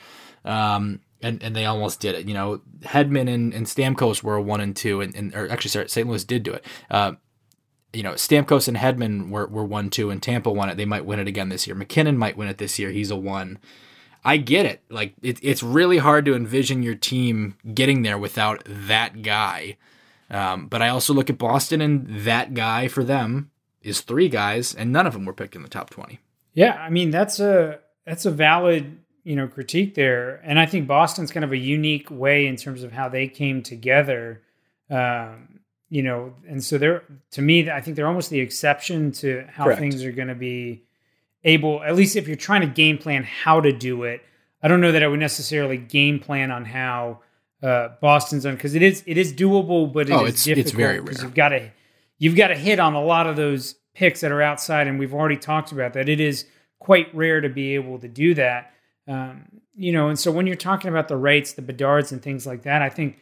Um, 0.44 1.00
and, 1.22 1.42
and 1.42 1.56
they 1.56 1.64
almost 1.64 1.98
did 1.98 2.14
it. 2.14 2.28
You 2.28 2.34
know, 2.34 2.60
Hedman 2.80 3.32
and, 3.32 3.54
and 3.54 3.66
Stamkos 3.66 4.22
were 4.22 4.36
a 4.36 4.42
one 4.42 4.60
and 4.60 4.76
two, 4.76 5.00
and, 5.00 5.14
and 5.14 5.34
or 5.34 5.50
actually, 5.50 5.70
sorry, 5.70 5.88
St. 5.88 6.06
Louis 6.06 6.24
did 6.24 6.42
do 6.42 6.52
it. 6.52 6.64
Uh, 6.90 7.12
you 7.96 8.02
know, 8.02 8.12
Stamkos 8.12 8.68
and 8.68 8.76
Hedman 8.76 9.30
were, 9.30 9.46
were 9.46 9.64
one 9.64 9.88
two, 9.88 10.10
and 10.10 10.22
Tampa 10.22 10.50
won 10.50 10.68
it. 10.68 10.76
They 10.76 10.84
might 10.84 11.06
win 11.06 11.18
it 11.18 11.26
again 11.26 11.48
this 11.48 11.66
year. 11.66 11.74
MacKinnon 11.74 12.18
might 12.18 12.36
win 12.36 12.48
it 12.48 12.58
this 12.58 12.78
year. 12.78 12.90
He's 12.90 13.10
a 13.10 13.16
one. 13.16 13.58
I 14.22 14.36
get 14.36 14.66
it. 14.66 14.82
Like 14.90 15.14
it, 15.22 15.38
it's 15.42 15.62
really 15.62 15.98
hard 15.98 16.26
to 16.26 16.34
envision 16.34 16.82
your 16.82 16.94
team 16.94 17.56
getting 17.72 18.02
there 18.02 18.18
without 18.18 18.62
that 18.66 19.22
guy. 19.22 19.78
Um, 20.28 20.66
but 20.66 20.82
I 20.82 20.90
also 20.90 21.14
look 21.14 21.30
at 21.30 21.38
Boston, 21.38 21.80
and 21.80 22.06
that 22.24 22.52
guy 22.52 22.86
for 22.88 23.02
them 23.02 23.50
is 23.80 24.02
three 24.02 24.28
guys, 24.28 24.74
and 24.74 24.92
none 24.92 25.06
of 25.06 25.14
them 25.14 25.24
were 25.24 25.32
picked 25.32 25.56
in 25.56 25.62
the 25.62 25.68
top 25.68 25.88
twenty. 25.88 26.20
Yeah, 26.52 26.74
I 26.74 26.90
mean 26.90 27.10
that's 27.10 27.40
a 27.40 27.78
that's 28.04 28.26
a 28.26 28.30
valid 28.30 28.98
you 29.24 29.36
know 29.36 29.48
critique 29.48 29.94
there, 29.94 30.42
and 30.44 30.58
I 30.58 30.66
think 30.66 30.86
Boston's 30.86 31.30
kind 31.30 31.44
of 31.44 31.52
a 31.52 31.56
unique 31.56 32.10
way 32.10 32.46
in 32.46 32.56
terms 32.56 32.82
of 32.82 32.92
how 32.92 33.08
they 33.08 33.26
came 33.26 33.62
together. 33.62 34.42
Um, 34.90 35.55
you 35.88 36.02
know, 36.02 36.34
and 36.48 36.62
so 36.62 36.78
they're 36.78 37.04
to 37.32 37.42
me, 37.42 37.70
I 37.70 37.80
think 37.80 37.96
they're 37.96 38.08
almost 38.08 38.30
the 38.30 38.40
exception 38.40 39.12
to 39.12 39.44
how 39.50 39.64
Correct. 39.64 39.80
things 39.80 40.04
are 40.04 40.12
going 40.12 40.28
to 40.28 40.34
be 40.34 40.84
able. 41.44 41.82
At 41.82 41.94
least 41.94 42.16
if 42.16 42.26
you're 42.26 42.36
trying 42.36 42.62
to 42.62 42.66
game 42.66 42.98
plan 42.98 43.24
how 43.24 43.60
to 43.60 43.72
do 43.72 44.02
it, 44.04 44.22
I 44.62 44.68
don't 44.68 44.80
know 44.80 44.92
that 44.92 45.02
I 45.02 45.06
would 45.06 45.20
necessarily 45.20 45.76
game 45.76 46.18
plan 46.18 46.50
on 46.50 46.64
how 46.64 47.20
uh, 47.62 47.90
Boston's 48.00 48.42
done 48.44 48.54
because 48.54 48.74
it 48.74 48.82
is 48.82 49.02
it 49.06 49.16
is 49.16 49.32
doable, 49.32 49.92
but 49.92 50.10
it 50.10 50.12
oh, 50.12 50.24
is 50.24 50.34
it's, 50.34 50.44
difficult 50.44 50.66
it's 50.66 50.76
very 50.76 51.00
rare. 51.00 51.22
You've 51.22 51.34
got 51.34 51.48
to 51.50 51.70
you've 52.18 52.36
got 52.36 52.48
to 52.48 52.56
hit 52.56 52.80
on 52.80 52.94
a 52.94 53.02
lot 53.02 53.26
of 53.26 53.36
those 53.36 53.76
picks 53.94 54.20
that 54.20 54.32
are 54.32 54.42
outside, 54.42 54.86
and 54.88 54.98
we've 54.98 55.14
already 55.14 55.36
talked 55.36 55.72
about 55.72 55.92
that. 55.94 56.08
It 56.08 56.20
is 56.20 56.46
quite 56.78 57.14
rare 57.14 57.40
to 57.40 57.48
be 57.48 57.74
able 57.74 57.98
to 58.00 58.08
do 58.08 58.34
that. 58.34 58.72
Um, 59.08 59.44
you 59.74 59.92
know, 59.92 60.08
and 60.08 60.18
so 60.18 60.32
when 60.32 60.46
you're 60.46 60.56
talking 60.56 60.88
about 60.88 61.08
the 61.08 61.16
rates, 61.16 61.52
the 61.52 61.62
Bedards, 61.62 62.12
and 62.12 62.22
things 62.22 62.46
like 62.46 62.62
that, 62.62 62.82
I 62.82 62.88
think 62.88 63.18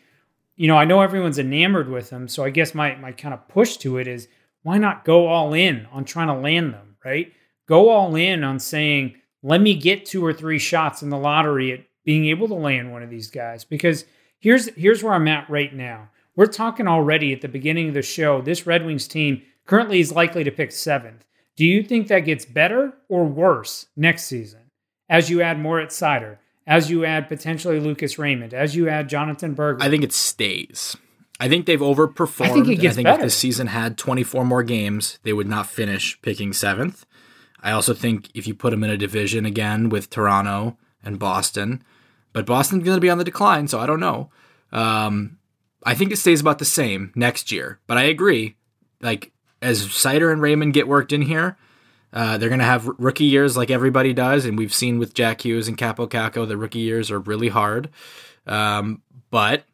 you 0.56 0.68
know, 0.68 0.76
I 0.76 0.84
know 0.84 1.00
everyone's 1.00 1.38
enamored 1.38 1.88
with 1.88 2.10
them. 2.10 2.28
So 2.28 2.44
I 2.44 2.50
guess 2.50 2.74
my, 2.74 2.94
my 2.96 3.12
kind 3.12 3.34
of 3.34 3.48
push 3.48 3.76
to 3.78 3.98
it 3.98 4.06
is 4.06 4.28
why 4.62 4.78
not 4.78 5.04
go 5.04 5.26
all 5.26 5.52
in 5.52 5.86
on 5.92 6.04
trying 6.04 6.28
to 6.28 6.34
land 6.34 6.72
them, 6.72 6.96
right? 7.04 7.32
Go 7.66 7.88
all 7.90 8.14
in 8.14 8.44
on 8.44 8.58
saying, 8.58 9.16
let 9.42 9.60
me 9.60 9.74
get 9.74 10.06
two 10.06 10.24
or 10.24 10.32
three 10.32 10.58
shots 10.58 11.02
in 11.02 11.10
the 11.10 11.18
lottery 11.18 11.72
at 11.72 11.80
being 12.04 12.26
able 12.26 12.48
to 12.48 12.54
land 12.54 12.92
one 12.92 13.02
of 13.02 13.10
these 13.10 13.30
guys. 13.30 13.64
Because 13.64 14.04
here's 14.38 14.68
here's 14.74 15.02
where 15.02 15.14
I'm 15.14 15.28
at 15.28 15.48
right 15.50 15.74
now. 15.74 16.10
We're 16.36 16.46
talking 16.46 16.88
already 16.88 17.32
at 17.32 17.40
the 17.40 17.48
beginning 17.48 17.88
of 17.88 17.94
the 17.94 18.02
show. 18.02 18.42
This 18.42 18.66
Red 18.66 18.84
Wings 18.84 19.06
team 19.06 19.42
currently 19.66 20.00
is 20.00 20.12
likely 20.12 20.44
to 20.44 20.50
pick 20.50 20.72
seventh. 20.72 21.24
Do 21.56 21.64
you 21.64 21.82
think 21.82 22.08
that 22.08 22.20
gets 22.20 22.44
better 22.44 22.94
or 23.08 23.24
worse 23.24 23.86
next 23.96 24.24
season 24.24 24.70
as 25.08 25.30
you 25.30 25.42
add 25.42 25.58
more 25.58 25.78
at 25.78 25.90
Seider, 25.90 26.38
as 26.66 26.90
you 26.90 27.04
add 27.04 27.28
potentially 27.28 27.80
Lucas 27.80 28.18
Raymond, 28.18 28.54
as 28.54 28.74
you 28.74 28.88
add 28.88 29.08
Jonatan 29.08 29.54
Berggren? 29.54 29.82
I 29.82 29.90
think 29.90 30.04
it 30.04 30.12
stays. 30.12 30.96
I 31.40 31.48
think 31.48 31.66
they've 31.66 31.80
overperformed. 31.80 32.46
I 32.46 32.52
think 32.52 32.68
it 32.68 32.76
gets 32.76 32.94
I 32.94 32.96
think 32.96 33.06
better. 33.06 33.20
if 33.20 33.26
this 33.26 33.36
season 33.36 33.66
had 33.66 33.98
24 33.98 34.44
more 34.44 34.62
games, 34.62 35.18
they 35.24 35.32
would 35.32 35.48
not 35.48 35.66
finish 35.66 36.20
picking 36.22 36.52
seventh. 36.52 37.04
I 37.60 37.72
also 37.72 37.94
think 37.94 38.30
if 38.34 38.46
you 38.46 38.54
put 38.54 38.70
them 38.70 38.84
in 38.84 38.90
a 38.90 38.96
division 38.96 39.44
again 39.46 39.88
with 39.88 40.10
Toronto 40.10 40.76
and 41.02 41.18
Boston, 41.18 41.82
but 42.32 42.46
Boston's 42.46 42.84
going 42.84 42.96
to 42.96 43.00
be 43.00 43.10
on 43.10 43.18
the 43.18 43.24
decline, 43.24 43.68
so 43.68 43.80
I 43.80 43.86
don't 43.86 44.00
know. 44.00 44.30
Um, 44.70 45.38
I 45.84 45.94
think 45.94 46.12
it 46.12 46.16
stays 46.16 46.40
about 46.40 46.58
the 46.58 46.64
same 46.64 47.12
next 47.14 47.50
year, 47.50 47.80
but 47.86 47.96
I 47.96 48.04
agree. 48.04 48.56
Like 49.00 49.32
as 49.60 49.86
Seider 49.86 50.32
and 50.32 50.42
Raymond 50.42 50.74
get 50.74 50.88
worked 50.88 51.12
in 51.12 51.22
here, 51.22 51.56
uh, 52.14 52.38
they're 52.38 52.48
going 52.48 52.60
to 52.60 52.64
have 52.64 52.86
rookie 52.98 53.24
years 53.24 53.56
like 53.56 53.70
everybody 53.70 54.14
does, 54.14 54.46
and 54.46 54.56
we've 54.56 54.72
seen 54.72 54.98
with 54.98 55.14
Jack 55.14 55.44
Hughes 55.44 55.66
and 55.66 55.76
Kaapo 55.76 56.08
Kakko, 56.08 56.46
the 56.46 56.56
rookie 56.56 56.78
years 56.78 57.10
are 57.10 57.18
really 57.18 57.48
hard. 57.48 57.90
Um, 58.46 59.02
but 59.30 59.64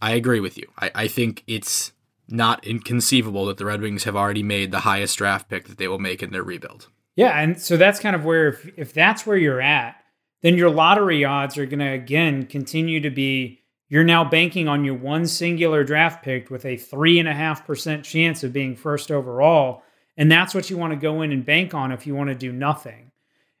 I 0.00 0.12
agree 0.12 0.40
with 0.40 0.56
you. 0.56 0.64
I, 0.78 0.90
I 0.94 1.08
think 1.08 1.44
it's 1.46 1.92
not 2.28 2.66
inconceivable 2.66 3.44
that 3.46 3.58
the 3.58 3.66
Red 3.66 3.82
Wings 3.82 4.04
have 4.04 4.16
already 4.16 4.42
made 4.42 4.70
the 4.70 4.80
highest 4.80 5.18
draft 5.18 5.50
pick 5.50 5.68
that 5.68 5.76
they 5.76 5.86
will 5.86 5.98
make 5.98 6.22
in 6.22 6.30
their 6.30 6.42
rebuild. 6.42 6.88
Yeah, 7.14 7.38
and 7.38 7.60
so 7.60 7.76
that's 7.76 8.00
kind 8.00 8.16
of 8.16 8.24
where 8.24 8.48
if 8.48 8.70
if 8.76 8.92
that's 8.92 9.26
where 9.26 9.36
you're 9.36 9.60
at, 9.60 9.96
then 10.42 10.56
your 10.56 10.70
lottery 10.70 11.24
odds 11.24 11.58
are 11.58 11.66
going 11.66 11.80
to 11.80 11.92
again 11.92 12.46
continue 12.46 13.00
to 13.00 13.10
be. 13.10 13.60
You're 13.88 14.02
now 14.02 14.24
banking 14.24 14.66
on 14.66 14.84
your 14.84 14.96
one 14.96 15.26
singular 15.26 15.84
draft 15.84 16.24
pick 16.24 16.50
with 16.50 16.64
a 16.64 16.76
three 16.76 17.20
and 17.20 17.28
a 17.28 17.34
half 17.34 17.66
percent 17.66 18.04
chance 18.04 18.42
of 18.42 18.52
being 18.52 18.74
first 18.74 19.12
overall, 19.12 19.82
and 20.16 20.30
that's 20.30 20.54
what 20.54 20.70
you 20.70 20.76
want 20.76 20.92
to 20.92 20.98
go 20.98 21.22
in 21.22 21.32
and 21.32 21.44
bank 21.44 21.74
on 21.74 21.92
if 21.92 22.06
you 22.06 22.14
want 22.14 22.28
to 22.28 22.34
do 22.34 22.52
nothing. 22.52 23.12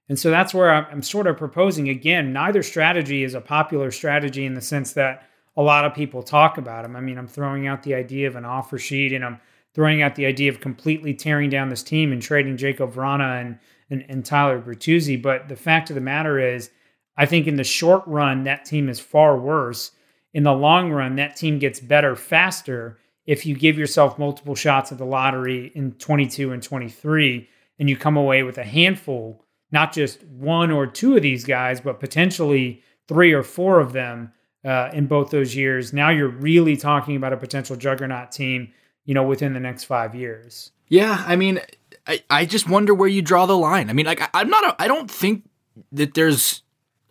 And 0.08 0.18
so 0.18 0.30
that's 0.30 0.54
where 0.54 0.72
I'm, 0.72 1.02
sort 1.02 1.26
of 1.26 1.36
proposing 1.36 1.88
again. 1.88 2.32
Neither 2.32 2.62
strategy 2.62 3.24
is 3.24 3.34
a 3.34 3.40
popular 3.40 3.90
strategy 3.90 4.46
in 4.46 4.54
the 4.54 4.60
sense 4.60 4.92
that 4.92 5.28
a 5.56 5.62
lot 5.62 5.84
of 5.84 5.94
people 5.94 6.22
talk 6.22 6.58
about 6.58 6.82
them. 6.82 6.94
I 6.94 7.00
mean, 7.00 7.18
I'm 7.18 7.26
throwing 7.26 7.66
out 7.66 7.82
the 7.82 7.94
idea 7.94 8.28
of 8.28 8.36
an 8.36 8.44
offer 8.44 8.78
sheet, 8.78 9.12
and 9.12 9.24
I'm 9.24 9.40
throwing 9.74 10.02
out 10.02 10.14
the 10.14 10.26
idea 10.26 10.50
of 10.50 10.60
completely 10.60 11.12
tearing 11.12 11.50
down 11.50 11.70
this 11.70 11.82
team 11.82 12.12
and 12.12 12.22
trading 12.22 12.56
Jakub 12.56 12.92
Vrana 12.92 13.40
and, 13.40 13.58
and, 13.90 14.04
and 14.08 14.24
Tyler 14.24 14.60
Bertuzzi. 14.60 15.20
But 15.20 15.48
the 15.48 15.56
fact 15.56 15.90
of 15.90 15.94
the 15.94 16.00
matter 16.00 16.38
is, 16.38 16.70
I 17.16 17.26
think 17.26 17.46
in 17.46 17.56
the 17.56 17.64
short 17.64 18.04
run, 18.06 18.44
that 18.44 18.64
team 18.64 18.88
is 18.88 19.00
far 19.00 19.36
worse. 19.36 19.90
In 20.32 20.44
the 20.44 20.52
long 20.52 20.92
run, 20.92 21.16
that 21.16 21.34
team 21.34 21.58
gets 21.58 21.80
better 21.80 22.14
faster 22.14 22.98
if 23.26 23.44
you 23.44 23.54
give 23.54 23.78
yourself 23.78 24.18
multiple 24.18 24.54
shots 24.54 24.92
at 24.92 24.98
the 24.98 25.04
lottery 25.04 25.72
in 25.74 25.92
22 25.92 26.52
and 26.52 26.62
23, 26.62 27.48
and 27.78 27.90
you 27.90 27.96
come 27.96 28.16
away 28.16 28.42
with 28.42 28.58
a 28.58 28.64
handful, 28.64 29.44
not 29.70 29.92
just 29.92 30.22
one 30.24 30.70
or 30.70 30.86
two 30.86 31.16
of 31.16 31.22
these 31.22 31.44
guys, 31.44 31.80
but 31.80 32.00
potentially 32.00 32.82
three 33.08 33.32
or 33.32 33.42
four 33.42 33.80
of 33.80 33.92
them 33.92 34.32
uh, 34.64 34.90
in 34.92 35.06
both 35.06 35.30
those 35.30 35.54
years. 35.54 35.92
Now 35.92 36.10
you're 36.10 36.28
really 36.28 36.76
talking 36.76 37.16
about 37.16 37.32
a 37.32 37.36
potential 37.36 37.76
juggernaut 37.76 38.32
team 38.32 38.72
you 39.06 39.14
know, 39.14 39.22
within 39.22 39.54
the 39.54 39.60
next 39.60 39.84
five 39.84 40.14
years. 40.14 40.72
Yeah, 40.88 41.24
I 41.26 41.36
mean, 41.36 41.60
I, 42.06 42.22
I 42.28 42.44
just 42.44 42.68
wonder 42.68 42.92
where 42.92 43.08
you 43.08 43.22
draw 43.22 43.46
the 43.46 43.56
line. 43.56 43.88
I 43.88 43.92
mean, 43.94 44.04
like, 44.04 44.20
I, 44.20 44.40
am 44.40 44.50
not, 44.50 44.64
a, 44.64 44.82
I 44.82 44.88
don't 44.88 45.10
think 45.10 45.48
that 45.92 46.14
there's 46.14 46.62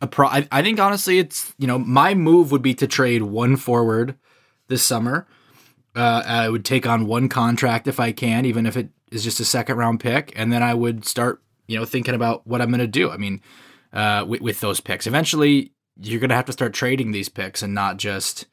a 0.01 0.07
pro. 0.07 0.27
I, 0.27 0.47
I 0.51 0.61
think 0.61 0.79
honestly, 0.79 1.17
it's, 1.17 1.53
you 1.57 1.67
know, 1.67 1.79
my 1.79 2.13
move 2.13 2.51
would 2.51 2.61
be 2.61 2.73
to 2.75 2.87
trade 2.87 3.23
one 3.23 3.55
forward 3.55 4.15
this 4.67 4.83
summer. 4.83 5.25
Uh, 5.95 6.23
I 6.25 6.49
would 6.49 6.65
take 6.65 6.85
on 6.85 7.07
one 7.07 7.29
contract 7.29 7.87
if 7.87 7.99
I 7.99 8.11
can, 8.11 8.45
even 8.45 8.65
if 8.65 8.75
it 8.75 8.89
is 9.11 9.23
just 9.23 9.39
a 9.39 9.45
second 9.45 9.77
round 9.77 9.99
pick. 9.99 10.33
And 10.35 10.51
then 10.51 10.61
I 10.61 10.73
would 10.73 11.05
start, 11.05 11.41
you 11.67 11.77
know, 11.77 11.85
thinking 11.85 12.13
about 12.13 12.45
what 12.45 12.61
I'm 12.61 12.69
going 12.69 12.79
to 12.79 12.87
do. 12.87 13.11
I 13.11 13.17
mean, 13.17 13.41
uh, 13.93 14.25
with, 14.27 14.41
with 14.41 14.59
those 14.59 14.81
picks, 14.81 15.07
eventually 15.07 15.71
you're 15.99 16.19
going 16.19 16.29
to 16.29 16.35
have 16.35 16.45
to 16.45 16.51
start 16.51 16.73
trading 16.73 17.11
these 17.11 17.29
picks 17.29 17.63
and 17.63 17.73
not 17.73 17.97
just 17.97 18.45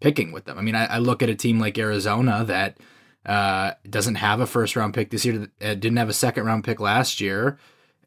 picking 0.00 0.32
with 0.32 0.44
them. 0.44 0.58
I 0.58 0.62
mean, 0.62 0.74
I, 0.74 0.86
I 0.86 0.98
look 0.98 1.22
at 1.22 1.28
a 1.28 1.34
team 1.34 1.58
like 1.58 1.78
Arizona 1.78 2.44
that 2.44 2.78
uh, 3.24 3.72
doesn't 3.88 4.16
have 4.16 4.40
a 4.40 4.46
first 4.46 4.76
round 4.76 4.94
pick 4.94 5.10
this 5.10 5.24
year, 5.24 5.48
uh, 5.60 5.74
didn't 5.74 5.98
have 5.98 6.08
a 6.08 6.14
second 6.14 6.44
round 6.44 6.64
pick 6.64 6.80
last 6.80 7.20
year, 7.20 7.58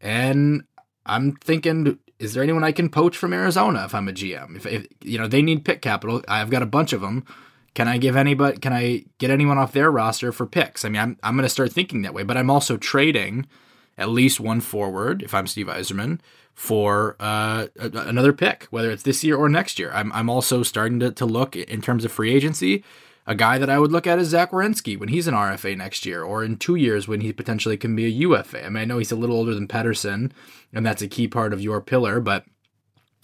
and 0.01 0.63
I'm 1.05 1.33
thinking, 1.33 1.99
is 2.19 2.33
there 2.33 2.43
anyone 2.43 2.63
I 2.63 2.71
can 2.71 2.89
poach 2.89 3.15
from 3.15 3.33
Arizona 3.33 3.85
if 3.85 3.93
I'm 3.93 4.07
a 4.07 4.13
GM? 4.13 4.55
If, 4.55 4.65
if 4.65 4.87
you 5.03 5.17
know 5.17 5.27
they 5.27 5.41
need 5.41 5.65
pick 5.65 5.81
capital, 5.81 6.23
I've 6.27 6.49
got 6.49 6.63
a 6.63 6.67
bunch 6.67 6.93
of 6.93 7.01
them. 7.01 7.25
Can 7.74 7.88
I 7.88 7.97
give 7.97 8.15
anybody? 8.15 8.57
Can 8.57 8.74
I 8.74 9.05
get 9.17 9.32
anyone 9.32 9.57
off 9.57 9.71
their 9.74 9.91
roster 9.91 10.32
for 10.32 10.45
picks? 10.45 10.86
I 10.86 10.89
mean, 10.89 11.01
I'm 11.01 11.17
I'm 11.24 11.36
going 11.36 11.43
to 11.43 11.49
start 11.49 11.74
thinking 11.74 12.03
that 12.03 12.13
way, 12.13 12.24
but 12.24 12.38
I'm 12.38 12.49
also 12.49 12.78
trading 12.78 13.47
at 13.97 14.09
least 14.09 14.39
one 14.39 14.61
forward 14.61 15.24
if 15.24 15.34
I'm 15.34 15.47
Steve 15.47 15.67
Yzerman 15.67 16.19
for 16.53 17.15
uh, 17.19 17.67
another 17.78 18.34
pick, 18.34 18.65
whether 18.69 18.91
it's 18.91 19.03
this 19.03 19.24
year 19.24 19.36
or 19.36 19.49
next 19.49 19.80
year. 19.80 19.91
I'm, 19.91 20.11
I'm 20.13 20.30
also 20.30 20.63
starting 20.63 20.99
to, 20.99 21.11
to 21.11 21.26
look 21.26 21.55
in 21.55 21.82
terms 21.82 22.05
of 22.05 22.11
free 22.11 22.34
agency. 22.34 22.84
A 23.26 23.36
guy 23.36 23.57
that 23.57 23.69
I 23.69 23.80
would 23.80 23.91
look 23.91 24.05
at 24.05 24.19
is 24.19 24.30
Zach 24.30 24.51
Werenski 24.51 24.99
when 24.99 25.09
he's 25.09 25.28
an 25.28 25.34
RFA 25.34 25.78
next 25.78 26.05
year, 26.05 26.24
or 26.24 26.43
in 26.43 26.57
two 26.57 26.76
years 26.76 27.07
when 27.07 27.21
he 27.21 27.32
potentially 27.32 27.78
can 27.78 27.95
be 27.95 28.05
a 28.05 28.09
UFA. 28.09 28.65
I 28.65 28.69
mean, 28.69 28.82
I 28.82 28.86
know 28.86 28.97
he's 28.97 29.13
a 29.13 29.15
little 29.15 29.38
older 29.38 29.55
than 29.55 29.67
Pettersson, 29.67 30.32
and 30.74 30.86
that's 30.86 31.01
a 31.01 31.07
key 31.07 31.28
part 31.28 31.53
of 31.53 31.61
your 31.61 31.80
pillar, 31.80 32.19
but 32.19 32.45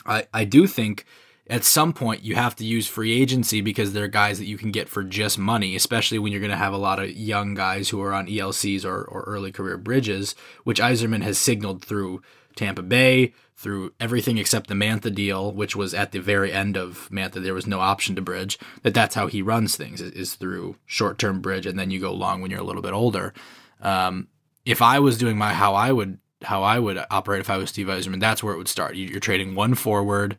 I, 0.05 0.25
I 0.33 0.45
do 0.45 0.67
think 0.67 1.05
at 1.49 1.63
some 1.63 1.93
point 1.93 2.23
you 2.23 2.35
have 2.35 2.55
to 2.57 2.65
use 2.65 2.87
free 2.87 3.19
agency 3.19 3.59
because 3.61 3.91
they're 3.91 4.07
guys 4.07 4.37
that 4.37 4.45
you 4.45 4.57
can 4.57 4.71
get 4.71 4.87
for 4.87 5.03
just 5.03 5.39
money, 5.39 5.75
especially 5.75 6.19
when 6.19 6.31
you're 6.31 6.41
going 6.41 6.51
to 6.51 6.57
have 6.57 6.73
a 6.73 6.77
lot 6.77 6.99
of 6.99 7.09
young 7.11 7.55
guys 7.55 7.89
who 7.89 8.01
are 8.01 8.13
on 8.13 8.27
ELCs 8.27 8.85
or, 8.85 9.03
or 9.03 9.21
early 9.23 9.51
career 9.51 9.77
bridges, 9.77 10.35
which 10.63 10.79
Yzerman 10.79 11.23
has 11.23 11.37
signaled 11.37 11.83
through 11.83 12.21
Tampa 12.55 12.83
Bay, 12.83 13.33
through 13.55 13.93
everything 13.99 14.37
except 14.37 14.67
the 14.67 14.75
Mantha 14.75 15.13
deal, 15.13 15.51
which 15.51 15.75
was 15.75 15.93
at 15.93 16.11
the 16.11 16.19
very 16.19 16.53
end 16.53 16.77
of 16.77 17.09
Mantha. 17.11 17.43
There 17.43 17.53
was 17.53 17.67
no 17.67 17.79
option 17.79 18.15
to 18.15 18.21
bridge. 18.21 18.59
That 18.83 18.93
that's 18.93 19.15
how 19.15 19.27
he 19.27 19.41
runs 19.41 19.75
things 19.75 20.01
is, 20.01 20.35
through 20.35 20.77
short 20.85 21.17
term 21.17 21.41
bridge, 21.41 21.65
and 21.65 21.77
then 21.77 21.91
you 21.91 21.99
go 21.99 22.13
long 22.13 22.41
when 22.41 22.51
you're 22.51 22.59
a 22.59 22.63
little 22.63 22.81
bit 22.81 22.93
older. 22.93 23.33
Um, 23.81 24.27
if 24.65 24.81
I 24.81 24.99
was 24.99 25.17
doing 25.17 25.37
my 25.37 25.53
how 25.53 25.73
I 25.73 25.91
would 25.91 26.19
how 26.43 26.63
I 26.63 26.79
would 26.79 27.03
operate 27.11 27.41
if 27.41 27.49
I 27.49 27.57
was 27.57 27.69
Steve 27.69 27.87
Yzerman, 27.87 28.21
that's 28.21 28.41
where 28.41 28.53
it 28.53 28.57
would 28.57 28.69
start. 28.69 28.95
You're 28.95 29.19
trading 29.19 29.55
one 29.55 29.75
forward. 29.75 30.37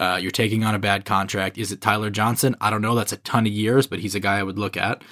Uh, 0.00 0.16
you're 0.16 0.30
taking 0.30 0.64
on 0.64 0.74
a 0.74 0.78
bad 0.78 1.04
contract. 1.04 1.58
Is 1.58 1.72
it 1.72 1.82
Tyler 1.82 2.08
Johnson? 2.08 2.56
I 2.58 2.70
don't 2.70 2.80
know. 2.80 2.94
That's 2.94 3.12
a 3.12 3.18
ton 3.18 3.46
of 3.46 3.52
years, 3.52 3.86
but 3.86 3.98
he's 3.98 4.14
a 4.14 4.20
guy 4.20 4.38
I 4.38 4.42
would 4.42 4.58
look 4.58 4.78
at. 4.78 5.02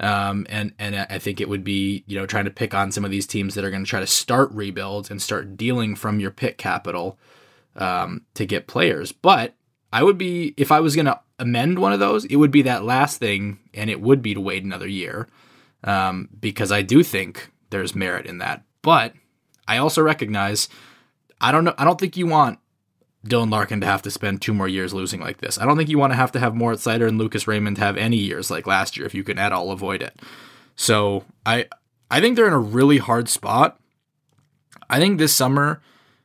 Um, 0.00 0.46
and 0.48 0.72
and 0.78 0.96
I 0.96 1.18
think 1.18 1.40
it 1.40 1.48
would 1.48 1.64
be 1.64 2.02
you 2.06 2.18
know 2.18 2.24
trying 2.24 2.46
to 2.46 2.50
pick 2.50 2.72
on 2.72 2.90
some 2.90 3.04
of 3.04 3.10
these 3.10 3.26
teams 3.26 3.54
that 3.54 3.64
are 3.64 3.70
going 3.70 3.84
to 3.84 3.90
try 3.90 4.00
to 4.00 4.06
start 4.06 4.50
rebuilds 4.52 5.10
and 5.10 5.20
start 5.20 5.56
dealing 5.56 5.94
from 5.96 6.18
your 6.18 6.30
pick 6.30 6.56
capital 6.56 7.18
um, 7.76 8.22
to 8.34 8.46
get 8.46 8.66
players. 8.66 9.12
But 9.12 9.54
I 9.92 10.02
would 10.02 10.16
be 10.16 10.54
if 10.56 10.72
I 10.72 10.80
was 10.80 10.94
going 10.94 11.06
to 11.06 11.20
amend 11.38 11.78
one 11.78 11.92
of 11.92 12.00
those, 12.00 12.24
it 12.24 12.36
would 12.36 12.50
be 12.50 12.62
that 12.62 12.84
last 12.84 13.18
thing, 13.18 13.58
and 13.74 13.90
it 13.90 14.00
would 14.00 14.22
be 14.22 14.32
to 14.32 14.40
wait 14.40 14.64
another 14.64 14.88
year 14.88 15.28
um, 15.84 16.30
because 16.40 16.72
I 16.72 16.80
do 16.80 17.02
think 17.02 17.50
there's 17.68 17.94
merit 17.94 18.24
in 18.24 18.38
that. 18.38 18.62
But 18.80 19.12
I 19.66 19.76
also 19.76 20.00
recognize 20.00 20.68
I 21.40 21.52
don't 21.52 21.64
know. 21.64 21.74
I 21.76 21.84
don't 21.84 22.00
think 22.00 22.16
you 22.16 22.26
want 22.26 22.60
Dylan 23.26 23.50
Larkin 23.50 23.80
to 23.80 23.86
have 23.86 24.02
to 24.02 24.10
spend 24.10 24.40
two 24.40 24.54
more 24.54 24.68
years 24.68 24.94
losing 24.94 25.20
like 25.20 25.38
this. 25.38 25.58
I 25.58 25.64
don't 25.64 25.76
think 25.76 25.88
you 25.88 25.98
want 25.98 26.12
to 26.12 26.16
have 26.16 26.32
to 26.32 26.38
have 26.38 26.54
Moritz 26.54 26.84
Seider 26.84 27.08
and 27.08 27.18
Lucas 27.18 27.48
Raymond 27.48 27.78
have 27.78 27.96
any 27.96 28.16
years 28.16 28.50
like 28.50 28.66
last 28.66 28.96
year 28.96 29.06
if 29.06 29.14
you 29.14 29.24
can 29.24 29.38
at 29.38 29.52
all 29.52 29.70
avoid 29.70 30.02
it. 30.02 30.20
So 30.76 31.24
I 31.44 31.66
I 32.10 32.20
think 32.20 32.36
they're 32.36 32.46
in 32.46 32.52
a 32.52 32.58
really 32.58 32.98
hard 32.98 33.28
spot. 33.28 33.78
I 34.88 34.98
think 34.98 35.18
this 35.18 35.34
summer 35.34 35.82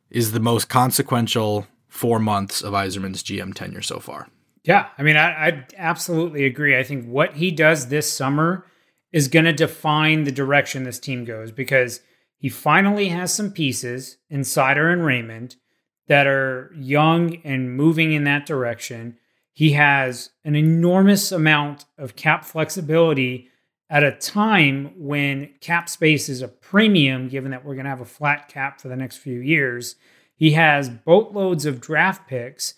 is 0.09 0.31
the 0.31 0.39
most 0.39 0.69
consequential 0.69 1.67
four 1.89 2.19
months 2.19 2.61
of 2.61 2.73
Yzerman's 2.73 3.23
GM 3.23 3.53
tenure 3.53 3.81
so 3.81 3.99
far. 3.99 4.29
Yeah, 4.63 4.87
I 4.97 5.03
mean, 5.03 5.17
I, 5.17 5.47
I 5.47 5.65
absolutely 5.75 6.45
agree. 6.45 6.77
I 6.77 6.83
think 6.83 7.05
what 7.05 7.33
he 7.33 7.51
does 7.51 7.87
this 7.87 8.11
summer 8.11 8.65
is 9.11 9.27
going 9.27 9.45
to 9.45 9.53
define 9.53 10.23
the 10.23 10.31
direction 10.31 10.83
this 10.83 10.99
team 10.99 11.25
goes 11.25 11.51
because 11.51 11.99
he 12.37 12.49
finally 12.49 13.09
has 13.09 13.33
some 13.33 13.51
pieces 13.51 14.17
in 14.29 14.41
Seider 14.41 14.91
and 14.91 15.05
Raymond 15.05 15.57
that 16.07 16.27
are 16.27 16.71
young 16.75 17.37
and 17.43 17.75
moving 17.75 18.13
in 18.13 18.23
that 18.25 18.45
direction. 18.45 19.17
He 19.53 19.73
has 19.73 20.31
an 20.43 20.55
enormous 20.55 21.31
amount 21.31 21.85
of 21.97 22.15
cap 22.15 22.43
flexibility 22.43 23.49
at 23.89 24.03
a 24.03 24.11
time 24.11 24.91
when 24.97 25.53
cap 25.61 25.87
space 25.87 26.27
is 26.27 26.41
a 26.41 26.47
premium, 26.47 27.27
given 27.27 27.51
that 27.51 27.63
we're 27.63 27.75
going 27.75 27.85
to 27.85 27.89
have 27.89 28.01
a 28.01 28.05
flat 28.05 28.47
cap 28.47 28.81
for 28.81 28.87
the 28.87 28.95
next 28.95 29.17
few 29.17 29.39
years. 29.39 29.95
He 30.35 30.51
has 30.53 30.89
boatloads 30.89 31.65
of 31.65 31.79
draft 31.79 32.27
picks, 32.27 32.73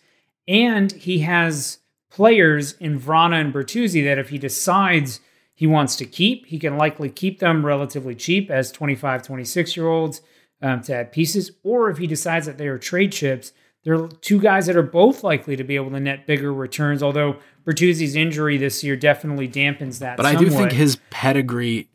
and 0.48 0.92
he 0.92 1.20
has 1.20 1.80
players 2.12 2.74
in 2.74 3.00
Vrana 3.00 3.40
and 3.40 3.54
Bertuzzi 3.54 4.04
that 4.04 4.20
if 4.20 4.30
he 4.30 4.38
decides 4.38 5.22
he 5.54 5.66
wants 5.66 5.96
to 5.96 6.06
keep, 6.06 6.48
he 6.48 6.60
can 6.60 6.78
likely 6.78 7.10
keep 7.10 7.40
them 7.40 7.66
relatively 7.66 8.14
cheap 8.14 8.52
as 8.52 8.72
25, 8.72 9.24
26 9.24 9.78
year 9.78 9.88
olds 9.88 10.22
um, 10.62 10.82
to 10.84 10.96
add 10.96 11.12
pieces, 11.12 11.52
or 11.64 11.90
if 11.90 11.98
he 11.98 12.08
decides 12.08 12.46
that 12.46 12.58
they 12.58 12.68
are 12.68 12.78
trade 12.78 13.12
chips, 13.12 13.52
they're 13.84 14.08
two 14.08 14.40
guys 14.40 14.66
that 14.66 14.76
are 14.76 14.84
both 14.84 15.24
likely 15.24 15.56
to 15.56 15.64
be 15.64 15.76
able 15.76 15.92
to 15.92 16.00
net 16.00 16.26
bigger 16.26 16.54
returns. 16.54 17.04
Although 17.04 17.38
Bertuzzi's 17.66 18.16
injury 18.16 18.58
this 18.58 18.84
year 18.84 18.96
definitely 18.96 19.48
dampens 19.48 20.00
that. 20.00 20.18
But 20.18 20.26
somewhat. 20.26 20.42
I 20.42 20.44
do 20.44 20.50
think 20.50 20.72
his 20.72 20.98
pedigree 21.10 21.90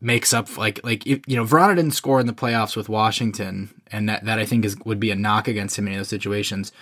makes 0.00 0.32
up 0.34 0.56
like 0.56 0.80
like 0.84 1.06
if, 1.06 1.20
you 1.26 1.36
know 1.36 1.44
Vrana 1.44 1.76
didn't 1.76 1.92
score 1.92 2.20
in 2.20 2.26
the 2.26 2.32
playoffs 2.32 2.76
with 2.76 2.88
Washington, 2.88 3.70
and 3.90 4.08
that 4.08 4.24
that 4.24 4.38
I 4.38 4.46
think 4.46 4.64
is 4.64 4.76
would 4.84 5.00
be 5.00 5.10
a 5.10 5.16
knock 5.16 5.48
against 5.48 5.78
him 5.78 5.88
in 5.88 5.94
those 5.94 6.08
situations. 6.08 6.72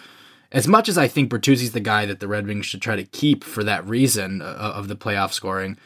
As 0.52 0.66
much 0.66 0.88
as 0.88 0.98
I 0.98 1.06
think 1.06 1.30
Bertuzzi's 1.30 1.72
the 1.72 1.80
guy 1.80 2.06
that 2.06 2.18
the 2.18 2.26
Red 2.26 2.46
Wings 2.46 2.66
should 2.66 2.82
try 2.82 2.96
to 2.96 3.04
keep 3.04 3.44
for 3.44 3.62
that 3.62 3.86
reason 3.86 4.42
uh, 4.42 4.72
of 4.74 4.88
the 4.88 4.96
playoff 4.96 5.32
scoring, 5.32 5.78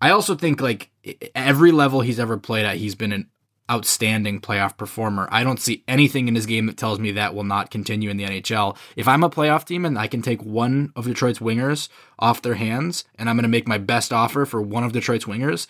I 0.00 0.10
also 0.10 0.34
think 0.34 0.60
like 0.60 0.90
every 1.34 1.72
level 1.72 2.02
he's 2.02 2.20
ever 2.20 2.36
played 2.36 2.66
at, 2.66 2.76
he's 2.76 2.94
been 2.94 3.12
an 3.12 3.28
outstanding 3.70 4.40
playoff 4.40 4.76
performer. 4.76 5.28
I 5.30 5.44
don't 5.44 5.60
see 5.60 5.84
anything 5.86 6.28
in 6.28 6.34
his 6.34 6.46
game 6.46 6.66
that 6.66 6.76
tells 6.76 6.98
me 6.98 7.12
that 7.12 7.34
will 7.34 7.44
not 7.44 7.70
continue 7.70 8.10
in 8.10 8.16
the 8.16 8.24
NHL. 8.24 8.76
If 8.96 9.06
I'm 9.06 9.22
a 9.22 9.30
playoff 9.30 9.64
team 9.64 9.84
and 9.84 9.98
I 9.98 10.06
can 10.06 10.22
take 10.22 10.42
one 10.42 10.92
of 10.96 11.04
Detroit's 11.04 11.38
wingers 11.38 11.88
off 12.18 12.42
their 12.42 12.54
hands 12.54 13.04
and 13.16 13.28
I'm 13.28 13.36
going 13.36 13.42
to 13.42 13.48
make 13.48 13.68
my 13.68 13.78
best 13.78 14.12
offer 14.12 14.44
for 14.44 14.60
one 14.60 14.84
of 14.84 14.92
Detroit's 14.92 15.24
wingers, 15.26 15.66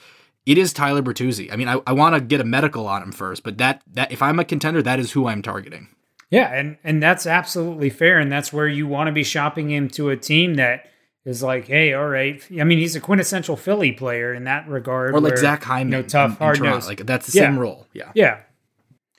it 0.47 0.59
is 0.59 0.73
Tyler 0.73 1.03
Bertuzzi. 1.03 1.53
I 1.53 1.57
mean, 1.57 1.69
I, 1.69 1.81
I 1.87 1.93
want 1.93 2.15
to 2.15 2.21
get 2.21 2.41
a 2.41 2.45
medical 2.45 2.87
on 2.87 3.03
him 3.03 3.13
first, 3.13 3.43
but 3.43 3.59
that 3.59 3.83
that 3.93 4.11
if 4.11 4.23
I'm 4.23 4.39
a 4.39 4.45
contender, 4.45 4.83
that 4.83 4.99
is 4.99 5.13
who 5.13 5.27
I'm 5.27 5.43
targeting. 5.43 5.89
Yeah, 6.31 6.53
and 6.53 6.79
and 6.83 7.03
that's 7.03 7.27
absolutely 7.27 7.91
fair, 7.91 8.19
and 8.19 8.33
that's 8.33 8.53
where 8.53 8.69
you 8.69 8.87
want 8.87 9.09
to 9.09 9.13
be 9.13 9.25
shopping 9.25 9.71
him 9.71 9.89
to 9.91 10.11
a 10.11 10.17
team 10.17 10.55
that 10.55 10.87
is 11.25 11.43
like, 11.43 11.67
hey, 11.67 11.93
all 11.95 12.09
right. 12.09 12.43
I 12.59 12.65
mean, 12.65 12.79
he's 12.79 12.97
a 12.97 13.01
quintessential 13.01 13.57
Philly 13.57 13.93
player 13.93 14.33
in 14.33 14.45
that 14.45 14.69
regard. 14.69 15.15
Or 15.15 15.21
like 15.21 15.33
where, 15.35 15.37
Zach 15.37 15.63
Hyman, 15.63 15.93
you 15.93 15.99
know, 15.99 16.03
tough, 16.03 16.39
hard 16.39 16.63
nose. 16.63 16.87
Like 16.87 17.05
that's 17.07 17.27
the 17.33 17.39
Yeah. 17.39 17.47
same 17.47 17.59
role. 17.59 17.87
Yeah. 17.93 18.11
Yeah. 18.15 18.39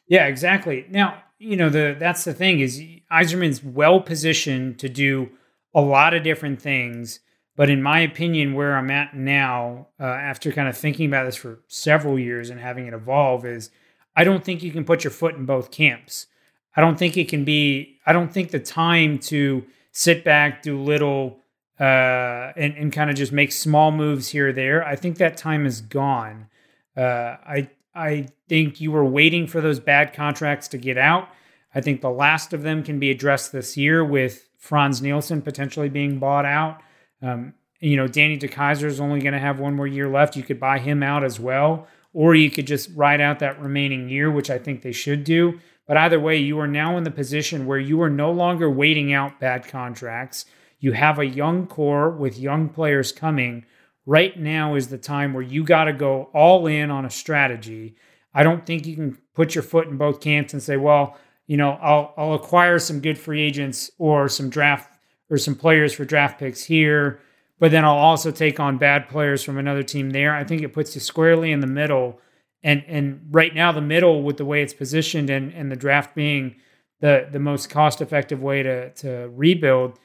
Yeah, 0.07 0.25
exactly. 0.27 0.85
Now, 0.89 1.23
you 1.39 1.55
know, 1.55 1.69
the 1.69 1.95
that's 1.97 2.23
the 2.23 2.33
thing 2.33 2.59
is 2.59 2.81
Yzerman's 3.11 3.63
well 3.63 4.01
positioned 4.01 4.77
to 4.79 4.89
do 4.89 5.29
a 5.73 5.81
lot 5.81 6.13
of 6.13 6.21
different 6.23 6.61
things, 6.61 7.19
but 7.55 7.69
in 7.69 7.81
my 7.81 7.99
opinion, 7.99 8.53
where 8.53 8.75
I'm 8.75 8.91
at 8.91 9.15
now, 9.15 9.87
uh, 9.99 10.03
after 10.03 10.51
kind 10.51 10.67
of 10.67 10.77
thinking 10.77 11.05
about 11.07 11.25
this 11.25 11.35
for 11.35 11.59
several 11.67 12.19
years 12.19 12.49
and 12.49 12.59
having 12.59 12.87
it 12.87 12.93
evolve, 12.93 13.45
is 13.45 13.69
I 14.15 14.23
don't 14.23 14.43
think 14.43 14.61
you 14.63 14.71
can 14.71 14.83
put 14.83 15.03
your 15.03 15.11
foot 15.11 15.35
in 15.35 15.45
both 15.45 15.71
camps. 15.71 16.27
I 16.75 16.81
don't 16.81 16.97
think 16.99 17.15
it 17.17 17.29
can 17.29 17.43
be. 17.45 17.97
I 18.05 18.11
don't 18.13 18.31
think 18.33 18.51
the 18.51 18.59
time 18.59 19.17
to 19.19 19.63
sit 19.93 20.23
back, 20.23 20.61
do 20.61 20.79
little, 20.81 21.39
uh, 21.81 22.53
and 22.55 22.75
and 22.75 22.93
kind 22.93 23.09
of 23.09 23.15
just 23.15 23.31
make 23.31 23.51
small 23.51 23.91
moves 23.91 24.29
here 24.29 24.49
or 24.49 24.53
there. 24.53 24.85
I 24.85 24.95
think 24.95 25.17
that 25.17 25.35
time 25.35 25.65
is 25.65 25.81
gone. 25.81 26.47
Uh, 26.95 27.01
I 27.43 27.69
I 27.95 28.27
think 28.47 28.79
you 28.79 28.91
were 28.91 29.03
waiting 29.03 29.47
for 29.47 29.61
those 29.61 29.79
bad 29.79 30.13
contracts 30.13 30.67
to 30.69 30.77
get 30.77 30.99
out. 30.99 31.27
I 31.73 31.81
think 31.81 32.01
the 32.01 32.11
last 32.11 32.53
of 32.53 32.61
them 32.61 32.83
can 32.83 32.99
be 32.99 33.09
addressed 33.09 33.51
this 33.51 33.77
year 33.77 34.05
with 34.05 34.47
Frans 34.59 35.01
Nielsen 35.01 35.41
potentially 35.41 35.89
being 35.89 36.19
bought 36.19 36.45
out. 36.45 36.81
Um, 37.21 37.55
you 37.79 37.97
know, 37.97 38.07
Danny 38.07 38.37
DeKeyser 38.37 38.83
is 38.83 38.99
only 38.99 39.19
going 39.19 39.33
to 39.33 39.39
have 39.39 39.59
one 39.59 39.75
more 39.75 39.87
year 39.87 40.07
left. 40.07 40.35
You 40.35 40.43
could 40.43 40.59
buy 40.59 40.77
him 40.77 41.01
out 41.01 41.23
as 41.23 41.39
well, 41.39 41.87
or 42.13 42.35
you 42.35 42.51
could 42.51 42.67
just 42.67 42.91
ride 42.95 43.21
out 43.21 43.39
that 43.39 43.59
remaining 43.59 44.07
year, 44.07 44.29
which 44.29 44.51
I 44.51 44.59
think 44.59 44.83
they 44.83 44.91
should 44.91 45.23
do. 45.23 45.59
But 45.87 45.97
either 45.97 46.19
way, 46.19 46.37
you 46.37 46.59
are 46.59 46.67
now 46.67 46.95
in 46.97 47.05
the 47.05 47.11
position 47.11 47.65
where 47.65 47.79
you 47.79 47.99
are 48.03 48.09
no 48.09 48.31
longer 48.31 48.69
waiting 48.69 49.13
out 49.13 49.39
bad 49.39 49.67
contracts. 49.67 50.45
You 50.81 50.91
have 50.91 51.19
a 51.19 51.25
young 51.25 51.67
core 51.67 52.09
with 52.09 52.37
young 52.37 52.67
players 52.67 53.11
coming. 53.11 53.65
Right 54.05 54.37
now 54.37 54.75
is 54.75 54.87
the 54.87 54.97
time 54.97 55.33
where 55.33 55.43
you 55.43 55.63
got 55.63 55.85
to 55.85 55.93
go 55.93 56.23
all 56.33 56.67
in 56.67 56.91
on 56.91 57.05
a 57.05 57.09
strategy. 57.09 57.95
I 58.33 58.43
don't 58.43 58.65
think 58.65 58.85
you 58.85 58.95
can 58.95 59.17
put 59.35 59.55
your 59.55 59.63
foot 59.63 59.87
in 59.87 59.97
both 59.97 60.19
camps 60.19 60.53
and 60.53 60.61
say, 60.61 60.77
well, 60.77 61.17
you 61.47 61.55
know, 61.55 61.77
I'll 61.81 62.13
I'll 62.17 62.33
acquire 62.33 62.79
some 62.79 62.99
good 62.99 63.17
free 63.17 63.41
agents 63.41 63.91
or 63.99 64.27
some 64.27 64.49
draft 64.49 64.97
or 65.29 65.37
some 65.37 65.55
players 65.55 65.93
for 65.93 66.03
draft 66.03 66.39
picks 66.39 66.63
here, 66.63 67.19
but 67.59 67.71
then 67.71 67.85
I'll 67.85 67.91
also 67.97 68.31
take 68.31 68.59
on 68.59 68.77
bad 68.77 69.07
players 69.07 69.43
from 69.43 69.57
another 69.57 69.83
team 69.83 70.09
there. 70.09 70.33
I 70.33 70.43
think 70.43 70.61
it 70.63 70.73
puts 70.73 70.95
you 70.95 71.01
squarely 71.01 71.51
in 71.51 71.59
the 71.59 71.67
middle. 71.67 72.19
And 72.63 72.83
and 72.87 73.27
right 73.29 73.53
now 73.53 73.71
the 73.71 73.81
middle 73.81 74.23
with 74.23 74.37
the 74.37 74.45
way 74.45 74.63
it's 74.63 74.73
positioned 74.73 75.29
and, 75.29 75.53
and 75.53 75.71
the 75.71 75.75
draft 75.75 76.15
being 76.15 76.55
the 77.01 77.27
the 77.31 77.39
most 77.39 77.69
cost 77.69 78.01
effective 78.01 78.41
way 78.41 78.63
to 78.63 78.89
to 78.93 79.29
rebuild, 79.35 79.99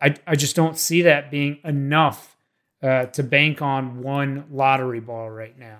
I 0.00 0.14
I 0.26 0.36
just 0.36 0.56
don't 0.56 0.78
see 0.78 1.02
that 1.02 1.30
being 1.30 1.58
enough 1.64 2.36
uh, 2.82 3.06
to 3.06 3.22
bank 3.22 3.62
on 3.62 4.02
one 4.02 4.44
lottery 4.50 5.00
ball 5.00 5.30
right 5.30 5.58
now. 5.58 5.78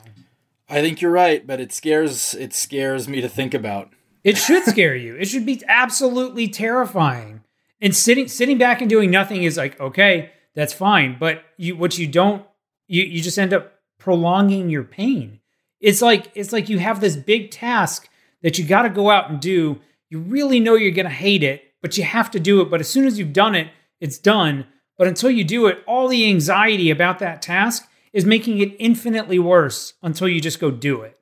I 0.68 0.80
think 0.82 1.00
you're 1.00 1.10
right, 1.10 1.46
but 1.46 1.60
it 1.60 1.72
scares 1.72 2.34
it 2.34 2.52
scares 2.52 3.08
me 3.08 3.20
to 3.20 3.28
think 3.28 3.54
about. 3.54 3.92
It 4.24 4.36
should 4.36 4.64
scare 4.64 4.96
you. 4.96 5.16
It 5.16 5.26
should 5.26 5.46
be 5.46 5.62
absolutely 5.68 6.48
terrifying. 6.48 7.42
And 7.80 7.94
sitting 7.94 8.28
sitting 8.28 8.58
back 8.58 8.80
and 8.80 8.90
doing 8.90 9.10
nothing 9.10 9.44
is 9.44 9.56
like, 9.56 9.80
okay, 9.80 10.32
that's 10.54 10.72
fine. 10.72 11.16
But 11.18 11.42
you 11.56 11.76
what 11.76 11.96
you 11.98 12.06
don't 12.06 12.44
you 12.86 13.04
you 13.04 13.22
just 13.22 13.38
end 13.38 13.54
up 13.54 13.74
prolonging 13.98 14.68
your 14.68 14.84
pain. 14.84 15.40
It's 15.80 16.02
like 16.02 16.30
it's 16.34 16.52
like 16.52 16.68
you 16.68 16.78
have 16.78 17.00
this 17.00 17.16
big 17.16 17.50
task 17.50 18.08
that 18.42 18.58
you 18.58 18.64
got 18.64 18.82
to 18.82 18.90
go 18.90 19.10
out 19.10 19.30
and 19.30 19.40
do. 19.40 19.80
You 20.10 20.18
really 20.18 20.58
know 20.58 20.74
you're 20.74 20.90
going 20.90 21.06
to 21.06 21.12
hate 21.12 21.42
it, 21.42 21.62
but 21.80 21.96
you 21.96 22.04
have 22.04 22.30
to 22.32 22.40
do 22.40 22.60
it. 22.60 22.70
But 22.70 22.80
as 22.80 22.88
soon 22.88 23.06
as 23.06 23.18
you've 23.18 23.32
done 23.32 23.54
it, 23.54 23.68
it's 24.00 24.18
done. 24.18 24.66
But 24.96 25.08
until 25.08 25.30
you 25.30 25.44
do 25.44 25.66
it, 25.66 25.82
all 25.86 26.08
the 26.08 26.28
anxiety 26.28 26.90
about 26.90 27.18
that 27.20 27.42
task 27.42 27.88
is 28.12 28.24
making 28.24 28.58
it 28.58 28.74
infinitely 28.78 29.38
worse 29.38 29.94
until 30.02 30.28
you 30.28 30.40
just 30.40 30.60
go 30.60 30.70
do 30.70 31.02
it. 31.02 31.18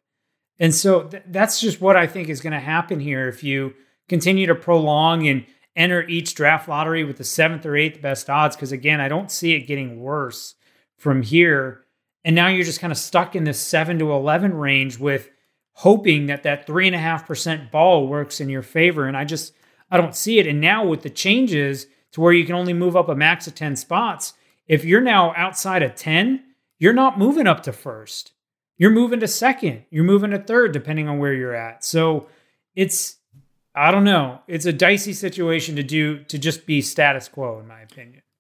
And 0.59 0.75
so 0.75 1.05
th- 1.05 1.25
that's 1.27 1.61
just 1.61 1.81
what 1.81 1.97
I 1.97 2.07
think 2.07 2.29
is 2.29 2.41
going 2.41 2.53
to 2.53 2.61
happen 2.61 3.01
here 3.01 3.29
if 3.29 3.45
you 3.45 3.75
continue 4.09 4.47
to 4.47 4.55
prolong 4.55 5.27
and 5.27 5.45
enter 5.75 6.03
each 6.09 6.35
draft 6.35 6.69
lottery 6.69 7.05
with 7.05 7.19
the 7.19 7.25
seventh 7.25 7.67
or 7.67 7.77
eighth 7.77 8.01
best 8.01 8.31
odds. 8.31 8.57
Because 8.57 8.73
again, 8.73 9.01
I 9.01 9.09
don't 9.09 9.31
see 9.31 9.53
it 9.53 9.67
getting 9.67 10.01
worse 10.01 10.55
from 10.97 11.23
here. 11.23 11.85
And 12.25 12.35
now 12.35 12.49
you're 12.49 12.65
just 12.65 12.81
kind 12.81 12.93
of 12.93 12.99
stuck 12.99 13.37
in 13.37 13.45
this 13.45 13.61
seven 13.61 13.99
to 13.99 14.13
11 14.13 14.55
range 14.55 14.99
with 14.99 15.29
hoping 15.73 16.27
that 16.27 16.43
that 16.45 16.67
three 16.67 16.87
and 16.87 16.97
a 16.97 17.01
half 17.01 17.27
percent 17.27 17.71
ball 17.71 18.09
works 18.09 18.41
in 18.41 18.49
your 18.49 18.63
favor. 18.63 19.07
And 19.07 19.17
I 19.17 19.25
just, 19.25 19.53
I 19.91 19.99
don't 19.99 20.17
see 20.17 20.39
it. 20.39 20.47
And 20.47 20.61
now 20.61 20.87
with 20.87 21.03
the 21.03 21.11
changes 21.11 21.87
to 22.17 22.23
where 22.23 22.33
you 22.33 22.47
can 22.47 22.55
only 22.55 22.73
move 22.73 22.97
up 22.97 23.11
a 23.11 23.15
max 23.15 23.47
of 23.47 23.55
10 23.55 23.77
spots, 23.77 24.33
if 24.67 24.87
you're 24.87 25.03
now 25.03 25.35
outside 25.37 25.83
of 25.83 25.95
10, 25.95 26.43
you're 26.79 26.95
not 26.95 27.19
moving 27.19 27.47
up 27.47 27.63
to 27.65 27.75
first. 27.75 28.33
You're 28.79 28.91
moving 28.91 29.21
to 29.21 29.29
second. 29.29 29.85
You're 29.91 30.03
moving 30.03 30.31
to 30.31 30.39
third, 30.39 30.73
depending 30.73 31.11
on 31.11 31.19
where 31.19 31.35
you're 31.35 31.55
at. 31.55 31.85
So 31.85 32.29
it's, 32.75 33.19
I 33.75 33.91
don't 33.91 34.05
know. 34.05 34.41
It's 34.49 34.65
a 34.65 34.73
dicey 34.73 35.13
situation 35.13 35.77
to 35.77 35.83
do 35.83 36.25
to 36.25 36.39
just 36.39 36.65
be 36.65 36.81
status 36.81 37.29
quo, 37.29 37.59
in 37.59 37.69
my 37.69 37.83
opinion. 37.83 38.23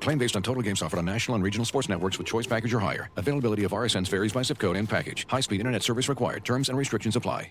Claim 0.00 0.18
based 0.18 0.36
on 0.36 0.42
total 0.42 0.62
games 0.62 0.82
offered 0.82 0.98
on 0.98 1.04
national 1.04 1.34
and 1.34 1.44
regional 1.44 1.64
sports 1.64 1.88
networks 1.88 2.18
with 2.18 2.26
choice 2.26 2.46
package 2.46 2.74
or 2.74 2.80
higher. 2.80 3.10
Availability 3.16 3.64
of 3.64 3.72
RSNs 3.72 4.08
varies 4.08 4.32
by 4.32 4.42
zip 4.42 4.58
code 4.58 4.76
and 4.76 4.88
package. 4.88 5.26
High-speed 5.28 5.60
internet 5.60 5.82
service 5.82 6.08
required. 6.08 6.44
Terms 6.44 6.68
and 6.68 6.78
restrictions 6.78 7.16
apply. 7.16 7.50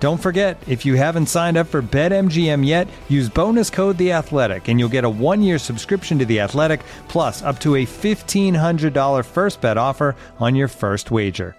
Don't 0.00 0.20
forget, 0.20 0.62
if 0.68 0.86
you 0.86 0.94
haven't 0.94 1.26
signed 1.26 1.56
up 1.56 1.66
for 1.66 1.82
BetMGM 1.82 2.64
yet, 2.64 2.86
use 3.08 3.28
bonus 3.28 3.68
code 3.68 3.98
The 3.98 4.12
Athletic, 4.12 4.68
and 4.68 4.78
you'll 4.78 4.88
get 4.88 5.02
a 5.02 5.10
one-year 5.10 5.58
subscription 5.58 6.20
to 6.20 6.24
The 6.24 6.38
Athletic, 6.38 6.82
plus 7.08 7.42
up 7.42 7.58
to 7.60 7.74
a 7.76 7.84
fifteen 7.84 8.54
hundred 8.54 8.92
dollar 8.92 9.24
first 9.24 9.60
bet 9.60 9.76
offer 9.76 10.14
on 10.38 10.54
your 10.54 10.68
first 10.68 11.10
wager. 11.10 11.56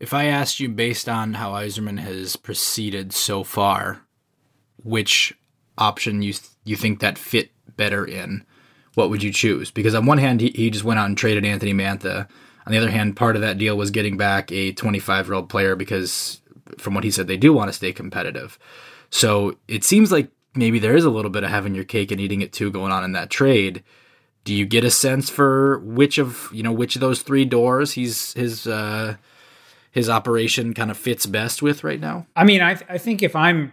If 0.00 0.14
I 0.14 0.26
asked 0.26 0.58
you 0.58 0.70
based 0.70 1.06
on 1.06 1.34
how 1.34 1.52
Yzerman 1.52 1.98
has 1.98 2.36
proceeded 2.36 3.12
so 3.12 3.44
far, 3.44 4.00
which 4.82 5.34
option 5.76 6.22
you 6.22 6.32
th- 6.32 6.50
you 6.64 6.76
think 6.76 7.00
that 7.00 7.18
fit 7.18 7.50
better 7.76 8.06
in, 8.06 8.46
what 8.94 9.10
would 9.10 9.22
you 9.22 9.32
choose? 9.32 9.70
Because 9.70 9.94
on 9.94 10.06
one 10.06 10.18
hand, 10.18 10.40
he, 10.40 10.48
he 10.48 10.70
just 10.70 10.84
went 10.84 10.98
out 10.98 11.06
and 11.06 11.18
traded 11.18 11.44
Anthony 11.44 11.74
Mantha. 11.74 12.26
On 12.66 12.72
the 12.72 12.78
other 12.78 12.90
hand, 12.90 13.16
part 13.16 13.36
of 13.36 13.42
that 13.42 13.58
deal 13.58 13.76
was 13.76 13.90
getting 13.90 14.16
back 14.16 14.50
a 14.50 14.72
25 14.72 15.26
year 15.26 15.34
old 15.34 15.50
player 15.50 15.76
because 15.76 16.40
from 16.78 16.94
what 16.94 17.04
he 17.04 17.10
said, 17.10 17.26
they 17.26 17.36
do 17.36 17.52
want 17.52 17.68
to 17.68 17.72
stay 17.72 17.92
competitive. 17.92 18.58
So 19.10 19.56
it 19.68 19.84
seems 19.84 20.10
like 20.10 20.30
maybe 20.54 20.78
there 20.78 20.96
is 20.96 21.04
a 21.04 21.10
little 21.10 21.30
bit 21.30 21.44
of 21.44 21.50
having 21.50 21.74
your 21.74 21.84
cake 21.84 22.10
and 22.10 22.20
eating 22.20 22.40
it 22.40 22.52
too 22.52 22.70
going 22.70 22.92
on 22.92 23.04
in 23.04 23.12
that 23.12 23.30
trade. 23.30 23.84
Do 24.44 24.54
you 24.54 24.64
get 24.64 24.84
a 24.84 24.90
sense 24.90 25.28
for 25.28 25.78
which 25.80 26.18
of 26.18 26.48
you 26.52 26.62
know 26.62 26.72
which 26.72 26.94
of 26.94 27.00
those 27.00 27.22
three 27.22 27.44
doors 27.44 27.92
he's 27.92 28.32
his 28.34 28.66
uh, 28.66 29.16
his 29.90 30.08
operation 30.08 30.72
kind 30.72 30.90
of 30.90 30.96
fits 30.96 31.26
best 31.26 31.62
with 31.62 31.82
right 31.82 32.00
now? 32.00 32.26
I 32.36 32.44
mean, 32.44 32.62
I 32.62 32.74
th- 32.74 32.86
I 32.88 32.98
think 32.98 33.22
if 33.22 33.34
I'm 33.34 33.72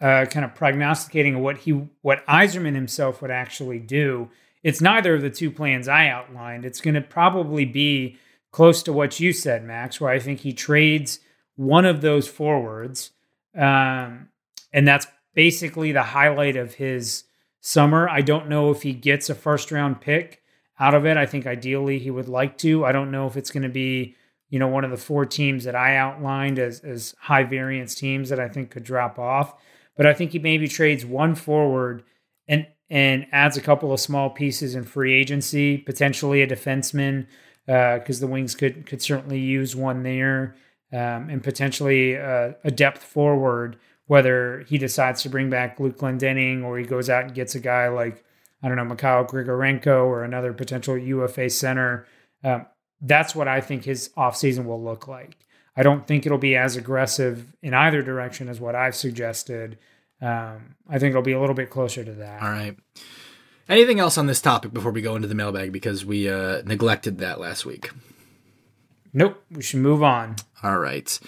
uh, 0.00 0.26
kind 0.26 0.44
of 0.44 0.54
prognosticating 0.54 1.42
what 1.42 1.58
he 1.58 1.72
what 2.00 2.26
Yzerman 2.26 2.74
himself 2.74 3.20
would 3.20 3.30
actually 3.30 3.78
do, 3.78 4.30
it's 4.62 4.80
neither 4.80 5.14
of 5.14 5.22
the 5.22 5.30
two 5.30 5.50
plans 5.50 5.88
I 5.88 6.08
outlined. 6.08 6.64
It's 6.64 6.80
going 6.80 6.94
to 6.94 7.02
probably 7.02 7.66
be 7.66 8.16
close 8.50 8.82
to 8.84 8.92
what 8.92 9.20
you 9.20 9.32
said, 9.32 9.64
Max, 9.64 10.00
where 10.00 10.10
I 10.10 10.18
think 10.18 10.40
he 10.40 10.52
trades 10.52 11.20
one 11.56 11.84
of 11.84 12.00
those 12.00 12.28
forwards. 12.28 13.10
Um, 13.56 14.28
and 14.72 14.88
that's 14.88 15.06
basically 15.34 15.92
the 15.92 16.02
highlight 16.02 16.56
of 16.56 16.74
his 16.74 17.24
summer. 17.60 18.08
I 18.08 18.20
don't 18.20 18.48
know 18.48 18.70
if 18.70 18.82
he 18.82 18.92
gets 18.92 19.30
a 19.30 19.34
first 19.34 19.70
round 19.70 20.00
pick 20.00 20.42
out 20.78 20.94
of 20.94 21.06
it. 21.06 21.16
I 21.16 21.26
think 21.26 21.46
ideally 21.46 21.98
he 21.98 22.10
would 22.10 22.28
like 22.28 22.58
to. 22.58 22.84
I 22.84 22.92
don't 22.92 23.10
know 23.10 23.26
if 23.26 23.36
it's 23.36 23.50
going 23.50 23.62
to 23.62 23.68
be, 23.68 24.16
you 24.48 24.58
know, 24.58 24.68
one 24.68 24.84
of 24.84 24.90
the 24.90 24.96
four 24.96 25.26
teams 25.26 25.64
that 25.64 25.74
I 25.74 25.96
outlined 25.96 26.58
as, 26.58 26.80
as 26.80 27.14
high 27.20 27.44
variance 27.44 27.94
teams 27.94 28.28
that 28.30 28.40
I 28.40 28.48
think 28.48 28.70
could 28.70 28.84
drop 28.84 29.18
off. 29.18 29.54
But 29.96 30.06
I 30.06 30.14
think 30.14 30.32
he 30.32 30.38
maybe 30.38 30.68
trades 30.68 31.04
one 31.04 31.34
forward 31.34 32.02
and 32.48 32.66
and 32.90 33.26
adds 33.32 33.56
a 33.56 33.62
couple 33.62 33.92
of 33.92 34.00
small 34.00 34.28
pieces 34.28 34.74
in 34.74 34.84
free 34.84 35.14
agency, 35.14 35.78
potentially 35.78 36.42
a 36.42 36.46
defenseman, 36.46 37.26
because 37.64 38.18
uh, 38.18 38.26
the 38.26 38.26
Wings 38.26 38.54
could 38.54 38.86
could 38.86 39.00
certainly 39.00 39.38
use 39.38 39.76
one 39.76 40.02
there 40.02 40.56
um, 40.92 41.30
and 41.30 41.42
potentially 41.42 42.14
a, 42.14 42.54
a, 42.64 42.70
depth 42.70 43.02
forward, 43.02 43.78
whether 44.06 44.64
he 44.68 44.76
decides 44.76 45.22
to 45.22 45.30
bring 45.30 45.48
back 45.48 45.80
Luke 45.80 45.98
Glendening 45.98 46.62
or 46.62 46.78
he 46.78 46.84
goes 46.84 47.08
out 47.08 47.24
and 47.24 47.34
gets 47.34 47.54
a 47.54 47.60
guy 47.60 47.88
like, 47.88 48.22
I 48.62 48.68
don't 48.68 48.76
know, 48.76 48.84
Mikhail 48.84 49.24
Grigorenko 49.24 50.04
or 50.04 50.22
another 50.22 50.52
potential 50.52 50.98
UFA 50.98 51.48
center. 51.48 52.06
Um, 52.44 52.66
that's 53.00 53.34
what 53.34 53.48
I 53.48 53.60
think 53.60 53.84
his 53.84 54.10
offseason 54.16 54.66
will 54.66 54.82
look 54.82 55.08
like. 55.08 55.36
I 55.74 55.82
don't 55.82 56.06
think 56.06 56.26
it'll 56.26 56.38
be 56.38 56.56
as 56.56 56.76
aggressive 56.76 57.54
in 57.62 57.72
either 57.72 58.02
direction 58.02 58.48
as 58.48 58.60
what 58.60 58.74
I've 58.74 58.94
suggested. 58.94 59.78
Um, 60.20 60.76
I 60.88 60.98
think 60.98 61.10
it'll 61.10 61.22
be 61.22 61.32
a 61.32 61.40
little 61.40 61.54
bit 61.54 61.70
closer 61.70 62.04
to 62.04 62.12
that. 62.12 62.42
All 62.42 62.50
right. 62.50 62.76
Anything 63.68 63.98
else 63.98 64.18
on 64.18 64.26
this 64.26 64.40
topic 64.40 64.72
before 64.72 64.92
we 64.92 65.00
go 65.00 65.16
into 65.16 65.28
the 65.28 65.34
mailbag 65.34 65.72
because 65.72 66.04
we 66.04 66.28
uh, 66.28 66.62
neglected 66.66 67.18
that 67.18 67.40
last 67.40 67.64
week? 67.64 67.90
Nope. 69.12 69.42
We 69.50 69.62
should 69.62 69.80
move 69.80 70.02
on. 70.02 70.36
All 70.62 70.78
right. 70.78 71.18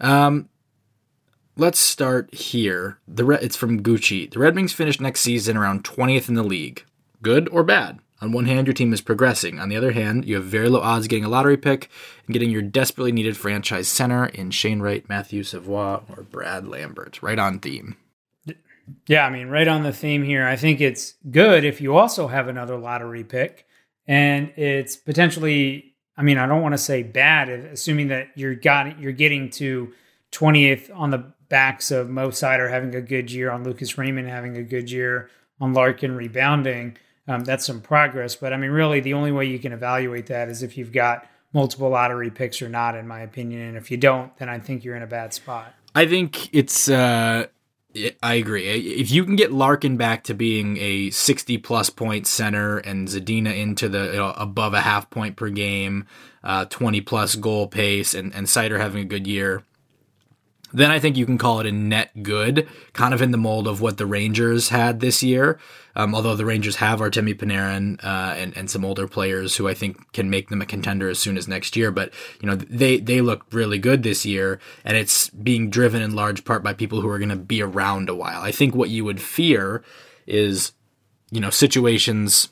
Um, 0.00 0.48
let's 1.56 1.78
start 1.78 2.34
here. 2.34 2.98
The 3.06 3.24
Re- 3.24 3.38
it's 3.40 3.56
from 3.56 3.82
Gucci. 3.82 4.30
The 4.30 4.38
Red 4.38 4.54
Wings 4.54 4.72
finished 4.72 5.00
next 5.00 5.20
season 5.20 5.56
around 5.56 5.84
20th 5.84 6.28
in 6.28 6.34
the 6.34 6.42
league. 6.42 6.84
Good 7.22 7.48
or 7.50 7.62
bad? 7.62 8.00
On 8.22 8.32
one 8.32 8.44
hand, 8.44 8.66
your 8.66 8.74
team 8.74 8.92
is 8.92 9.00
progressing. 9.00 9.58
On 9.58 9.70
the 9.70 9.76
other 9.76 9.92
hand, 9.92 10.26
you 10.26 10.34
have 10.34 10.44
very 10.44 10.68
low 10.68 10.80
odds 10.80 11.06
getting 11.06 11.24
a 11.24 11.28
lottery 11.28 11.56
pick 11.56 11.88
and 12.26 12.34
getting 12.34 12.50
your 12.50 12.60
desperately 12.60 13.12
needed 13.12 13.36
franchise 13.36 13.88
center 13.88 14.26
in 14.26 14.50
Shane 14.50 14.80
Wright, 14.80 15.08
Matthew 15.08 15.42
Savoie, 15.42 16.02
or 16.08 16.22
Brad 16.24 16.66
Lambert. 16.68 17.22
Right 17.22 17.38
on 17.38 17.60
theme. 17.60 17.96
Yeah, 19.06 19.24
I 19.24 19.30
mean, 19.30 19.48
right 19.48 19.68
on 19.68 19.84
the 19.84 19.92
theme 19.92 20.22
here. 20.22 20.46
I 20.46 20.56
think 20.56 20.80
it's 20.80 21.14
good 21.30 21.64
if 21.64 21.80
you 21.80 21.96
also 21.96 22.26
have 22.26 22.48
another 22.48 22.76
lottery 22.76 23.24
pick, 23.24 23.66
and 24.06 24.52
it's 24.56 24.96
potentially 24.96 25.89
I 26.20 26.22
mean, 26.22 26.36
I 26.36 26.44
don't 26.44 26.60
want 26.60 26.74
to 26.74 26.78
say 26.78 27.02
bad, 27.02 27.48
assuming 27.48 28.08
that 28.08 28.28
you're 28.34 28.54
got 28.54 29.00
you're 29.00 29.10
getting 29.10 29.48
to 29.52 29.90
20th 30.32 30.94
on 30.94 31.08
the 31.08 31.24
backs 31.48 31.90
of 31.90 32.10
Mo 32.10 32.28
Seider 32.28 32.70
having 32.70 32.94
a 32.94 33.00
good 33.00 33.32
year, 33.32 33.50
on 33.50 33.64
Lucas 33.64 33.96
Raymond 33.96 34.28
having 34.28 34.58
a 34.58 34.62
good 34.62 34.90
year, 34.90 35.30
on 35.62 35.72
Larkin 35.72 36.14
rebounding. 36.14 36.98
Um, 37.26 37.44
that's 37.44 37.64
some 37.64 37.80
progress. 37.80 38.36
But 38.36 38.52
I 38.52 38.58
mean, 38.58 38.70
really, 38.70 39.00
the 39.00 39.14
only 39.14 39.32
way 39.32 39.46
you 39.46 39.58
can 39.58 39.72
evaluate 39.72 40.26
that 40.26 40.50
is 40.50 40.62
if 40.62 40.76
you've 40.76 40.92
got 40.92 41.26
multiple 41.54 41.88
lottery 41.88 42.30
picks 42.30 42.60
or 42.60 42.68
not, 42.68 42.96
in 42.96 43.08
my 43.08 43.20
opinion. 43.20 43.62
And 43.62 43.78
if 43.78 43.90
you 43.90 43.96
don't, 43.96 44.36
then 44.36 44.50
I 44.50 44.58
think 44.58 44.84
you're 44.84 44.96
in 44.96 45.02
a 45.02 45.06
bad 45.06 45.32
spot. 45.32 45.74
I 45.94 46.04
think 46.04 46.54
it's 46.54 46.90
uh, 46.90 47.46
I 48.22 48.34
agree. 48.34 48.68
If 48.68 49.10
you 49.10 49.24
can 49.24 49.34
get 49.34 49.52
Larkin 49.52 49.96
back 49.96 50.22
to 50.24 50.34
being 50.34 50.76
a 50.76 51.10
60 51.10 51.58
plus 51.58 51.90
point 51.90 52.26
center 52.26 52.78
and 52.78 53.08
Zadina 53.08 53.56
into 53.56 53.88
the 53.88 54.06
you 54.06 54.16
know, 54.18 54.32
above 54.36 54.74
a 54.74 54.80
half 54.80 55.10
point 55.10 55.36
per 55.36 55.50
game, 55.50 56.06
uh, 56.44 56.66
20 56.66 57.00
plus 57.00 57.34
goal 57.34 57.66
pace, 57.66 58.14
and, 58.14 58.32
and 58.32 58.46
Seider 58.46 58.78
having 58.78 59.02
a 59.02 59.06
good 59.06 59.26
year, 59.26 59.64
then 60.72 60.92
I 60.92 61.00
think 61.00 61.16
you 61.16 61.26
can 61.26 61.38
call 61.38 61.58
it 61.60 61.66
a 61.66 61.72
net 61.72 62.22
good, 62.22 62.68
kind 62.92 63.12
of 63.12 63.20
in 63.20 63.32
the 63.32 63.38
mold 63.38 63.66
of 63.66 63.80
what 63.80 63.98
the 63.98 64.06
Rangers 64.06 64.68
had 64.68 65.00
this 65.00 65.22
year. 65.22 65.58
Um, 65.96 66.14
although 66.14 66.36
the 66.36 66.44
Rangers 66.44 66.76
have 66.76 67.00
Artemi 67.00 67.34
Panarin 67.34 68.02
uh, 68.04 68.34
and 68.36 68.56
and 68.56 68.70
some 68.70 68.84
older 68.84 69.08
players 69.08 69.56
who 69.56 69.68
I 69.68 69.74
think 69.74 70.12
can 70.12 70.30
make 70.30 70.48
them 70.48 70.62
a 70.62 70.66
contender 70.66 71.08
as 71.08 71.18
soon 71.18 71.36
as 71.36 71.48
next 71.48 71.76
year. 71.76 71.90
But 71.90 72.12
you 72.40 72.48
know 72.48 72.56
they 72.56 72.98
they 72.98 73.20
look 73.20 73.44
really 73.52 73.78
good 73.78 74.02
this 74.02 74.24
year, 74.24 74.60
and 74.84 74.96
it's 74.96 75.30
being 75.30 75.70
driven 75.70 76.02
in 76.02 76.14
large 76.14 76.44
part 76.44 76.62
by 76.62 76.72
people 76.72 77.00
who 77.00 77.08
are 77.08 77.18
going 77.18 77.30
to 77.30 77.36
be 77.36 77.62
around 77.62 78.08
a 78.08 78.14
while. 78.14 78.40
I 78.40 78.52
think 78.52 78.74
what 78.74 78.90
you 78.90 79.04
would 79.04 79.20
fear 79.20 79.82
is 80.26 80.72
you 81.30 81.40
know 81.40 81.50
situations 81.50 82.48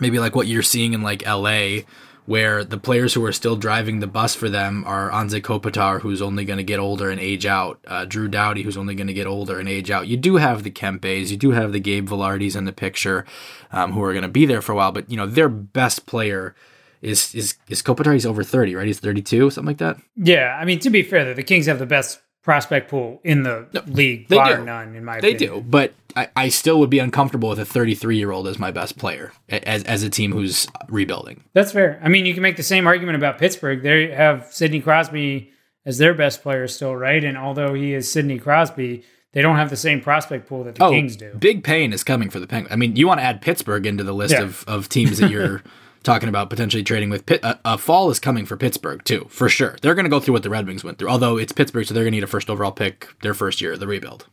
maybe 0.00 0.18
like 0.18 0.34
what 0.34 0.46
you're 0.46 0.62
seeing 0.62 0.92
in 0.94 1.02
like 1.02 1.26
LA 1.26 1.82
where 2.24 2.64
the 2.64 2.78
players 2.78 3.14
who 3.14 3.24
are 3.24 3.32
still 3.32 3.56
driving 3.56 4.00
the 4.00 4.06
bus 4.06 4.34
for 4.34 4.48
them 4.48 4.84
are 4.86 5.10
Anze 5.10 5.40
Kopitar, 5.40 6.00
who's 6.00 6.22
only 6.22 6.44
going 6.44 6.58
to 6.58 6.62
get 6.64 6.78
older 6.78 7.10
and 7.10 7.20
age 7.20 7.46
out, 7.46 7.80
uh, 7.86 8.04
Drew 8.04 8.28
Doughty, 8.28 8.62
who's 8.62 8.76
only 8.76 8.94
going 8.94 9.08
to 9.08 9.12
get 9.12 9.26
older 9.26 9.58
and 9.58 9.68
age 9.68 9.90
out. 9.90 10.06
You 10.06 10.16
do 10.16 10.36
have 10.36 10.62
the 10.62 10.70
Kempes, 10.70 11.30
you 11.30 11.36
do 11.36 11.50
have 11.50 11.72
the 11.72 11.80
Gabe 11.80 12.08
Vilardis 12.08 12.56
in 12.56 12.64
the 12.64 12.72
picture, 12.72 13.24
um, 13.72 13.92
who 13.92 14.02
are 14.02 14.12
going 14.12 14.22
to 14.22 14.28
be 14.28 14.46
there 14.46 14.62
for 14.62 14.72
a 14.72 14.76
while, 14.76 14.92
but 14.92 15.10
you 15.10 15.16
know 15.16 15.26
their 15.26 15.48
best 15.48 16.06
player 16.06 16.54
is 17.00 17.34
is 17.34 17.56
is 17.68 17.82
Kopitar. 17.82 18.12
He's 18.12 18.26
over 18.26 18.44
thirty, 18.44 18.74
right? 18.74 18.86
He's 18.86 19.00
thirty 19.00 19.22
two, 19.22 19.50
something 19.50 19.66
like 19.66 19.78
that. 19.78 19.96
Yeah, 20.16 20.56
I 20.60 20.64
mean 20.64 20.78
to 20.80 20.90
be 20.90 21.02
fair, 21.02 21.34
the 21.34 21.42
Kings 21.42 21.66
have 21.66 21.80
the 21.80 21.86
best 21.86 22.20
prospect 22.42 22.90
pool 22.90 23.20
in 23.24 23.44
the 23.44 23.66
no, 23.72 23.82
league, 23.86 24.28
they 24.28 24.36
bar 24.36 24.56
do. 24.56 24.64
none, 24.64 24.94
in 24.94 25.04
my 25.04 25.20
they 25.20 25.32
opinion. 25.32 25.54
They 25.54 25.60
do, 25.60 25.66
but 25.66 25.94
I, 26.16 26.28
I 26.36 26.48
still 26.48 26.78
would 26.80 26.90
be 26.90 26.98
uncomfortable 26.98 27.48
with 27.48 27.58
a 27.58 27.64
33 27.64 28.16
year 28.16 28.30
old 28.30 28.48
as 28.48 28.58
my 28.58 28.70
best 28.70 28.98
player 28.98 29.32
as, 29.48 29.84
as 29.84 30.02
a 30.02 30.10
team 30.10 30.32
who's 30.32 30.66
rebuilding. 30.88 31.44
That's 31.52 31.72
fair. 31.72 32.00
I 32.02 32.08
mean, 32.08 32.26
you 32.26 32.34
can 32.34 32.42
make 32.42 32.56
the 32.56 32.62
same 32.62 32.86
argument 32.86 33.16
about 33.16 33.38
Pittsburgh. 33.38 33.82
They 33.82 34.10
have 34.10 34.52
Sidney 34.52 34.80
Crosby 34.80 35.52
as 35.84 35.98
their 35.98 36.14
best 36.14 36.42
player 36.42 36.68
still, 36.68 36.94
right? 36.94 37.22
And 37.22 37.36
although 37.36 37.74
he 37.74 37.94
is 37.94 38.10
Sidney 38.10 38.38
Crosby, 38.38 39.04
they 39.32 39.42
don't 39.42 39.56
have 39.56 39.70
the 39.70 39.76
same 39.76 40.00
prospect 40.00 40.48
pool 40.48 40.64
that 40.64 40.74
the 40.74 40.84
oh, 40.84 40.90
Kings 40.90 41.16
do. 41.16 41.34
Big 41.38 41.64
pain 41.64 41.92
is 41.92 42.04
coming 42.04 42.30
for 42.30 42.38
the 42.38 42.46
Penguins. 42.46 42.72
I 42.72 42.76
mean, 42.76 42.96
you 42.96 43.06
want 43.06 43.20
to 43.20 43.24
add 43.24 43.40
Pittsburgh 43.40 43.86
into 43.86 44.04
the 44.04 44.12
list 44.12 44.34
yeah. 44.34 44.42
of, 44.42 44.64
of 44.68 44.88
teams 44.88 45.18
that 45.18 45.30
you're 45.30 45.62
talking 46.02 46.28
about 46.28 46.50
potentially 46.50 46.82
trading 46.82 47.10
with. 47.10 47.26
Pitt, 47.26 47.40
a, 47.42 47.58
a, 47.64 47.78
fall 47.78 48.10
is 48.10 48.18
coming 48.18 48.46
for 48.46 48.56
Pittsburgh 48.56 49.02
too, 49.04 49.26
for 49.30 49.48
sure. 49.48 49.76
They're 49.82 49.94
going 49.94 50.04
to 50.04 50.10
go 50.10 50.20
through 50.20 50.34
what 50.34 50.42
the 50.42 50.50
Red 50.50 50.66
Wings 50.66 50.84
went 50.84 50.98
through. 50.98 51.08
Although 51.08 51.38
it's 51.38 51.52
Pittsburgh, 51.52 51.86
so 51.86 51.94
they're 51.94 52.04
going 52.04 52.12
to 52.12 52.16
need 52.16 52.24
a 52.24 52.28
first 52.28 52.50
overall 52.50 52.72
pick 52.72 53.08
their 53.22 53.34
first 53.34 53.60
year 53.60 53.72
of 53.72 53.80
the 53.80 53.86
rebuild. 53.86 54.26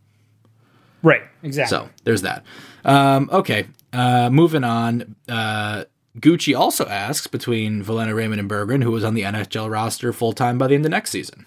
Right. 1.02 1.22
Exactly. 1.44 1.78
So 1.78 1.90
there's 2.04 2.24
that. 2.24 2.44
Um, 2.84 3.30
okay. 3.32 3.68
Uh, 3.94 4.30
moving 4.30 4.64
on. 4.64 5.16
Uh, 5.28 5.86
Gucci 6.18 6.58
also 6.58 6.86
asks 6.88 7.28
between 7.28 7.84
Veleno 7.84 8.16
Raymond 8.16 8.40
and 8.40 8.50
Berggren, 8.50 8.84
who 8.84 8.92
was 8.92 9.04
on 9.04 9.14
the 9.14 9.22
NHL 9.22 9.72
roster 9.72 10.12
full 10.12 10.34
time 10.34 10.58
by 10.58 10.68
the 10.68 10.76
end 10.76 10.86
of 10.86 10.92
next 10.92 11.12
season. 11.12 11.46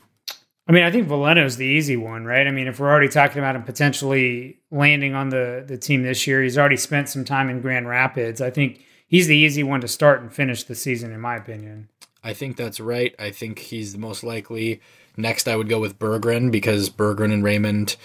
I 0.69 0.73
mean, 0.73 0.85
I 0.85 0.91
think 0.91 1.09
Veleno's 1.09 1.57
the 1.57 1.67
easy 1.67 1.97
one, 1.97 2.25
right? 2.25 2.47
I 2.47 2.51
mean, 2.51 2.69
if 2.69 2.79
we're 2.79 2.89
already 2.89 3.09
talking 3.09 3.39
about 3.39 3.57
him 3.57 3.65
potentially 3.65 4.61
landing 4.71 5.15
on 5.15 5.29
the 5.29 5.65
the 5.67 5.77
team 5.77 6.03
this 6.03 6.27
year, 6.27 6.43
he's 6.43 6.57
already 6.57 6.77
spent 6.77 7.09
some 7.09 7.25
time 7.25 7.51
in 7.51 7.61
Grand 7.61 7.89
Rapids. 7.89 8.41
I 8.41 8.51
think 8.51 8.81
he's 9.13 9.29
the 9.29 9.37
easy 9.37 9.63
one 9.63 9.81
to 9.83 9.87
start 9.87 10.21
and 10.23 10.33
finish 10.33 10.65
the 10.65 10.75
season, 10.75 11.13
in 11.13 11.21
my 11.21 11.37
opinion. 11.37 11.89
I 12.25 12.33
think 12.33 12.57
that's 12.57 12.81
right. 12.81 13.15
I 13.19 13.31
think 13.31 13.59
he's 13.59 13.93
the 13.93 13.99
most 13.99 14.25
likely. 14.25 14.81
Next, 15.17 15.47
I 15.47 15.55
would 15.55 15.69
go 15.69 15.79
with 15.79 15.99
Berggren 15.99 16.51
because 16.51 16.89
Berggren 16.89 17.33
and 17.33 17.45
Raymond, 17.45 17.97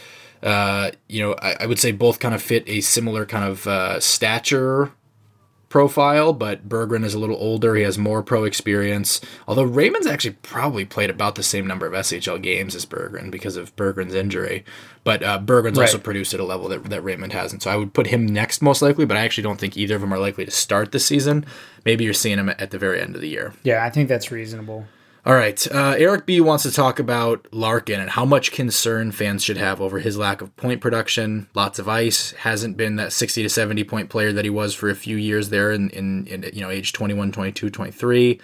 uh, 0.43 0.91
you 1.07 1.23
know, 1.23 1.33
I, 1.41 1.55
I, 1.61 1.65
would 1.65 1.79
say 1.79 1.91
both 1.91 2.19
kind 2.19 2.35
of 2.35 2.41
fit 2.41 2.67
a 2.67 2.81
similar 2.81 3.25
kind 3.25 3.45
of 3.45 3.65
uh, 3.65 3.99
stature 4.01 4.91
profile, 5.69 6.33
but 6.33 6.67
Berggren 6.67 7.03
is 7.03 7.13
a 7.13 7.19
little 7.19 7.35
older. 7.35 7.75
He 7.75 7.83
has 7.83 7.97
more 7.97 8.23
pro 8.23 8.43
experience. 8.43 9.21
Although 9.47 9.63
Raymond's 9.63 10.07
actually 10.07 10.37
probably 10.41 10.85
played 10.85 11.09
about 11.09 11.35
the 11.35 11.43
same 11.43 11.67
number 11.67 11.85
of 11.85 11.93
SHL 11.93 12.41
games 12.41 12.75
as 12.75 12.85
Berggren 12.85 13.31
because 13.31 13.57
of 13.57 13.75
Berggren's 13.75 14.15
injury. 14.15 14.63
But 15.03 15.23
uh, 15.23 15.39
Berggren's 15.39 15.77
right. 15.77 15.85
also 15.85 15.97
produced 15.97 16.33
at 16.33 16.39
a 16.39 16.45
level 16.45 16.67
that, 16.69 16.85
that 16.85 17.03
Raymond 17.03 17.33
hasn't. 17.33 17.63
So 17.63 17.71
I 17.71 17.75
would 17.75 17.93
put 17.93 18.07
him 18.07 18.25
next 18.25 18.61
most 18.61 18.81
likely, 18.81 19.05
but 19.05 19.17
I 19.17 19.21
actually 19.21 19.43
don't 19.43 19.59
think 19.59 19.77
either 19.77 19.95
of 19.95 20.01
them 20.01 20.13
are 20.13 20.19
likely 20.19 20.45
to 20.45 20.51
start 20.51 20.91
the 20.91 20.99
season. 20.99 21.45
Maybe 21.85 22.03
you're 22.03 22.13
seeing 22.13 22.37
him 22.37 22.49
at 22.49 22.71
the 22.71 22.77
very 22.77 23.01
end 23.01 23.15
of 23.15 23.21
the 23.21 23.29
year. 23.29 23.53
Yeah, 23.63 23.83
I 23.83 23.89
think 23.89 24.09
that's 24.09 24.31
reasonable. 24.31 24.85
All 25.27 25.35
right. 25.35 25.67
Uh, 25.69 25.93
Eric 25.97 26.25
B 26.25 26.39
wants 26.39 26.63
to 26.63 26.71
talk 26.71 26.99
about 26.99 27.49
Larkin 27.51 27.99
and 27.99 28.09
how 28.09 28.23
much 28.23 28.53
concern 28.53 29.11
fans 29.11 29.43
should 29.43 29.57
have 29.57 29.81
over 29.81 29.99
his 29.99 30.17
lack 30.17 30.41
of 30.41 30.55
point 30.55 30.79
production. 30.79 31.49
Lots 31.53 31.79
of 31.79 31.89
ice. 31.89 32.31
Hasn't 32.31 32.77
been 32.77 32.95
that 32.95 33.11
60 33.11 33.43
to 33.43 33.49
70 33.49 33.83
point 33.83 34.09
player 34.09 34.31
that 34.31 34.45
he 34.45 34.49
was 34.49 34.73
for 34.73 34.89
a 34.89 34.95
few 34.95 35.17
years 35.17 35.49
there 35.49 35.73
in, 35.73 35.89
in, 35.89 36.27
in 36.27 36.49
you 36.53 36.61
know, 36.61 36.69
age 36.69 36.93
21, 36.93 37.33
22, 37.33 37.69
23. 37.69 38.39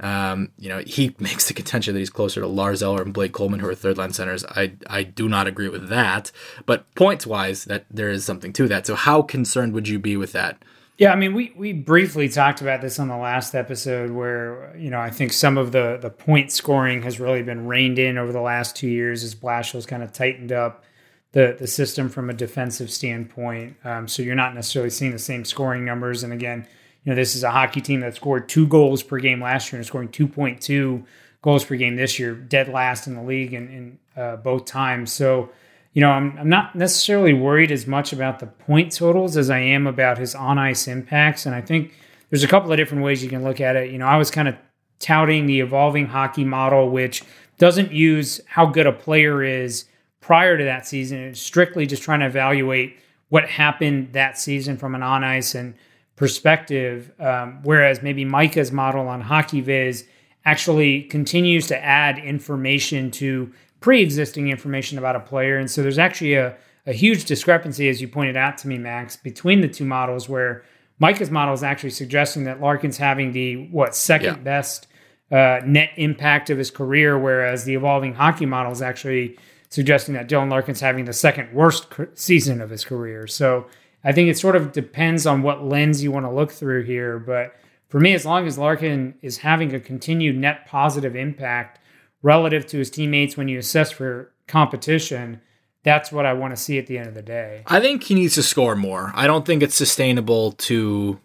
Um, 0.00 0.50
you 0.58 0.68
know, 0.68 0.82
he 0.86 1.16
makes 1.18 1.48
the 1.48 1.54
contention 1.54 1.94
that 1.94 2.00
he's 2.00 2.10
closer 2.10 2.42
to 2.42 2.46
Lars 2.46 2.82
Eller 2.82 3.00
and 3.00 3.14
Blake 3.14 3.32
Coleman, 3.32 3.60
who 3.60 3.68
are 3.70 3.74
third 3.74 3.96
line 3.96 4.12
centers. 4.12 4.44
I, 4.44 4.74
I 4.86 5.04
do 5.04 5.30
not 5.30 5.46
agree 5.46 5.70
with 5.70 5.88
that. 5.88 6.30
But 6.66 6.94
points 6.94 7.26
wise, 7.26 7.64
that 7.64 7.86
there 7.90 8.10
is 8.10 8.26
something 8.26 8.52
to 8.52 8.68
that. 8.68 8.86
So 8.86 8.96
how 8.96 9.22
concerned 9.22 9.72
would 9.72 9.88
you 9.88 9.98
be 9.98 10.18
with 10.18 10.32
that? 10.32 10.62
Yeah, 10.98 11.12
I 11.12 11.16
mean, 11.16 11.32
we 11.32 11.52
we 11.56 11.72
briefly 11.72 12.28
talked 12.28 12.60
about 12.60 12.80
this 12.80 12.98
on 12.98 13.06
the 13.06 13.16
last 13.16 13.54
episode, 13.54 14.10
where 14.10 14.76
you 14.76 14.90
know 14.90 14.98
I 14.98 15.10
think 15.10 15.32
some 15.32 15.56
of 15.56 15.70
the 15.70 15.96
the 16.02 16.10
point 16.10 16.50
scoring 16.50 17.02
has 17.02 17.20
really 17.20 17.42
been 17.44 17.68
reined 17.68 18.00
in 18.00 18.18
over 18.18 18.32
the 18.32 18.40
last 18.40 18.74
two 18.74 18.88
years 18.88 19.22
as 19.22 19.32
Blashill's 19.36 19.86
kind 19.86 20.02
of 20.02 20.12
tightened 20.12 20.50
up 20.50 20.84
the 21.32 21.56
the 21.56 21.68
system 21.68 22.08
from 22.08 22.30
a 22.30 22.34
defensive 22.34 22.90
standpoint. 22.90 23.76
Um, 23.84 24.08
so 24.08 24.22
you're 24.22 24.34
not 24.34 24.56
necessarily 24.56 24.90
seeing 24.90 25.12
the 25.12 25.20
same 25.20 25.44
scoring 25.44 25.84
numbers. 25.84 26.24
And 26.24 26.32
again, 26.32 26.66
you 27.04 27.10
know, 27.12 27.16
this 27.16 27.36
is 27.36 27.44
a 27.44 27.50
hockey 27.52 27.80
team 27.80 28.00
that 28.00 28.16
scored 28.16 28.48
two 28.48 28.66
goals 28.66 29.04
per 29.04 29.20
game 29.20 29.40
last 29.40 29.70
year 29.72 29.78
and 29.78 29.86
scoring 29.86 30.08
2.2 30.08 31.04
goals 31.42 31.64
per 31.64 31.76
game 31.76 31.94
this 31.94 32.18
year, 32.18 32.34
dead 32.34 32.68
last 32.68 33.06
in 33.06 33.14
the 33.14 33.22
league 33.22 33.54
in, 33.54 33.68
in 33.68 33.98
uh, 34.20 34.34
both 34.34 34.64
times. 34.64 35.12
So 35.12 35.50
you 35.98 36.02
know, 36.02 36.12
I'm, 36.12 36.38
I'm 36.38 36.48
not 36.48 36.76
necessarily 36.76 37.32
worried 37.32 37.72
as 37.72 37.88
much 37.88 38.12
about 38.12 38.38
the 38.38 38.46
point 38.46 38.92
totals 38.92 39.36
as 39.36 39.50
I 39.50 39.58
am 39.58 39.84
about 39.88 40.16
his 40.16 40.32
on 40.32 40.56
ice 40.56 40.86
impacts. 40.86 41.44
And 41.44 41.56
I 41.56 41.60
think 41.60 41.92
there's 42.30 42.44
a 42.44 42.46
couple 42.46 42.70
of 42.70 42.76
different 42.76 43.02
ways 43.02 43.20
you 43.20 43.28
can 43.28 43.42
look 43.42 43.60
at 43.60 43.74
it. 43.74 43.90
You 43.90 43.98
know, 43.98 44.06
I 44.06 44.16
was 44.16 44.30
kind 44.30 44.46
of 44.46 44.54
touting 45.00 45.46
the 45.46 45.58
evolving 45.58 46.06
hockey 46.06 46.44
model, 46.44 46.88
which 46.88 47.24
doesn't 47.58 47.90
use 47.90 48.40
how 48.46 48.64
good 48.64 48.86
a 48.86 48.92
player 48.92 49.42
is 49.42 49.86
prior 50.20 50.56
to 50.56 50.62
that 50.62 50.86
season. 50.86 51.18
It's 51.18 51.40
strictly 51.40 51.84
just 51.84 52.04
trying 52.04 52.20
to 52.20 52.26
evaluate 52.26 52.96
what 53.30 53.48
happened 53.48 54.12
that 54.12 54.38
season 54.38 54.76
from 54.76 54.94
an 54.94 55.02
on 55.02 55.24
ice 55.24 55.56
and 55.56 55.74
perspective. 56.14 57.10
Um, 57.18 57.58
whereas 57.64 58.04
maybe 58.04 58.24
Micah's 58.24 58.70
model 58.70 59.08
on 59.08 59.20
HockeyViz 59.20 60.04
actually 60.44 61.02
continues 61.02 61.66
to 61.66 61.84
add 61.84 62.20
information 62.20 63.10
to 63.10 63.52
pre-existing 63.80 64.48
information 64.48 64.98
about 64.98 65.16
a 65.16 65.20
player 65.20 65.56
and 65.58 65.70
so 65.70 65.82
there's 65.82 65.98
actually 65.98 66.34
a, 66.34 66.56
a 66.86 66.92
huge 66.92 67.24
discrepancy 67.24 67.88
as 67.88 68.00
you 68.00 68.08
pointed 68.08 68.36
out 68.36 68.58
to 68.58 68.68
me 68.68 68.78
max 68.78 69.16
between 69.16 69.60
the 69.60 69.68
two 69.68 69.84
models 69.84 70.28
where 70.28 70.64
micah's 70.98 71.30
model 71.30 71.54
is 71.54 71.62
actually 71.62 71.90
suggesting 71.90 72.44
that 72.44 72.60
larkin's 72.60 72.96
having 72.96 73.32
the 73.32 73.68
what 73.68 73.94
second 73.94 74.36
yeah. 74.36 74.42
best 74.42 74.86
uh, 75.30 75.60
net 75.64 75.90
impact 75.96 76.50
of 76.50 76.58
his 76.58 76.70
career 76.70 77.18
whereas 77.18 77.64
the 77.64 77.74
evolving 77.74 78.14
hockey 78.14 78.46
model 78.46 78.72
is 78.72 78.82
actually 78.82 79.36
suggesting 79.68 80.14
that 80.14 80.28
dylan 80.28 80.50
larkin's 80.50 80.80
having 80.80 81.04
the 81.04 81.12
second 81.12 81.52
worst 81.52 81.86
season 82.14 82.60
of 82.60 82.70
his 82.70 82.84
career 82.84 83.26
so 83.26 83.66
i 84.02 84.10
think 84.10 84.28
it 84.28 84.38
sort 84.38 84.56
of 84.56 84.72
depends 84.72 85.26
on 85.26 85.42
what 85.42 85.64
lens 85.64 86.02
you 86.02 86.10
want 86.10 86.26
to 86.26 86.32
look 86.32 86.50
through 86.50 86.82
here 86.82 87.18
but 87.18 87.54
for 87.88 88.00
me 88.00 88.12
as 88.12 88.24
long 88.24 88.46
as 88.46 88.58
larkin 88.58 89.14
is 89.22 89.38
having 89.38 89.72
a 89.74 89.78
continued 89.78 90.36
net 90.36 90.66
positive 90.66 91.14
impact 91.14 91.78
relative 92.22 92.66
to 92.66 92.78
his 92.78 92.90
teammates 92.90 93.36
when 93.36 93.48
you 93.48 93.58
assess 93.58 93.90
for 93.90 94.32
competition, 94.46 95.40
that's 95.84 96.10
what 96.10 96.26
I 96.26 96.32
want 96.32 96.54
to 96.54 96.60
see 96.60 96.78
at 96.78 96.86
the 96.86 96.98
end 96.98 97.08
of 97.08 97.14
the 97.14 97.22
day. 97.22 97.62
I 97.66 97.80
think 97.80 98.02
he 98.04 98.14
needs 98.14 98.34
to 98.34 98.42
score 98.42 98.76
more. 98.76 99.12
I 99.14 99.26
don't 99.26 99.46
think 99.46 99.62
it's 99.62 99.76
sustainable 99.76 100.52
to 100.52 101.20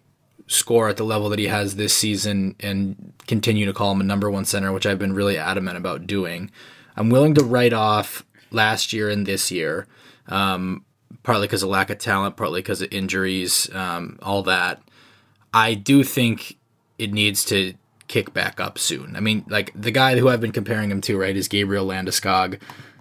score 0.46 0.88
at 0.88 0.96
the 0.96 1.04
level 1.04 1.28
that 1.30 1.38
he 1.38 1.46
has 1.46 1.76
this 1.76 1.94
season 1.94 2.54
and 2.60 3.12
continue 3.26 3.66
to 3.66 3.72
call 3.72 3.92
him 3.92 4.00
a 4.00 4.04
number 4.04 4.30
one 4.30 4.44
center, 4.44 4.72
which 4.72 4.86
I've 4.86 4.98
been 4.98 5.14
really 5.14 5.38
adamant 5.38 5.76
about 5.76 6.06
doing. 6.06 6.50
I'm 6.96 7.10
willing 7.10 7.34
to 7.34 7.44
write 7.44 7.72
off 7.72 8.24
last 8.50 8.92
year 8.92 9.10
and 9.10 9.26
this 9.26 9.50
year, 9.50 9.86
um, 10.28 10.84
partly 11.22 11.46
because 11.46 11.62
of 11.62 11.70
lack 11.70 11.90
of 11.90 11.98
talent, 11.98 12.36
partly 12.36 12.60
because 12.60 12.82
of 12.82 12.92
injuries, 12.92 13.72
um, 13.74 14.18
all 14.22 14.42
that. 14.42 14.82
I 15.52 15.74
do 15.74 16.04
think 16.04 16.58
it 16.98 17.12
needs 17.12 17.44
to 17.46 17.74
kick 18.08 18.32
back 18.32 18.60
up 18.60 18.78
soon. 18.78 19.16
I 19.16 19.20
mean, 19.20 19.44
like 19.48 19.72
the 19.74 19.90
guy 19.90 20.18
who 20.18 20.28
I've 20.28 20.40
been 20.40 20.52
comparing 20.52 20.90
him 20.90 21.00
to, 21.02 21.18
right, 21.18 21.36
is 21.36 21.48
Gabriel 21.48 21.86
Landeskog. 21.86 22.60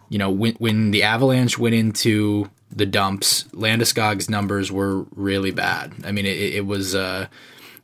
You 0.10 0.20
know, 0.20 0.30
when 0.30 0.54
when 0.56 0.92
the 0.92 1.04
Avalanche 1.04 1.58
went 1.58 1.76
into 1.76 2.50
the 2.72 2.86
dumps, 2.86 3.44
Landeskog's 3.54 4.30
numbers 4.30 4.72
were 4.72 5.04
really 5.16 5.52
bad. 5.52 5.94
I 6.04 6.12
mean, 6.12 6.26
it, 6.26 6.38
it 6.38 6.66
was 6.66 6.96
uh, 6.96 7.28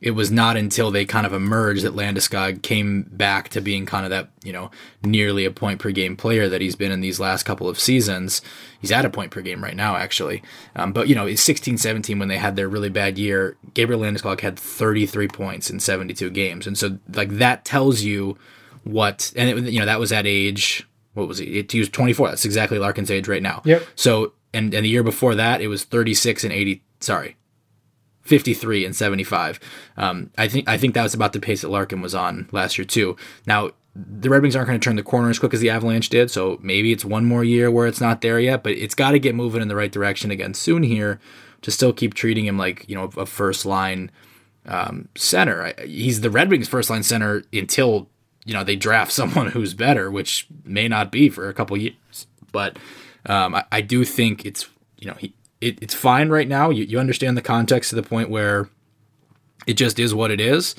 it 0.01 0.11
was 0.11 0.31
not 0.31 0.55
until 0.55 0.91
they 0.91 1.05
kind 1.05 1.25
of 1.25 1.33
emerged 1.33 1.83
that 1.83 1.93
Landeskog 1.93 2.61
came 2.61 3.03
back 3.11 3.49
to 3.49 3.59
being 3.59 3.85
kind 3.85 4.05
of 4.05 4.09
that, 4.11 4.29
you 4.43 4.53
know, 4.53 4.71
nearly 5.03 5.43
a 5.43 5.51
point 5.51 5.79
per 5.79 5.91
game 5.91 6.15
player 6.15 6.47
that 6.47 6.61
he's 6.61 6.75
been 6.75 6.91
in 6.91 7.01
these 7.01 7.19
last 7.19 7.43
couple 7.43 7.67
of 7.67 7.77
seasons. 7.77 8.41
He's 8.79 8.93
at 8.93 9.03
a 9.03 9.09
point 9.09 9.31
per 9.31 9.41
game 9.41 9.61
right 9.61 9.75
now, 9.75 9.97
actually. 9.97 10.41
Um, 10.75 10.93
but, 10.93 11.09
you 11.09 11.15
know, 11.15 11.33
16 11.33 11.77
17, 11.77 12.17
when 12.17 12.29
they 12.29 12.37
had 12.37 12.55
their 12.55 12.69
really 12.69 12.89
bad 12.89 13.17
year, 13.17 13.57
Gabriel 13.73 14.01
Landeskog 14.01 14.39
had 14.39 14.57
33 14.57 15.27
points 15.27 15.69
in 15.69 15.81
72 15.81 16.29
games. 16.29 16.65
And 16.65 16.77
so, 16.77 16.97
like, 17.13 17.31
that 17.31 17.65
tells 17.65 18.01
you 18.01 18.37
what, 18.85 19.33
and, 19.35 19.49
it, 19.49 19.71
you 19.71 19.79
know, 19.79 19.85
that 19.85 19.99
was 19.99 20.13
at 20.13 20.25
age, 20.25 20.87
what 21.13 21.27
was 21.27 21.39
he? 21.39 21.65
He 21.69 21.79
was 21.79 21.89
24. 21.89 22.29
That's 22.29 22.45
exactly 22.45 22.79
Larkin's 22.79 23.11
age 23.11 23.27
right 23.27 23.43
now. 23.43 23.61
Yep. 23.65 23.83
So, 23.95 24.31
and, 24.53 24.73
and 24.73 24.85
the 24.85 24.89
year 24.89 25.03
before 25.03 25.35
that, 25.35 25.59
it 25.59 25.67
was 25.67 25.83
36 25.83 26.45
and 26.45 26.53
80. 26.53 26.83
Sorry, 27.01 27.35
53 28.29 28.85
and 28.85 28.95
75. 28.95 29.59
Um, 29.97 30.29
I 30.37 30.47
think 30.47 30.69
I 30.69 30.77
think 30.77 30.93
that 30.93 31.03
was 31.03 31.15
about 31.15 31.33
the 31.33 31.39
pace 31.39 31.61
that 31.61 31.69
Larkin 31.69 31.99
was 31.99 32.13
on 32.13 32.47
last 32.51 32.77
year 32.77 32.85
too. 32.85 33.17
Now 33.47 33.71
the 33.95 34.29
Red 34.29 34.43
Wings 34.43 34.55
aren't 34.55 34.67
going 34.67 34.79
to 34.79 34.83
turn 34.83 34.95
the 34.95 35.03
corner 35.03 35.31
as 35.31 35.39
quick 35.39 35.53
as 35.53 35.59
the 35.59 35.71
Avalanche 35.71 36.09
did, 36.09 36.29
so 36.29 36.59
maybe 36.61 36.91
it's 36.91 37.03
one 37.03 37.25
more 37.25 37.43
year 37.43 37.71
where 37.71 37.87
it's 37.87 37.99
not 37.99 38.21
there 38.21 38.39
yet, 38.39 38.63
but 38.63 38.73
it's 38.73 38.93
got 38.93 39.11
to 39.11 39.19
get 39.19 39.33
moving 39.33 39.63
in 39.63 39.67
the 39.67 39.75
right 39.75 39.91
direction 39.91 40.29
again 40.29 40.53
soon 40.53 40.83
here 40.83 41.19
to 41.63 41.71
still 41.71 41.91
keep 41.91 42.13
treating 42.13 42.45
him 42.45 42.57
like 42.57 42.87
you 42.87 42.95
know 42.95 43.09
a 43.17 43.25
first 43.25 43.65
line 43.65 44.11
um, 44.67 45.09
center. 45.15 45.73
He's 45.83 46.21
the 46.21 46.29
Red 46.29 46.51
Wings 46.51 46.67
first 46.67 46.91
line 46.91 47.03
center 47.03 47.43
until 47.51 48.07
you 48.45 48.53
know 48.53 48.63
they 48.63 48.75
draft 48.75 49.11
someone 49.19 49.47
who's 49.47 49.73
better, 49.73 50.11
which 50.11 50.47
may 50.63 50.87
not 50.87 51.11
be 51.11 51.29
for 51.29 51.49
a 51.49 51.53
couple 51.53 51.75
years. 51.77 52.27
But 52.51 52.77
um, 53.25 53.55
I, 53.55 53.65
I 53.71 53.81
do 53.81 54.05
think 54.05 54.45
it's 54.45 54.69
you 54.99 55.07
know 55.07 55.15
he 55.15 55.33
it, 55.61 55.79
it's 55.81 55.93
fine 55.93 56.29
right 56.29 56.47
now. 56.47 56.69
You, 56.69 56.83
you 56.83 56.99
understand 56.99 57.37
the 57.37 57.41
context 57.41 57.89
to 57.89 57.95
the 57.95 58.03
point 58.03 58.29
where 58.29 58.69
it 59.67 59.73
just 59.73 59.99
is 59.99 60.13
what 60.13 60.31
it 60.31 60.41
is. 60.41 60.75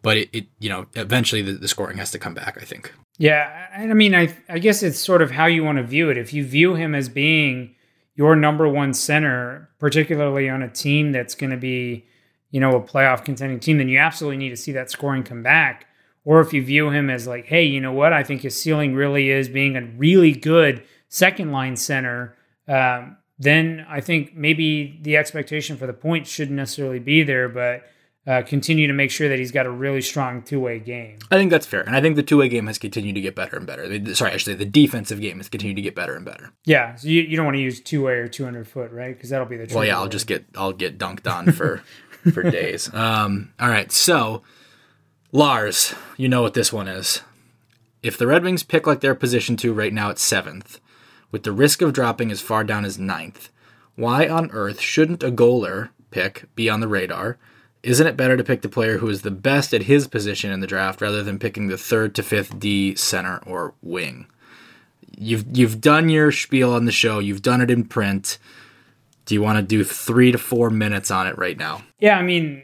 But 0.00 0.16
it, 0.16 0.28
it 0.32 0.46
you 0.60 0.68
know, 0.68 0.86
eventually 0.94 1.42
the, 1.42 1.52
the 1.52 1.68
scoring 1.68 1.98
has 1.98 2.12
to 2.12 2.18
come 2.18 2.34
back, 2.34 2.56
I 2.60 2.64
think. 2.64 2.94
Yeah. 3.18 3.66
I 3.76 3.92
mean, 3.94 4.14
I, 4.14 4.36
I 4.48 4.60
guess 4.60 4.82
it's 4.82 4.98
sort 4.98 5.22
of 5.22 5.32
how 5.32 5.46
you 5.46 5.64
want 5.64 5.78
to 5.78 5.84
view 5.84 6.08
it. 6.08 6.16
If 6.16 6.32
you 6.32 6.46
view 6.46 6.76
him 6.76 6.94
as 6.94 7.08
being 7.08 7.74
your 8.14 8.36
number 8.36 8.68
one 8.68 8.94
center, 8.94 9.70
particularly 9.78 10.48
on 10.48 10.62
a 10.62 10.68
team 10.68 11.10
that's 11.10 11.34
going 11.34 11.50
to 11.50 11.56
be, 11.56 12.06
you 12.50 12.60
know, 12.60 12.76
a 12.76 12.80
playoff 12.80 13.24
contending 13.24 13.58
team, 13.58 13.78
then 13.78 13.88
you 13.88 13.98
absolutely 13.98 14.36
need 14.36 14.50
to 14.50 14.56
see 14.56 14.72
that 14.72 14.90
scoring 14.90 15.24
come 15.24 15.42
back. 15.42 15.86
Or 16.24 16.40
if 16.40 16.52
you 16.52 16.62
view 16.62 16.90
him 16.90 17.10
as 17.10 17.26
like, 17.26 17.46
hey, 17.46 17.64
you 17.64 17.80
know 17.80 17.92
what? 17.92 18.12
I 18.12 18.22
think 18.22 18.42
his 18.42 18.60
ceiling 18.60 18.94
really 18.94 19.30
is 19.30 19.48
being 19.48 19.76
a 19.76 19.84
really 19.96 20.32
good 20.32 20.84
second 21.08 21.50
line 21.50 21.74
center. 21.74 22.36
Um, 22.68 23.16
then 23.38 23.86
I 23.88 24.00
think 24.00 24.34
maybe 24.34 24.98
the 25.02 25.16
expectation 25.16 25.76
for 25.76 25.86
the 25.86 25.92
points 25.92 26.30
shouldn't 26.30 26.56
necessarily 26.56 26.98
be 26.98 27.22
there, 27.22 27.48
but 27.48 27.84
uh, 28.26 28.42
continue 28.42 28.86
to 28.86 28.92
make 28.92 29.10
sure 29.10 29.28
that 29.28 29.38
he's 29.38 29.52
got 29.52 29.64
a 29.64 29.70
really 29.70 30.02
strong 30.02 30.42
two 30.42 30.60
way 30.60 30.78
game. 30.78 31.18
I 31.30 31.36
think 31.36 31.50
that's 31.50 31.64
fair. 31.66 31.80
And 31.80 31.96
I 31.96 32.00
think 32.02 32.16
the 32.16 32.22
two 32.22 32.36
way 32.36 32.48
game 32.48 32.66
has 32.66 32.76
continued 32.76 33.14
to 33.14 33.20
get 33.22 33.34
better 33.34 33.56
and 33.56 33.66
better. 33.66 34.14
Sorry, 34.14 34.32
actually, 34.32 34.56
the 34.56 34.66
defensive 34.66 35.20
game 35.20 35.38
has 35.38 35.48
continued 35.48 35.76
to 35.76 35.82
get 35.82 35.94
better 35.94 36.14
and 36.14 36.24
better. 36.26 36.52
Yeah. 36.66 36.94
So 36.96 37.08
you, 37.08 37.22
you 37.22 37.36
don't 37.36 37.46
want 37.46 37.56
to 37.56 37.62
use 37.62 37.80
two 37.80 38.04
way 38.04 38.14
or 38.14 38.28
200 38.28 38.68
foot, 38.68 38.90
right? 38.90 39.16
Because 39.16 39.30
that'll 39.30 39.46
be 39.46 39.56
the 39.56 39.72
Well, 39.74 39.84
yeah, 39.84 39.96
I'll 39.96 40.08
just 40.08 40.26
get, 40.26 40.44
I'll 40.56 40.74
get 40.74 40.98
dunked 40.98 41.30
on 41.32 41.52
for, 41.52 41.82
for 42.32 42.42
days. 42.50 42.92
Um, 42.92 43.54
all 43.58 43.68
right. 43.70 43.90
So, 43.90 44.42
Lars, 45.32 45.94
you 46.18 46.28
know 46.28 46.42
what 46.42 46.52
this 46.54 46.72
one 46.72 46.88
is. 46.88 47.22
if 48.02 48.18
the 48.18 48.26
Red 48.26 48.44
Wings 48.44 48.62
pick 48.62 48.86
like 48.86 49.00
they're 49.00 49.14
position 49.14 49.56
to 49.58 49.72
right 49.72 49.92
now 49.92 50.10
at 50.10 50.18
seventh, 50.18 50.80
with 51.30 51.42
the 51.42 51.52
risk 51.52 51.82
of 51.82 51.92
dropping 51.92 52.30
as 52.30 52.40
far 52.40 52.64
down 52.64 52.84
as 52.84 52.98
ninth, 52.98 53.50
why 53.96 54.28
on 54.28 54.50
earth 54.52 54.80
shouldn't 54.80 55.22
a 55.22 55.30
goaler 55.30 55.90
pick 56.10 56.44
be 56.54 56.68
on 56.70 56.80
the 56.80 56.88
radar? 56.88 57.38
Isn't 57.82 58.06
it 58.06 58.16
better 58.16 58.36
to 58.36 58.44
pick 58.44 58.62
the 58.62 58.68
player 58.68 58.98
who 58.98 59.08
is 59.08 59.22
the 59.22 59.30
best 59.30 59.72
at 59.72 59.84
his 59.84 60.06
position 60.08 60.50
in 60.50 60.60
the 60.60 60.66
draft 60.66 61.00
rather 61.00 61.22
than 61.22 61.38
picking 61.38 61.68
the 61.68 61.78
third 61.78 62.14
to 62.16 62.22
fifth 62.22 62.58
D 62.58 62.94
center 62.96 63.38
or 63.46 63.74
wing? 63.82 64.26
You've 65.16 65.44
you've 65.56 65.80
done 65.80 66.08
your 66.08 66.30
spiel 66.32 66.72
on 66.72 66.84
the 66.84 66.92
show. 66.92 67.18
You've 67.18 67.42
done 67.42 67.60
it 67.60 67.70
in 67.70 67.84
print. 67.84 68.38
Do 69.26 69.34
you 69.34 69.42
want 69.42 69.58
to 69.58 69.62
do 69.62 69.84
three 69.84 70.32
to 70.32 70.38
four 70.38 70.70
minutes 70.70 71.10
on 71.10 71.26
it 71.26 71.36
right 71.36 71.56
now? 71.56 71.82
Yeah, 71.98 72.18
I 72.18 72.22
mean, 72.22 72.62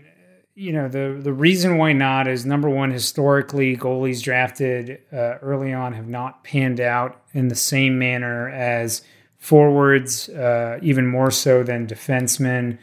you 0.54 0.72
know 0.72 0.88
the 0.88 1.18
the 1.20 1.32
reason 1.32 1.78
why 1.78 1.92
not 1.92 2.28
is 2.28 2.46
number 2.46 2.70
one 2.70 2.90
historically 2.90 3.76
goalies 3.76 4.22
drafted 4.22 5.00
uh, 5.12 5.38
early 5.42 5.72
on 5.72 5.92
have 5.92 6.08
not 6.08 6.44
panned 6.44 6.80
out 6.80 7.23
in 7.34 7.48
the 7.48 7.54
same 7.54 7.98
manner 7.98 8.48
as 8.48 9.02
forwards, 9.38 10.30
uh, 10.30 10.78
even 10.80 11.06
more 11.06 11.30
so 11.30 11.62
than 11.62 11.86
defensemen. 11.86 12.78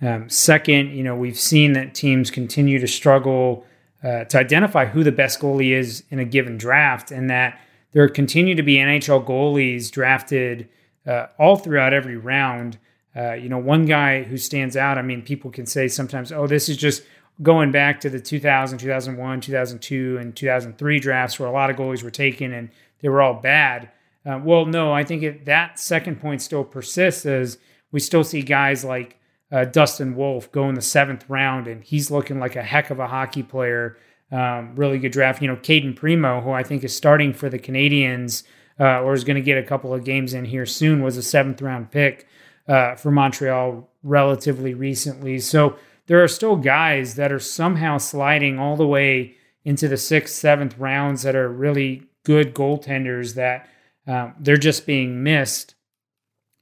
Um, 0.00 0.28
second, 0.30 0.90
you 0.90 1.02
know 1.02 1.14
we've 1.14 1.38
seen 1.38 1.74
that 1.74 1.94
teams 1.94 2.30
continue 2.30 2.78
to 2.78 2.86
struggle 2.88 3.66
uh, 4.02 4.24
to 4.24 4.38
identify 4.38 4.86
who 4.86 5.02
the 5.02 5.12
best 5.12 5.40
goalie 5.40 5.72
is 5.72 6.04
in 6.10 6.18
a 6.18 6.24
given 6.24 6.56
draft, 6.56 7.10
and 7.10 7.28
that 7.28 7.60
there 7.92 8.08
continue 8.08 8.54
to 8.54 8.62
be 8.62 8.76
NHL 8.76 9.26
goalies 9.26 9.90
drafted 9.90 10.68
uh, 11.06 11.26
all 11.38 11.56
throughout 11.56 11.92
every 11.92 12.16
round. 12.16 12.78
Uh, 13.16 13.32
you 13.32 13.48
know, 13.48 13.58
one 13.58 13.86
guy 13.86 14.22
who 14.22 14.36
stands 14.36 14.76
out, 14.76 14.98
I 14.98 15.02
mean, 15.02 15.22
people 15.22 15.50
can 15.50 15.64
say 15.64 15.88
sometimes, 15.88 16.30
oh, 16.30 16.46
this 16.46 16.68
is 16.68 16.76
just 16.76 17.02
going 17.42 17.70
back 17.70 18.00
to 18.00 18.10
the 18.10 18.20
2000, 18.20 18.78
2001, 18.78 19.40
2002, 19.40 20.18
and 20.18 20.36
2003 20.36 21.00
drafts 21.00 21.38
where 21.38 21.48
a 21.48 21.52
lot 21.52 21.70
of 21.70 21.76
goalies 21.76 22.02
were 22.02 22.10
taken 22.10 22.52
and 22.52 22.70
they 23.00 23.08
were 23.08 23.22
all 23.22 23.34
bad. 23.34 23.90
Uh, 24.26 24.40
well, 24.42 24.66
no, 24.66 24.92
I 24.92 25.04
think 25.04 25.22
it, 25.22 25.44
that 25.44 25.78
second 25.78 26.20
point 26.20 26.42
still 26.42 26.64
persists 26.64 27.24
as 27.26 27.58
we 27.92 28.00
still 28.00 28.24
see 28.24 28.42
guys 28.42 28.84
like 28.84 29.18
uh, 29.52 29.64
Dustin 29.64 30.16
Wolf 30.16 30.50
go 30.50 30.68
in 30.68 30.74
the 30.74 30.82
seventh 30.82 31.24
round 31.28 31.68
and 31.68 31.84
he's 31.84 32.10
looking 32.10 32.40
like 32.40 32.56
a 32.56 32.62
heck 32.62 32.90
of 32.90 32.98
a 32.98 33.06
hockey 33.06 33.42
player. 33.42 33.96
Um, 34.32 34.74
really 34.74 34.98
good 34.98 35.12
draft. 35.12 35.40
You 35.40 35.48
know, 35.48 35.56
Cayden 35.56 35.94
Primeau, 35.94 36.40
who 36.40 36.50
I 36.50 36.64
think 36.64 36.82
is 36.82 36.96
starting 36.96 37.32
for 37.32 37.48
the 37.48 37.60
Canadiens 37.60 38.42
uh, 38.80 39.02
or 39.02 39.14
is 39.14 39.22
going 39.22 39.36
to 39.36 39.42
get 39.42 39.58
a 39.58 39.62
couple 39.62 39.94
of 39.94 40.04
games 40.04 40.34
in 40.34 40.44
here 40.44 40.66
soon, 40.66 41.02
was 41.02 41.16
a 41.16 41.22
seventh 41.22 41.62
round 41.62 41.92
pick 41.92 42.26
uh, 42.66 42.96
for 42.96 43.12
Montreal 43.12 43.88
relatively 44.02 44.74
recently. 44.74 45.38
So, 45.38 45.76
there 46.08 46.22
are 46.22 46.28
still 46.28 46.54
guys 46.54 47.16
that 47.16 47.32
are 47.32 47.40
somehow 47.40 47.98
sliding 47.98 48.60
all 48.60 48.76
the 48.76 48.86
way 48.86 49.34
into 49.64 49.88
the 49.88 49.96
sixth, 49.96 50.34
seventh 50.36 50.78
rounds 50.78 51.22
that 51.22 51.34
are 51.34 51.48
really 51.48 52.04
good 52.22 52.54
goaltenders 52.54 53.34
that 53.34 53.68
um, 54.06 54.34
they're 54.38 54.56
just 54.56 54.86
being 54.86 55.22
missed. 55.22 55.74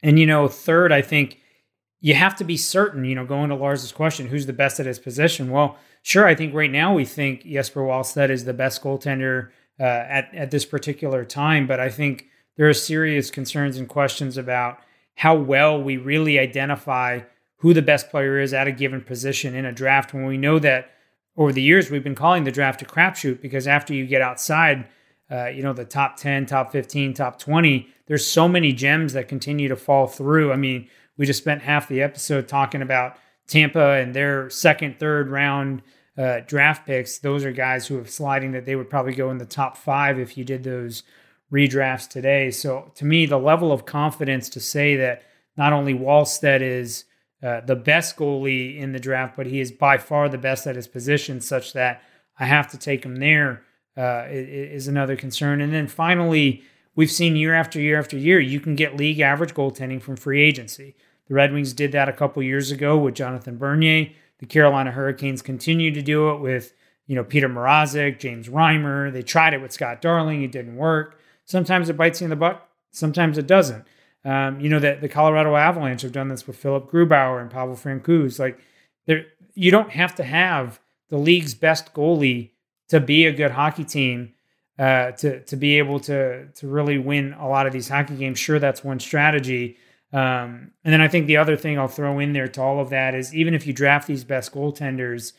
And, 0.02 0.18
you 0.18 0.26
know, 0.26 0.48
third, 0.48 0.92
I 0.92 1.02
think 1.02 1.40
you 2.00 2.14
have 2.14 2.36
to 2.36 2.44
be 2.44 2.56
certain, 2.56 3.04
you 3.04 3.14
know, 3.14 3.24
going 3.24 3.48
to 3.48 3.54
Lars's 3.54 3.92
question, 3.92 4.26
who's 4.26 4.46
the 4.46 4.52
best 4.52 4.78
at 4.80 4.86
his 4.86 4.98
position? 4.98 5.50
Well, 5.50 5.78
sure, 6.02 6.26
I 6.26 6.34
think 6.34 6.54
right 6.54 6.70
now 6.70 6.94
we 6.94 7.04
think 7.04 7.44
Jesper 7.44 7.80
Wallstedt 7.80 8.30
is 8.30 8.44
the 8.44 8.52
best 8.52 8.82
goaltender 8.82 9.50
uh, 9.80 9.84
at, 9.84 10.34
at 10.34 10.50
this 10.50 10.64
particular 10.64 11.24
time, 11.24 11.66
but 11.66 11.80
I 11.80 11.88
think 11.88 12.26
there 12.56 12.68
are 12.68 12.74
serious 12.74 13.30
concerns 13.30 13.78
and 13.78 13.88
questions 13.88 14.36
about 14.36 14.78
how 15.16 15.34
well 15.34 15.82
we 15.82 15.96
really 15.96 16.38
identify 16.38 17.20
who 17.58 17.72
the 17.72 17.82
best 17.82 18.10
player 18.10 18.38
is 18.38 18.52
at 18.52 18.68
a 18.68 18.72
given 18.72 19.00
position 19.00 19.54
in 19.54 19.64
a 19.64 19.72
draft 19.72 20.12
when 20.12 20.26
we 20.26 20.36
know 20.36 20.58
that 20.58 20.90
over 21.36 21.52
the 21.52 21.62
years 21.62 21.90
we've 21.90 22.04
been 22.04 22.14
calling 22.14 22.44
the 22.44 22.52
draft 22.52 22.82
a 22.82 22.84
crapshoot 22.84 23.40
because 23.40 23.66
after 23.66 23.94
you 23.94 24.06
get 24.06 24.22
outside, 24.22 24.86
uh, 25.30 25.46
you 25.46 25.62
know, 25.62 25.72
the 25.72 25.84
top 25.84 26.16
10, 26.16 26.46
top 26.46 26.70
15, 26.72 27.14
top 27.14 27.38
20, 27.38 27.88
there's 28.06 28.26
so 28.26 28.48
many 28.48 28.72
gems 28.72 29.14
that 29.14 29.28
continue 29.28 29.68
to 29.68 29.76
fall 29.76 30.06
through. 30.06 30.52
I 30.52 30.56
mean, 30.56 30.88
we 31.16 31.26
just 31.26 31.40
spent 31.40 31.62
half 31.62 31.88
the 31.88 32.02
episode 32.02 32.48
talking 32.48 32.82
about 32.82 33.16
Tampa 33.46 33.92
and 33.92 34.14
their 34.14 34.50
second, 34.50 34.98
third 34.98 35.28
round 35.28 35.82
uh, 36.16 36.40
draft 36.46 36.86
picks. 36.86 37.18
Those 37.18 37.44
are 37.44 37.52
guys 37.52 37.86
who 37.86 37.96
have 37.96 38.10
sliding 38.10 38.52
that 38.52 38.66
they 38.66 38.76
would 38.76 38.90
probably 38.90 39.14
go 39.14 39.30
in 39.30 39.38
the 39.38 39.46
top 39.46 39.76
five 39.76 40.18
if 40.18 40.36
you 40.36 40.44
did 40.44 40.64
those 40.64 41.02
redrafts 41.52 42.08
today. 42.08 42.50
So 42.50 42.92
to 42.96 43.04
me, 43.04 43.26
the 43.26 43.38
level 43.38 43.72
of 43.72 43.86
confidence 43.86 44.48
to 44.50 44.60
say 44.60 44.96
that 44.96 45.22
not 45.56 45.72
only 45.72 45.94
Wallstedt 45.94 46.60
is 46.60 47.04
uh, 47.42 47.60
the 47.60 47.76
best 47.76 48.16
goalie 48.16 48.78
in 48.78 48.92
the 48.92 48.98
draft, 48.98 49.36
but 49.36 49.46
he 49.46 49.60
is 49.60 49.70
by 49.70 49.98
far 49.98 50.28
the 50.28 50.38
best 50.38 50.66
at 50.66 50.76
his 50.76 50.88
position, 50.88 51.40
such 51.40 51.72
that 51.74 52.02
I 52.38 52.46
have 52.46 52.70
to 52.70 52.78
take 52.78 53.04
him 53.04 53.16
there. 53.16 53.63
Uh, 53.96 54.26
is 54.28 54.88
another 54.88 55.14
concern. 55.14 55.60
And 55.60 55.72
then 55.72 55.86
finally, 55.86 56.64
we've 56.96 57.12
seen 57.12 57.36
year 57.36 57.54
after 57.54 57.80
year 57.80 57.96
after 57.96 58.16
year, 58.16 58.40
you 58.40 58.58
can 58.58 58.74
get 58.74 58.96
league 58.96 59.20
average 59.20 59.54
goaltending 59.54 60.02
from 60.02 60.16
free 60.16 60.42
agency. 60.42 60.96
The 61.28 61.34
Red 61.34 61.52
Wings 61.52 61.72
did 61.72 61.92
that 61.92 62.08
a 62.08 62.12
couple 62.12 62.42
years 62.42 62.72
ago 62.72 62.98
with 62.98 63.14
Jonathan 63.14 63.56
Bernier. 63.56 64.10
The 64.38 64.46
Carolina 64.46 64.90
Hurricanes 64.90 65.42
continue 65.42 65.92
to 65.92 66.02
do 66.02 66.30
it 66.30 66.40
with, 66.40 66.74
you 67.06 67.14
know, 67.14 67.22
Petr 67.22 67.44
Mrazek, 67.44 68.18
James 68.18 68.48
Reimer. 68.48 69.12
They 69.12 69.22
tried 69.22 69.54
it 69.54 69.62
with 69.62 69.72
Scott 69.72 70.02
Darling. 70.02 70.42
It 70.42 70.50
didn't 70.50 70.76
work. 70.76 71.20
Sometimes 71.44 71.88
it 71.88 71.96
bites 71.96 72.20
you 72.20 72.24
in 72.24 72.30
the 72.30 72.36
butt. 72.36 72.68
Sometimes 72.90 73.38
it 73.38 73.46
doesn't. 73.46 73.84
Um, 74.24 74.58
you 74.58 74.68
know 74.68 74.80
that 74.80 75.02
the 75.02 75.08
Colorado 75.08 75.54
Avalanche 75.54 76.02
have 76.02 76.12
done 76.12 76.28
this 76.28 76.46
with 76.46 76.56
Philipp 76.56 76.90
Grubauer 76.90 77.40
and 77.40 77.50
Pavel 77.50 77.76
Francouz. 77.76 78.38
Like, 78.38 78.58
there, 79.06 79.26
you 79.54 79.70
don't 79.70 79.90
have 79.90 80.14
to 80.16 80.24
have 80.24 80.80
the 81.10 81.18
league's 81.18 81.54
best 81.54 81.92
goalie 81.94 82.50
to 82.88 83.00
be 83.00 83.26
a 83.26 83.32
good 83.32 83.50
hockey 83.50 83.84
team. 83.84 84.34
Uh, 84.76 85.12
to 85.12 85.40
to 85.44 85.54
be 85.54 85.78
able 85.78 86.00
to 86.00 86.48
to 86.48 86.66
really 86.66 86.98
win 86.98 87.32
a 87.34 87.46
lot 87.46 87.64
of 87.64 87.72
these 87.72 87.88
hockey 87.88 88.16
games. 88.16 88.40
Sure, 88.40 88.58
that's 88.58 88.82
one 88.82 88.98
strategy. 88.98 89.76
Um, 90.12 90.72
and 90.82 90.92
then 90.92 91.00
I 91.00 91.06
think 91.06 91.28
the 91.28 91.36
other 91.36 91.56
thing 91.56 91.78
I'll 91.78 91.86
throw 91.86 92.18
in 92.18 92.32
there 92.32 92.48
to 92.48 92.60
all 92.60 92.80
of 92.80 92.90
that 92.90 93.14
is 93.14 93.32
even 93.32 93.54
if 93.54 93.68
you 93.68 93.72
draft 93.72 94.08
these 94.08 94.24
best 94.24 94.52
goaltenders, 94.52 95.32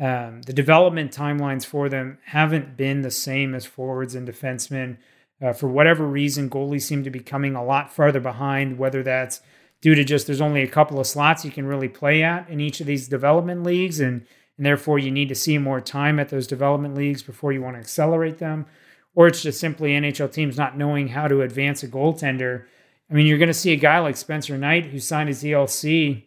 um, 0.00 0.42
the 0.42 0.52
development 0.52 1.12
timelines 1.12 1.64
for 1.64 1.88
them 1.88 2.18
haven't 2.24 2.76
been 2.76 3.02
the 3.02 3.12
same 3.12 3.54
as 3.54 3.64
forwards 3.64 4.16
and 4.16 4.26
defensemen. 4.26 4.96
Uh, 5.40 5.52
for 5.52 5.68
whatever 5.68 6.04
reason, 6.04 6.50
goalies 6.50 6.82
seem 6.82 7.04
to 7.04 7.10
be 7.10 7.20
coming 7.20 7.54
a 7.54 7.64
lot 7.64 7.92
farther 7.92 8.20
behind, 8.20 8.76
whether 8.76 9.04
that's 9.04 9.40
due 9.80 9.94
to 9.94 10.02
just 10.02 10.26
there's 10.26 10.40
only 10.40 10.62
a 10.62 10.68
couple 10.68 10.98
of 10.98 11.06
slots 11.06 11.44
you 11.44 11.52
can 11.52 11.64
really 11.64 11.88
play 11.88 12.24
at 12.24 12.48
in 12.48 12.60
each 12.60 12.80
of 12.80 12.88
these 12.88 13.06
development 13.06 13.62
leagues, 13.62 14.00
and, 14.00 14.26
and 14.60 14.66
therefore 14.66 14.98
you 14.98 15.10
need 15.10 15.30
to 15.30 15.34
see 15.34 15.56
more 15.56 15.80
time 15.80 16.20
at 16.20 16.28
those 16.28 16.46
development 16.46 16.94
leagues 16.94 17.22
before 17.22 17.50
you 17.50 17.62
want 17.62 17.76
to 17.76 17.80
accelerate 17.80 18.36
them, 18.36 18.66
or 19.14 19.26
it's 19.26 19.40
just 19.40 19.58
simply 19.58 19.92
NHL 19.92 20.30
teams 20.30 20.58
not 20.58 20.76
knowing 20.76 21.08
how 21.08 21.26
to 21.28 21.40
advance 21.40 21.82
a 21.82 21.88
goaltender. 21.88 22.66
I 23.10 23.14
mean, 23.14 23.26
you're 23.26 23.38
going 23.38 23.46
to 23.46 23.54
see 23.54 23.72
a 23.72 23.76
guy 23.76 24.00
like 24.00 24.18
Spencer 24.18 24.58
Knight 24.58 24.84
who 24.84 24.98
signed 24.98 25.30
his 25.30 25.42
ELC, 25.42 26.24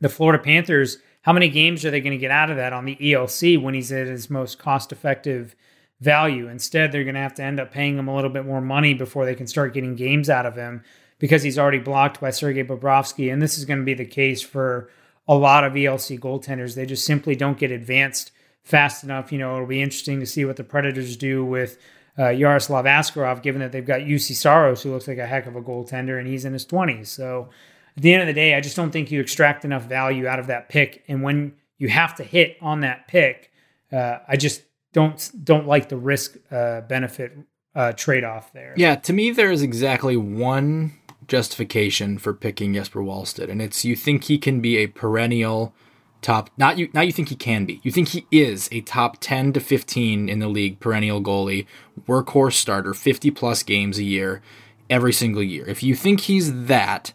the 0.00 0.08
Florida 0.08 0.42
Panthers. 0.42 0.98
How 1.22 1.32
many 1.32 1.48
games 1.48 1.84
are 1.84 1.92
they 1.92 2.00
going 2.00 2.10
to 2.10 2.18
get 2.18 2.32
out 2.32 2.50
of 2.50 2.56
that 2.56 2.72
on 2.72 2.86
the 2.86 2.96
ELC 2.96 3.62
when 3.62 3.74
he's 3.74 3.92
at 3.92 4.08
his 4.08 4.28
most 4.28 4.58
cost 4.58 4.90
effective 4.90 5.54
value. 6.00 6.48
Instead, 6.48 6.90
they're 6.90 7.04
going 7.04 7.14
to 7.14 7.20
have 7.20 7.34
to 7.34 7.44
end 7.44 7.60
up 7.60 7.70
paying 7.70 7.96
him 7.96 8.08
a 8.08 8.16
little 8.16 8.30
bit 8.30 8.44
more 8.44 8.60
money 8.60 8.94
before 8.94 9.24
they 9.24 9.36
can 9.36 9.46
start 9.46 9.74
getting 9.74 9.94
games 9.94 10.28
out 10.28 10.44
of 10.44 10.56
him 10.56 10.82
because 11.20 11.44
he's 11.44 11.56
already 11.56 11.78
blocked 11.78 12.20
by 12.20 12.30
Sergei 12.30 12.64
Bobrovsky. 12.64 13.32
And 13.32 13.40
this 13.40 13.56
is 13.56 13.64
going 13.64 13.78
to 13.78 13.84
be 13.84 13.94
the 13.94 14.04
case 14.04 14.42
for 14.42 14.90
a 15.26 15.34
lot 15.34 15.64
of 15.64 15.72
ELC 15.72 16.18
goaltenders. 16.18 16.74
They 16.74 16.86
just 16.86 17.04
simply 17.04 17.34
don't 17.34 17.58
get 17.58 17.70
advanced 17.70 18.30
fast 18.62 19.04
enough. 19.04 19.32
You 19.32 19.38
know, 19.38 19.54
it'll 19.54 19.66
be 19.66 19.82
interesting 19.82 20.20
to 20.20 20.26
see 20.26 20.44
what 20.44 20.56
the 20.56 20.64
Predators 20.64 21.16
do 21.16 21.44
with 21.44 21.78
uh, 22.18 22.28
Yaroslav 22.28 22.84
Askarov, 22.84 23.42
given 23.42 23.60
that 23.60 23.72
they've 23.72 23.84
got 23.84 24.00
Juuse 24.00 24.34
Saros, 24.34 24.82
who 24.82 24.92
looks 24.92 25.08
like 25.08 25.18
a 25.18 25.26
heck 25.26 25.46
of 25.46 25.56
a 25.56 25.62
goaltender, 25.62 26.18
and 26.18 26.28
he's 26.28 26.44
in 26.44 26.52
his 26.52 26.66
20s. 26.66 27.08
So 27.08 27.48
at 27.96 28.02
the 28.02 28.12
end 28.12 28.22
of 28.22 28.26
the 28.26 28.34
day, 28.34 28.54
I 28.54 28.60
just 28.60 28.76
don't 28.76 28.90
think 28.90 29.10
you 29.10 29.20
extract 29.20 29.64
enough 29.64 29.84
value 29.84 30.26
out 30.26 30.38
of 30.38 30.46
that 30.48 30.68
pick. 30.68 31.04
And 31.08 31.22
when 31.22 31.54
you 31.78 31.88
have 31.88 32.14
to 32.16 32.24
hit 32.24 32.56
on 32.60 32.80
that 32.80 33.08
pick, 33.08 33.50
uh, 33.92 34.18
I 34.28 34.36
just 34.36 34.62
don't 34.92 35.30
don't 35.42 35.66
like 35.66 35.88
the 35.88 35.96
risk 35.96 36.36
uh, 36.50 36.82
benefit 36.82 37.36
uh, 37.74 37.92
trade 37.92 38.24
off 38.24 38.52
there. 38.52 38.74
Yeah, 38.76 38.96
to 38.96 39.12
me, 39.12 39.30
there 39.30 39.50
is 39.50 39.62
exactly 39.62 40.16
one 40.16 40.92
justification 41.26 42.18
for 42.18 42.32
picking 42.32 42.74
Jesper 42.74 43.00
Wallstedt, 43.00 43.50
and 43.50 43.62
it's 43.62 43.84
you 43.84 43.96
think 43.96 44.24
he 44.24 44.38
can 44.38 44.60
be 44.60 44.76
a 44.76 44.86
perennial 44.86 45.74
top. 46.22 46.50
Not 46.56 46.78
you. 46.78 46.88
Not 46.92 47.06
you 47.06 47.12
think 47.12 47.28
he 47.28 47.36
can 47.36 47.64
be. 47.64 47.80
You 47.82 47.92
think 47.92 48.08
he 48.08 48.26
is 48.30 48.68
a 48.72 48.80
top 48.80 49.18
ten 49.20 49.52
to 49.52 49.60
fifteen 49.60 50.28
in 50.28 50.38
the 50.38 50.48
league 50.48 50.80
perennial 50.80 51.22
goalie, 51.22 51.66
workhorse 52.08 52.54
starter, 52.54 52.94
fifty 52.94 53.30
plus 53.30 53.62
games 53.62 53.98
a 53.98 54.04
year, 54.04 54.42
every 54.88 55.12
single 55.12 55.42
year. 55.42 55.66
If 55.66 55.82
you 55.82 55.94
think 55.94 56.22
he's 56.22 56.66
that, 56.66 57.12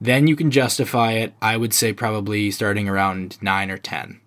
then 0.00 0.26
you 0.26 0.36
can 0.36 0.50
justify 0.50 1.12
it. 1.12 1.34
I 1.40 1.56
would 1.56 1.72
say 1.72 1.92
probably 1.92 2.50
starting 2.50 2.88
around 2.88 3.38
nine 3.42 3.70
or 3.70 3.78
ten. 3.78 4.20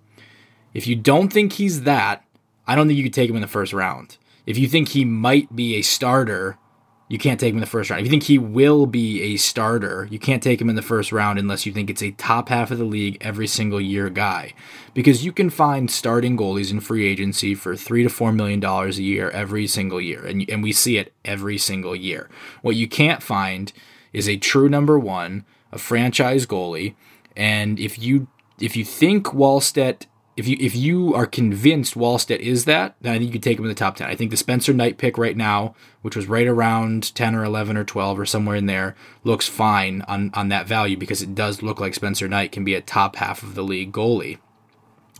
If 0.73 0.87
you 0.87 0.95
don't 0.95 1.31
think 1.31 1.53
he's 1.53 1.83
that, 1.83 2.25
I 2.67 2.75
don't 2.75 2.87
think 2.87 2.97
you 2.97 3.03
could 3.03 3.13
take 3.13 3.29
him 3.29 3.35
in 3.37 3.41
the 3.41 3.47
first 3.47 3.73
round. 3.73 4.17
If 4.45 4.57
you 4.57 4.67
think 4.67 4.89
he 4.89 5.05
might 5.05 5.55
be 5.55 5.75
a 5.75 5.81
starter 5.81 6.57
you 7.07 7.19
can't 7.19 7.39
take 7.39 7.51
him 7.51 7.57
in 7.57 7.61
the 7.61 7.67
first 7.67 7.89
round. 7.89 7.99
If 7.99 8.07
you 8.07 8.09
think 8.09 8.23
he 8.23 8.39
will 8.39 8.87
be 8.87 9.21
a 9.21 9.37
starter, 9.37 10.07
you 10.09 10.17
can't 10.17 10.41
take 10.41 10.59
him 10.59 10.69
in 10.69 10.75
the 10.75 10.81
first 10.81 11.11
round 11.11 11.37
unless 11.37 11.65
you 11.65 11.71
think 11.71 11.89
it's 11.89 12.01
a 12.01 12.11
top 12.11 12.49
half 12.49 12.71
of 12.71 12.79
the 12.79 12.83
league 12.83 13.17
every 13.21 13.45
single 13.45 13.79
year 13.79 14.09
guy. 14.09 14.53
Because 14.95 15.23
you 15.23 15.31
can 15.31 15.51
find 15.51 15.91
starting 15.91 16.35
goalies 16.35 16.71
in 16.71 16.79
free 16.79 17.05
agency 17.05 17.53
for 17.53 17.75
three 17.75 18.01
to 18.01 18.09
four 18.09 18.31
million 18.31 18.59
dollars 18.59 18.97
a 18.97 19.03
year 19.03 19.29
every 19.29 19.67
single 19.67 20.01
year. 20.01 20.25
And, 20.25 20.49
and 20.49 20.63
we 20.63 20.71
see 20.71 20.97
it 20.97 21.13
every 21.23 21.59
single 21.59 21.95
year. 21.95 22.27
What 22.63 22.75
you 22.75 22.87
can't 22.87 23.21
find 23.21 23.71
is 24.11 24.27
a 24.27 24.37
true 24.37 24.67
number 24.67 24.97
one, 24.97 25.45
a 25.71 25.77
franchise 25.77 26.47
goalie. 26.47 26.95
And 27.35 27.79
if 27.79 27.99
you 27.99 28.27
if 28.59 28.75
you 28.75 28.83
think 28.83 29.27
Wallstedt 29.27 30.07
if 30.37 30.47
you 30.47 30.57
if 30.59 30.75
you 30.75 31.13
are 31.13 31.25
convinced 31.25 31.95
Wallstedt 31.95 32.39
is 32.39 32.65
that, 32.65 32.95
then 33.01 33.13
I 33.13 33.17
think 33.17 33.27
you 33.27 33.33
could 33.33 33.43
take 33.43 33.57
him 33.57 33.65
in 33.65 33.69
the 33.69 33.75
top 33.75 33.95
ten. 33.95 34.07
I 34.07 34.15
think 34.15 34.31
the 34.31 34.37
Spencer 34.37 34.73
Knight 34.73 34.97
pick 34.97 35.17
right 35.17 35.37
now, 35.37 35.75
which 36.05 36.15
was 36.15 36.27
right 36.27 36.45
around 36.45 37.15
ten 37.15 37.33
or 37.33 37.43
eleven 37.43 37.75
or 37.75 37.83
twelve 37.83 38.19
or 38.19 38.27
somewhere 38.27 38.55
in 38.55 38.67
there, 38.67 38.95
looks 39.23 39.47
fine 39.47 40.03
on 40.07 40.29
on 40.35 40.49
that 40.49 40.67
value 40.67 40.95
because 40.95 41.23
it 41.23 41.33
does 41.33 41.63
look 41.63 41.79
like 41.79 41.95
Spencer 41.95 42.27
Knight 42.27 42.51
can 42.51 42.63
be 42.63 42.75
a 42.75 42.81
top 42.81 43.15
half 43.15 43.41
of 43.41 43.55
the 43.55 43.63
league 43.63 43.91
goalie. 43.91 44.37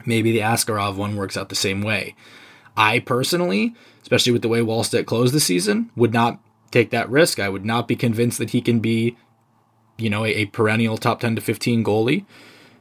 Maybe 0.06 0.32
the 0.32 0.42
Askarov 0.42 0.96
one 0.96 1.16
works 1.16 1.38
out 1.38 1.50
the 1.50 1.56
same 1.56 1.82
way. 1.82 2.16
I 2.78 3.00
personally, 3.00 3.74
especially 4.04 4.32
with 4.32 4.44
the 4.44 4.48
way 4.48 4.60
Wallstedt 4.60 5.08
closed 5.08 5.34
the 5.34 5.40
season, 5.40 5.90
would 5.96 6.14
not 6.14 6.40
take 6.70 6.92
that 6.92 7.10
risk. 7.10 7.40
I 7.40 7.50
would 7.50 7.66
not 7.66 7.88
be 7.88 7.96
convinced 7.96 8.38
that 8.38 8.52
he 8.52 8.62
can 8.62 8.80
be, 8.80 9.18
you 9.98 10.12
know, 10.12 10.24
a, 10.24 10.30
a 10.30 10.46
perennial 10.46 11.00
top 11.00 11.20
ten 11.20 11.36
to 11.36 11.42
fifteen 11.42 11.84
goalie. 11.84 12.26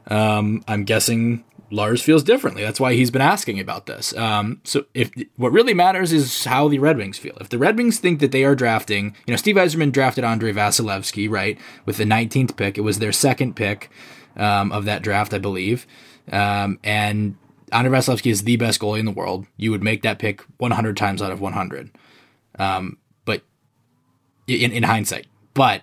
Um, 0.05 0.63
I'm 0.67 0.83
guessing 0.83 1.43
Lars 1.71 2.01
feels 2.01 2.23
differently. 2.23 2.63
That's 2.63 2.79
why 2.79 2.93
he's 2.93 3.11
been 3.11 3.21
asking 3.21 3.59
about 3.59 3.85
this. 3.85 4.15
Um, 4.15 4.61
so 4.63 4.85
if 4.93 5.11
what 5.35 5.51
really 5.51 5.73
matters 5.73 6.13
is 6.13 6.45
how 6.45 6.67
the 6.67 6.79
Red 6.79 6.97
Wings 6.97 7.17
feel. 7.17 7.35
If 7.41 7.49
the 7.49 7.57
Red 7.57 7.77
Wings 7.77 7.99
think 7.99 8.19
that 8.19 8.31
they 8.31 8.43
are 8.43 8.55
drafting, 8.55 9.15
you 9.25 9.31
know, 9.31 9.37
Steve 9.37 9.55
Yzerman 9.55 9.91
drafted 9.91 10.23
Andrei 10.23 10.53
Vasilevskiy, 10.53 11.29
right, 11.29 11.57
with 11.85 11.97
the 11.97 12.03
19th 12.03 12.55
pick. 12.55 12.77
It 12.77 12.81
was 12.81 12.99
their 12.99 13.11
second 13.11 13.55
pick 13.55 13.89
um, 14.35 14.71
of 14.71 14.85
that 14.85 15.01
draft, 15.01 15.33
I 15.33 15.39
believe. 15.39 15.87
Um, 16.31 16.79
and 16.83 17.35
Andrei 17.71 17.97
Vasilevskiy 17.97 18.31
is 18.31 18.43
the 18.43 18.57
best 18.57 18.79
goalie 18.79 18.99
in 18.99 19.05
the 19.05 19.11
world. 19.11 19.47
You 19.57 19.71
would 19.71 19.83
make 19.83 20.03
that 20.03 20.19
pick 20.19 20.41
100 20.57 20.95
times 20.95 21.21
out 21.21 21.31
of 21.31 21.41
100. 21.41 21.91
Um, 22.59 22.97
but 23.25 23.41
in, 24.47 24.71
in 24.71 24.83
hindsight, 24.83 25.27
but 25.53 25.81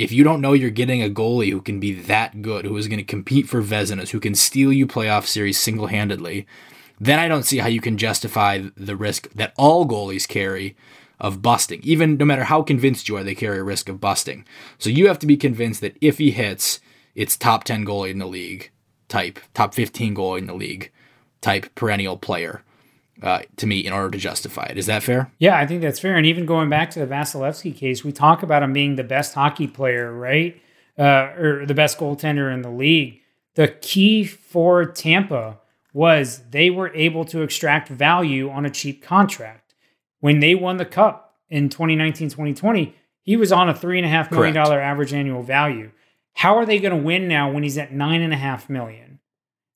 if 0.00 0.10
you 0.10 0.24
don't 0.24 0.40
know 0.40 0.54
you're 0.54 0.70
getting 0.70 1.02
a 1.02 1.10
goalie 1.10 1.50
who 1.50 1.60
can 1.60 1.78
be 1.78 1.92
that 1.92 2.40
good, 2.40 2.64
who 2.64 2.74
is 2.78 2.88
going 2.88 2.98
to 2.98 3.04
compete 3.04 3.46
for 3.46 3.60
Vezinas, 3.60 4.08
who 4.08 4.18
can 4.18 4.34
steal 4.34 4.72
you 4.72 4.86
playoff 4.86 5.26
series 5.26 5.60
single 5.60 5.88
handedly, 5.88 6.46
then 6.98 7.18
I 7.18 7.28
don't 7.28 7.42
see 7.42 7.58
how 7.58 7.68
you 7.68 7.82
can 7.82 7.98
justify 7.98 8.62
the 8.78 8.96
risk 8.96 9.30
that 9.34 9.52
all 9.58 9.86
goalies 9.86 10.26
carry 10.26 10.74
of 11.18 11.42
busting. 11.42 11.80
Even 11.82 12.16
no 12.16 12.24
matter 12.24 12.44
how 12.44 12.62
convinced 12.62 13.10
you 13.10 13.16
are, 13.18 13.22
they 13.22 13.34
carry 13.34 13.58
a 13.58 13.62
risk 13.62 13.90
of 13.90 14.00
busting. 14.00 14.46
So 14.78 14.88
you 14.88 15.06
have 15.06 15.18
to 15.18 15.26
be 15.26 15.36
convinced 15.36 15.82
that 15.82 15.98
if 16.00 16.16
he 16.16 16.30
hits, 16.30 16.80
it's 17.14 17.36
top 17.36 17.64
10 17.64 17.84
goalie 17.84 18.10
in 18.10 18.18
the 18.18 18.26
league 18.26 18.70
type, 19.08 19.38
top 19.52 19.74
15 19.74 20.14
goalie 20.14 20.38
in 20.38 20.46
the 20.46 20.54
league 20.54 20.90
type 21.42 21.74
perennial 21.74 22.16
player 22.16 22.62
uh, 23.22 23.40
to 23.56 23.66
me 23.66 23.80
in 23.80 23.92
order 23.92 24.10
to 24.10 24.18
justify 24.18 24.66
it. 24.70 24.78
Is 24.78 24.86
that 24.86 25.02
fair? 25.02 25.30
Yeah, 25.38 25.58
I 25.58 25.66
think 25.66 25.82
that's 25.82 25.98
fair. 25.98 26.16
And 26.16 26.26
even 26.26 26.46
going 26.46 26.70
back 26.70 26.90
to 26.90 27.00
the 27.00 27.06
Vasilevskiy 27.06 27.76
case, 27.76 28.04
we 28.04 28.12
talk 28.12 28.42
about 28.42 28.62
him 28.62 28.72
being 28.72 28.96
the 28.96 29.04
best 29.04 29.34
hockey 29.34 29.66
player, 29.66 30.12
right? 30.12 30.60
Uh, 30.98 31.32
or 31.38 31.66
the 31.66 31.74
best 31.74 31.98
goaltender 31.98 32.52
in 32.52 32.62
the 32.62 32.70
league. 32.70 33.20
The 33.54 33.68
key 33.68 34.24
for 34.24 34.86
Tampa 34.86 35.58
was 35.92 36.42
they 36.50 36.70
were 36.70 36.94
able 36.94 37.24
to 37.26 37.42
extract 37.42 37.88
value 37.88 38.50
on 38.50 38.64
a 38.64 38.70
cheap 38.70 39.02
contract. 39.02 39.74
When 40.20 40.40
they 40.40 40.54
won 40.54 40.76
the 40.76 40.84
cup 40.84 41.34
in 41.48 41.68
2019 41.68 42.28
2020, 42.28 42.94
he 43.22 43.36
was 43.36 43.52
on 43.52 43.68
a 43.68 43.74
$3.5 43.74 44.30
million 44.30 44.56
average 44.56 45.12
annual 45.12 45.42
value. 45.42 45.90
How 46.34 46.56
are 46.56 46.66
they 46.66 46.78
going 46.78 46.96
to 46.96 47.02
win 47.02 47.28
now 47.28 47.50
when 47.50 47.62
he's 47.62 47.78
at 47.78 47.92
$9.5 47.92 48.68
million? 48.68 49.09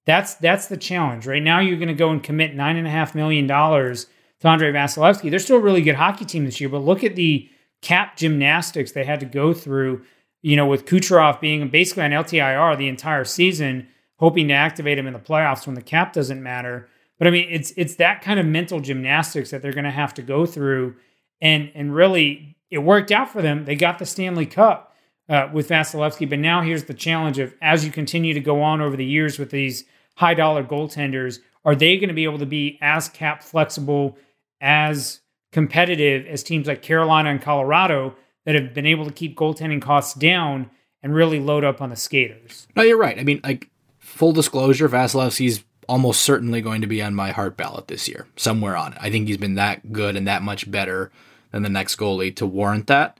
That's 0.07 0.35
that's 0.35 0.67
the 0.67 0.77
challenge. 0.77 1.27
Right 1.27 1.43
now, 1.43 1.61
you're 1.61 1.79
going 1.79 1.89
to 1.89 1.95
go 1.95 2.11
and 2.11 2.23
commit 2.23 2.55
nine 2.55 2.77
and 2.77 2.87
a 2.87 2.91
half 2.91 3.15
million 3.15 3.47
dollars 3.47 4.07
to 4.41 4.49
Andrei 4.49 4.73
Vasilevskiy. 4.73 5.31
They're 5.31 5.39
still 5.39 5.57
a 5.57 5.61
really 5.61 5.83
good 5.83 5.95
hockey 5.95 6.25
team 6.25 6.45
this 6.45 6.61
year, 6.61 6.69
but 6.69 6.85
look 6.85 7.03
at 7.03 7.17
the 7.17 7.49
cap 7.81 8.17
gymnastics 8.17 8.93
they 8.93 9.05
had 9.05 9.21
to 9.21 9.27
go 9.27 9.55
through. 9.55 10.05
You 10.43 10.57
know, 10.57 10.67
with 10.67 10.85
Kucherov 10.85 11.41
being 11.41 11.69
basically 11.71 12.03
on 12.03 12.11
LTIR 12.11 12.77
the 12.77 12.89
entire 12.89 13.25
season, 13.25 13.89
hoping 14.17 14.49
to 14.49 14.55
activate 14.55 14.99
him 14.99 15.07
in 15.07 15.15
the 15.15 15.19
playoffs 15.19 15.67
when 15.67 15.75
the 15.75 15.83
cap 15.83 16.13
doesn't 16.13 16.43
matter. 16.43 16.89
But 17.19 17.29
I 17.29 17.31
mean, 17.31 17.49
it's 17.51 17.73
it's 17.77 17.95
that 17.97 18.21
kind 18.21 18.39
of 18.39 18.45
mental 18.45 18.81
gymnastics 18.81 19.51
that 19.51 19.63
they're 19.63 19.73
going 19.73 19.85
to 19.85 19.91
have 19.91 20.13
to 20.15 20.23
go 20.23 20.45
through, 20.45 20.97
and 21.41 21.71
and 21.75 21.95
really, 21.95 22.57
it 22.71 22.79
worked 22.79 23.11
out 23.11 23.31
for 23.31 23.41
them. 23.41 23.65
They 23.65 23.77
got 23.77 23.99
the 23.99 24.05
Stanley 24.05 24.45
Cup 24.45 24.95
uh, 25.31 25.49
with 25.51 25.69
Vasilevskiy, 25.69 26.29
but 26.29 26.39
now 26.39 26.61
here's 26.61 26.85
the 26.85 26.95
challenge 26.95 27.39
of 27.39 27.55
as 27.63 27.87
you 27.87 27.91
continue 27.91 28.35
to 28.35 28.41
go 28.41 28.61
on 28.61 28.83
over 28.83 28.97
the 28.97 29.05
years 29.05 29.39
with 29.39 29.51
these 29.51 29.85
high 30.15 30.35
dollar 30.35 30.65
goaltenders, 30.65 31.41
are 31.65 31.75
they 31.75 31.97
going 31.97 32.09
to 32.09 32.15
be 32.15 32.25
able 32.25 32.39
to 32.39 32.47
be 32.47 32.79
as 32.81 33.09
cap 33.09 33.43
flexible, 33.43 34.17
as 34.61 35.21
competitive 35.53 36.27
as 36.27 36.43
teams 36.43 36.67
like 36.67 36.83
Carolina 36.83 37.31
and 37.31 37.41
Colorado 37.41 38.15
that 38.45 38.55
have 38.55 38.75
been 38.75 38.87
able 38.87 39.07
to 39.07 39.12
keep 39.12 39.37
goaltending 39.37 39.81
costs 39.81 40.15
down 40.15 40.71
and 41.03 41.15
really 41.15 41.41
load 41.41 41.65
up 41.65 41.81
on 41.81 41.91
the 41.91 41.97
skaters? 41.97 42.67
No, 42.77 42.83
you're 42.83 42.99
right. 42.99 43.19
I 43.19 43.25
mean, 43.25 43.41
like 43.43 43.71
full 43.99 44.33
disclosure, 44.33 44.89
Vasilevskiy's 44.89 45.65
almost 45.89 46.23
certainly 46.23 46.61
going 46.61 46.81
to 46.81 46.87
be 46.87 47.03
on 47.03 47.15
my 47.15 47.31
Hart 47.31 47.57
ballot 47.57 47.89
this 47.89 48.09
year, 48.09 48.27
somewhere 48.37 48.77
on 48.77 48.93
it. 48.93 48.99
I 49.01 49.11
think 49.11 49.29
he's 49.29 49.37
been 49.37 49.55
that 49.55 49.93
good 49.93 50.17
and 50.17 50.27
that 50.27 50.43
much 50.43 50.71
better 50.71 51.11
than 51.51 51.62
the 51.62 51.69
next 51.69 51.97
goalie 51.97 52.35
to 52.37 52.47
warrant 52.47 52.87
that. 52.89 53.19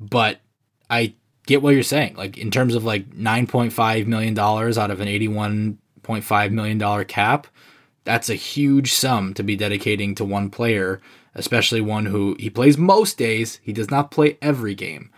But 0.00 0.40
I 0.88 1.14
get 1.46 1.62
what 1.62 1.74
you're 1.74 1.82
saying. 1.82 2.16
Like 2.16 2.36
in 2.38 2.50
terms 2.50 2.74
of 2.74 2.84
like 2.84 3.14
nine 3.14 3.46
point 3.46 3.72
five 3.72 4.06
million 4.06 4.34
dollars 4.34 4.78
out 4.78 4.90
of 4.90 5.00
an 5.00 5.08
eighty 5.08 5.28
one 5.28 5.78
$6.5 6.10 6.50
million 6.50 7.04
cap, 7.04 7.46
that's 8.04 8.30
a 8.30 8.34
huge 8.34 8.92
sum 8.92 9.34
to 9.34 9.42
be 9.42 9.56
dedicating 9.56 10.14
to 10.16 10.24
one 10.24 10.50
player, 10.50 11.00
especially 11.34 11.80
one 11.80 12.06
who 12.06 12.36
he 12.38 12.50
plays 12.50 12.78
most 12.78 13.18
days. 13.18 13.60
He 13.62 13.72
does 13.72 13.90
not 13.90 14.10
play 14.10 14.38
every 14.40 14.74
game. 14.74 15.10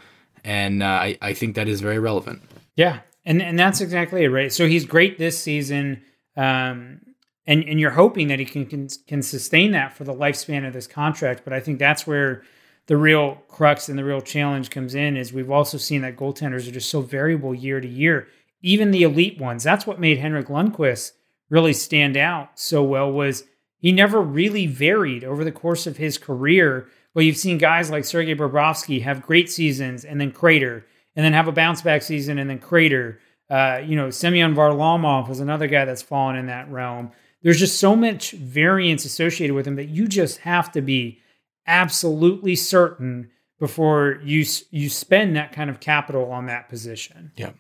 And 0.45 0.83
uh, 0.83 0.87
I, 0.87 1.19
I 1.23 1.33
think 1.35 1.55
that 1.55 1.69
is 1.69 1.81
very 1.81 1.99
relevant. 1.99 2.43
Yeah. 2.75 3.01
And, 3.25 3.41
and 3.41 3.59
that's 3.59 3.81
exactly 3.81 4.25
it, 4.25 4.29
right? 4.29 4.53
So 4.53 4.67
he's 4.67 4.85
great 4.85 5.19
this 5.19 5.41
season. 5.41 6.03
Um, 6.37 7.01
and, 7.47 7.65
and 7.65 7.79
you're 7.79 7.93
hoping 7.93 8.29
that 8.29 8.39
he 8.39 8.45
can, 8.45 8.67
can, 8.67 8.89
can 9.07 9.23
sustain 9.23 9.73
that 9.73 9.97
for 9.97 10.05
the 10.05 10.15
lifespan 10.15 10.67
of 10.67 10.73
this 10.73 10.87
contract. 10.87 11.43
But 11.45 11.53
I 11.53 11.61
think 11.61 11.79
that's 11.79 12.07
where 12.07 12.43
the 12.87 12.97
real 12.97 13.37
crux 13.49 13.89
and 13.89 13.99
the 13.99 14.05
real 14.05 14.21
challenge 14.21 14.71
comes 14.71 14.95
in 14.95 15.17
is 15.17 15.33
we've 15.33 15.51
also 15.51 15.79
seen 15.79 16.03
that 16.03 16.17
goaltenders 16.17 16.67
are 16.69 16.73
just 16.73 16.91
so 16.91 17.01
variable 17.01 17.55
year 17.55 17.81
to 17.81 17.89
year 17.89 18.27
even 18.63 18.91
the 18.91 19.03
elite 19.03 19.39
ones. 19.39 19.63
That's 19.63 19.87
what 19.87 20.01
made 20.01 20.19
Henrik 20.19 20.47
Lundqvist 20.47 21.13
really 21.51 21.73
stand 21.73 22.17
out 22.17 22.59
so 22.59 22.83
well 22.83 23.13
was 23.13 23.45
he 23.79 23.93
never 23.93 24.21
really 24.23 24.67
varied 24.67 25.25
over 25.25 25.45
the 25.45 25.53
course 25.53 25.87
of 25.87 25.99
his 25.99 26.17
career. 26.17 26.89
Well, 27.13 27.25
you've 27.25 27.37
seen 27.37 27.59
guys 27.59 27.91
like 27.91 28.05
Sergei 28.05 28.35
Bobrovsky 28.35 29.03
have 29.03 29.23
great 29.23 29.51
seasons 29.51 30.05
and 30.05 30.21
then 30.21 30.31
crater, 30.31 30.87
and 31.15 31.25
then 31.25 31.33
have 31.35 31.49
a 31.49 31.53
bounce 31.53 31.83
back 31.83 32.03
season 32.03 32.39
and 32.39 32.49
then 32.49 32.59
crater. 32.59 33.21
Uh, 33.51 33.83
you 33.85 33.97
know, 33.97 34.09
Semyon 34.09 34.55
Varlamov 34.55 35.29
was 35.29 35.41
another 35.41 35.67
guy 35.67 35.85
that's 35.85 36.01
fallen 36.01 36.37
in 36.37 36.47
that 36.47 36.71
realm. 36.71 37.11
There's 37.43 37.59
just 37.59 37.79
so 37.79 37.95
much 37.97 38.31
variance 38.33 39.05
associated 39.05 39.55
with 39.55 39.67
him 39.67 39.77
that 39.77 39.89
you 39.89 40.07
just 40.07 40.39
have 40.39 40.73
to 40.73 40.81
be 40.81 41.19
absolutely 41.67 42.57
certain 42.57 43.31
before 43.59 44.21
you 44.25 44.45
you 44.71 44.89
spend 44.89 45.37
that 45.37 45.53
kind 45.53 45.69
of 45.69 45.81
capital 45.81 46.31
on 46.31 46.47
that 46.47 46.69
position. 46.69 47.33
Yeah. 47.37 47.51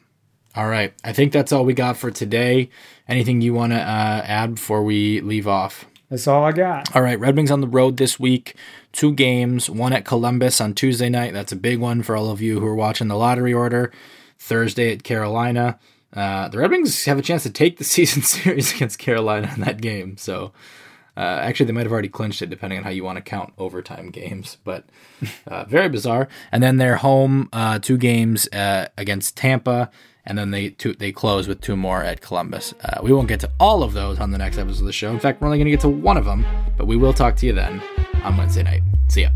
All 0.54 0.68
right. 0.68 0.92
I 1.02 1.12
think 1.12 1.32
that's 1.32 1.52
all 1.52 1.64
we 1.64 1.74
got 1.74 1.96
for 1.96 2.10
today. 2.10 2.68
Anything 3.08 3.40
you 3.40 3.54
want 3.54 3.72
to 3.72 3.78
uh, 3.78 4.22
add 4.24 4.56
before 4.56 4.82
we 4.82 5.20
leave 5.20 5.48
off? 5.48 5.86
That's 6.10 6.26
all 6.26 6.44
I 6.44 6.52
got. 6.52 6.94
All 6.94 7.00
right. 7.00 7.18
Red 7.18 7.36
Wings 7.36 7.50
on 7.50 7.62
the 7.62 7.66
road 7.66 7.96
this 7.96 8.20
week. 8.20 8.54
Two 8.92 9.14
games. 9.14 9.70
One 9.70 9.94
at 9.94 10.04
Columbus 10.04 10.60
on 10.60 10.74
Tuesday 10.74 11.08
night. 11.08 11.32
That's 11.32 11.52
a 11.52 11.56
big 11.56 11.78
one 11.78 12.02
for 12.02 12.14
all 12.16 12.30
of 12.30 12.42
you 12.42 12.60
who 12.60 12.66
are 12.66 12.74
watching 12.74 13.08
the 13.08 13.16
lottery 13.16 13.54
order. 13.54 13.90
Thursday 14.38 14.92
at 14.92 15.04
Carolina. 15.04 15.78
Uh, 16.12 16.48
the 16.48 16.58
Red 16.58 16.70
Wings 16.70 17.04
have 17.06 17.18
a 17.18 17.22
chance 17.22 17.44
to 17.44 17.50
take 17.50 17.78
the 17.78 17.84
season 17.84 18.22
series 18.22 18.74
against 18.74 18.98
Carolina 18.98 19.50
in 19.54 19.62
that 19.62 19.80
game. 19.80 20.18
So, 20.18 20.52
uh, 21.16 21.20
actually, 21.20 21.66
they 21.66 21.72
might 21.72 21.84
have 21.84 21.92
already 21.92 22.08
clinched 22.08 22.42
it, 22.42 22.50
depending 22.50 22.78
on 22.78 22.84
how 22.84 22.90
you 22.90 23.04
want 23.04 23.16
to 23.16 23.22
count 23.22 23.52
overtime 23.56 24.10
games. 24.10 24.58
But 24.64 24.84
uh, 25.46 25.64
very 25.64 25.88
bizarre. 25.88 26.28
And 26.50 26.62
then 26.62 26.76
they're 26.76 26.96
home 26.96 27.48
uh, 27.52 27.78
two 27.78 27.96
games 27.96 28.48
uh, 28.48 28.88
against 28.98 29.36
Tampa 29.36 29.90
and 30.24 30.38
then 30.38 30.50
they 30.50 30.70
two, 30.70 30.94
they 30.94 31.12
close 31.12 31.48
with 31.48 31.60
two 31.60 31.76
more 31.76 32.02
at 32.02 32.20
Columbus. 32.20 32.74
Uh, 32.82 33.00
we 33.02 33.12
won't 33.12 33.28
get 33.28 33.40
to 33.40 33.50
all 33.58 33.82
of 33.82 33.92
those 33.92 34.18
on 34.18 34.30
the 34.30 34.38
next 34.38 34.58
episode 34.58 34.80
of 34.80 34.86
the 34.86 34.92
show. 34.92 35.10
In 35.10 35.20
fact, 35.20 35.40
we're 35.40 35.46
only 35.46 35.58
going 35.58 35.66
to 35.66 35.70
get 35.70 35.80
to 35.80 35.88
one 35.88 36.16
of 36.16 36.24
them, 36.24 36.44
but 36.76 36.86
we 36.86 36.96
will 36.96 37.12
talk 37.12 37.36
to 37.36 37.46
you 37.46 37.52
then 37.52 37.82
on 38.22 38.36
Wednesday 38.36 38.62
night. 38.62 38.82
See 39.08 39.22
ya. 39.22 39.30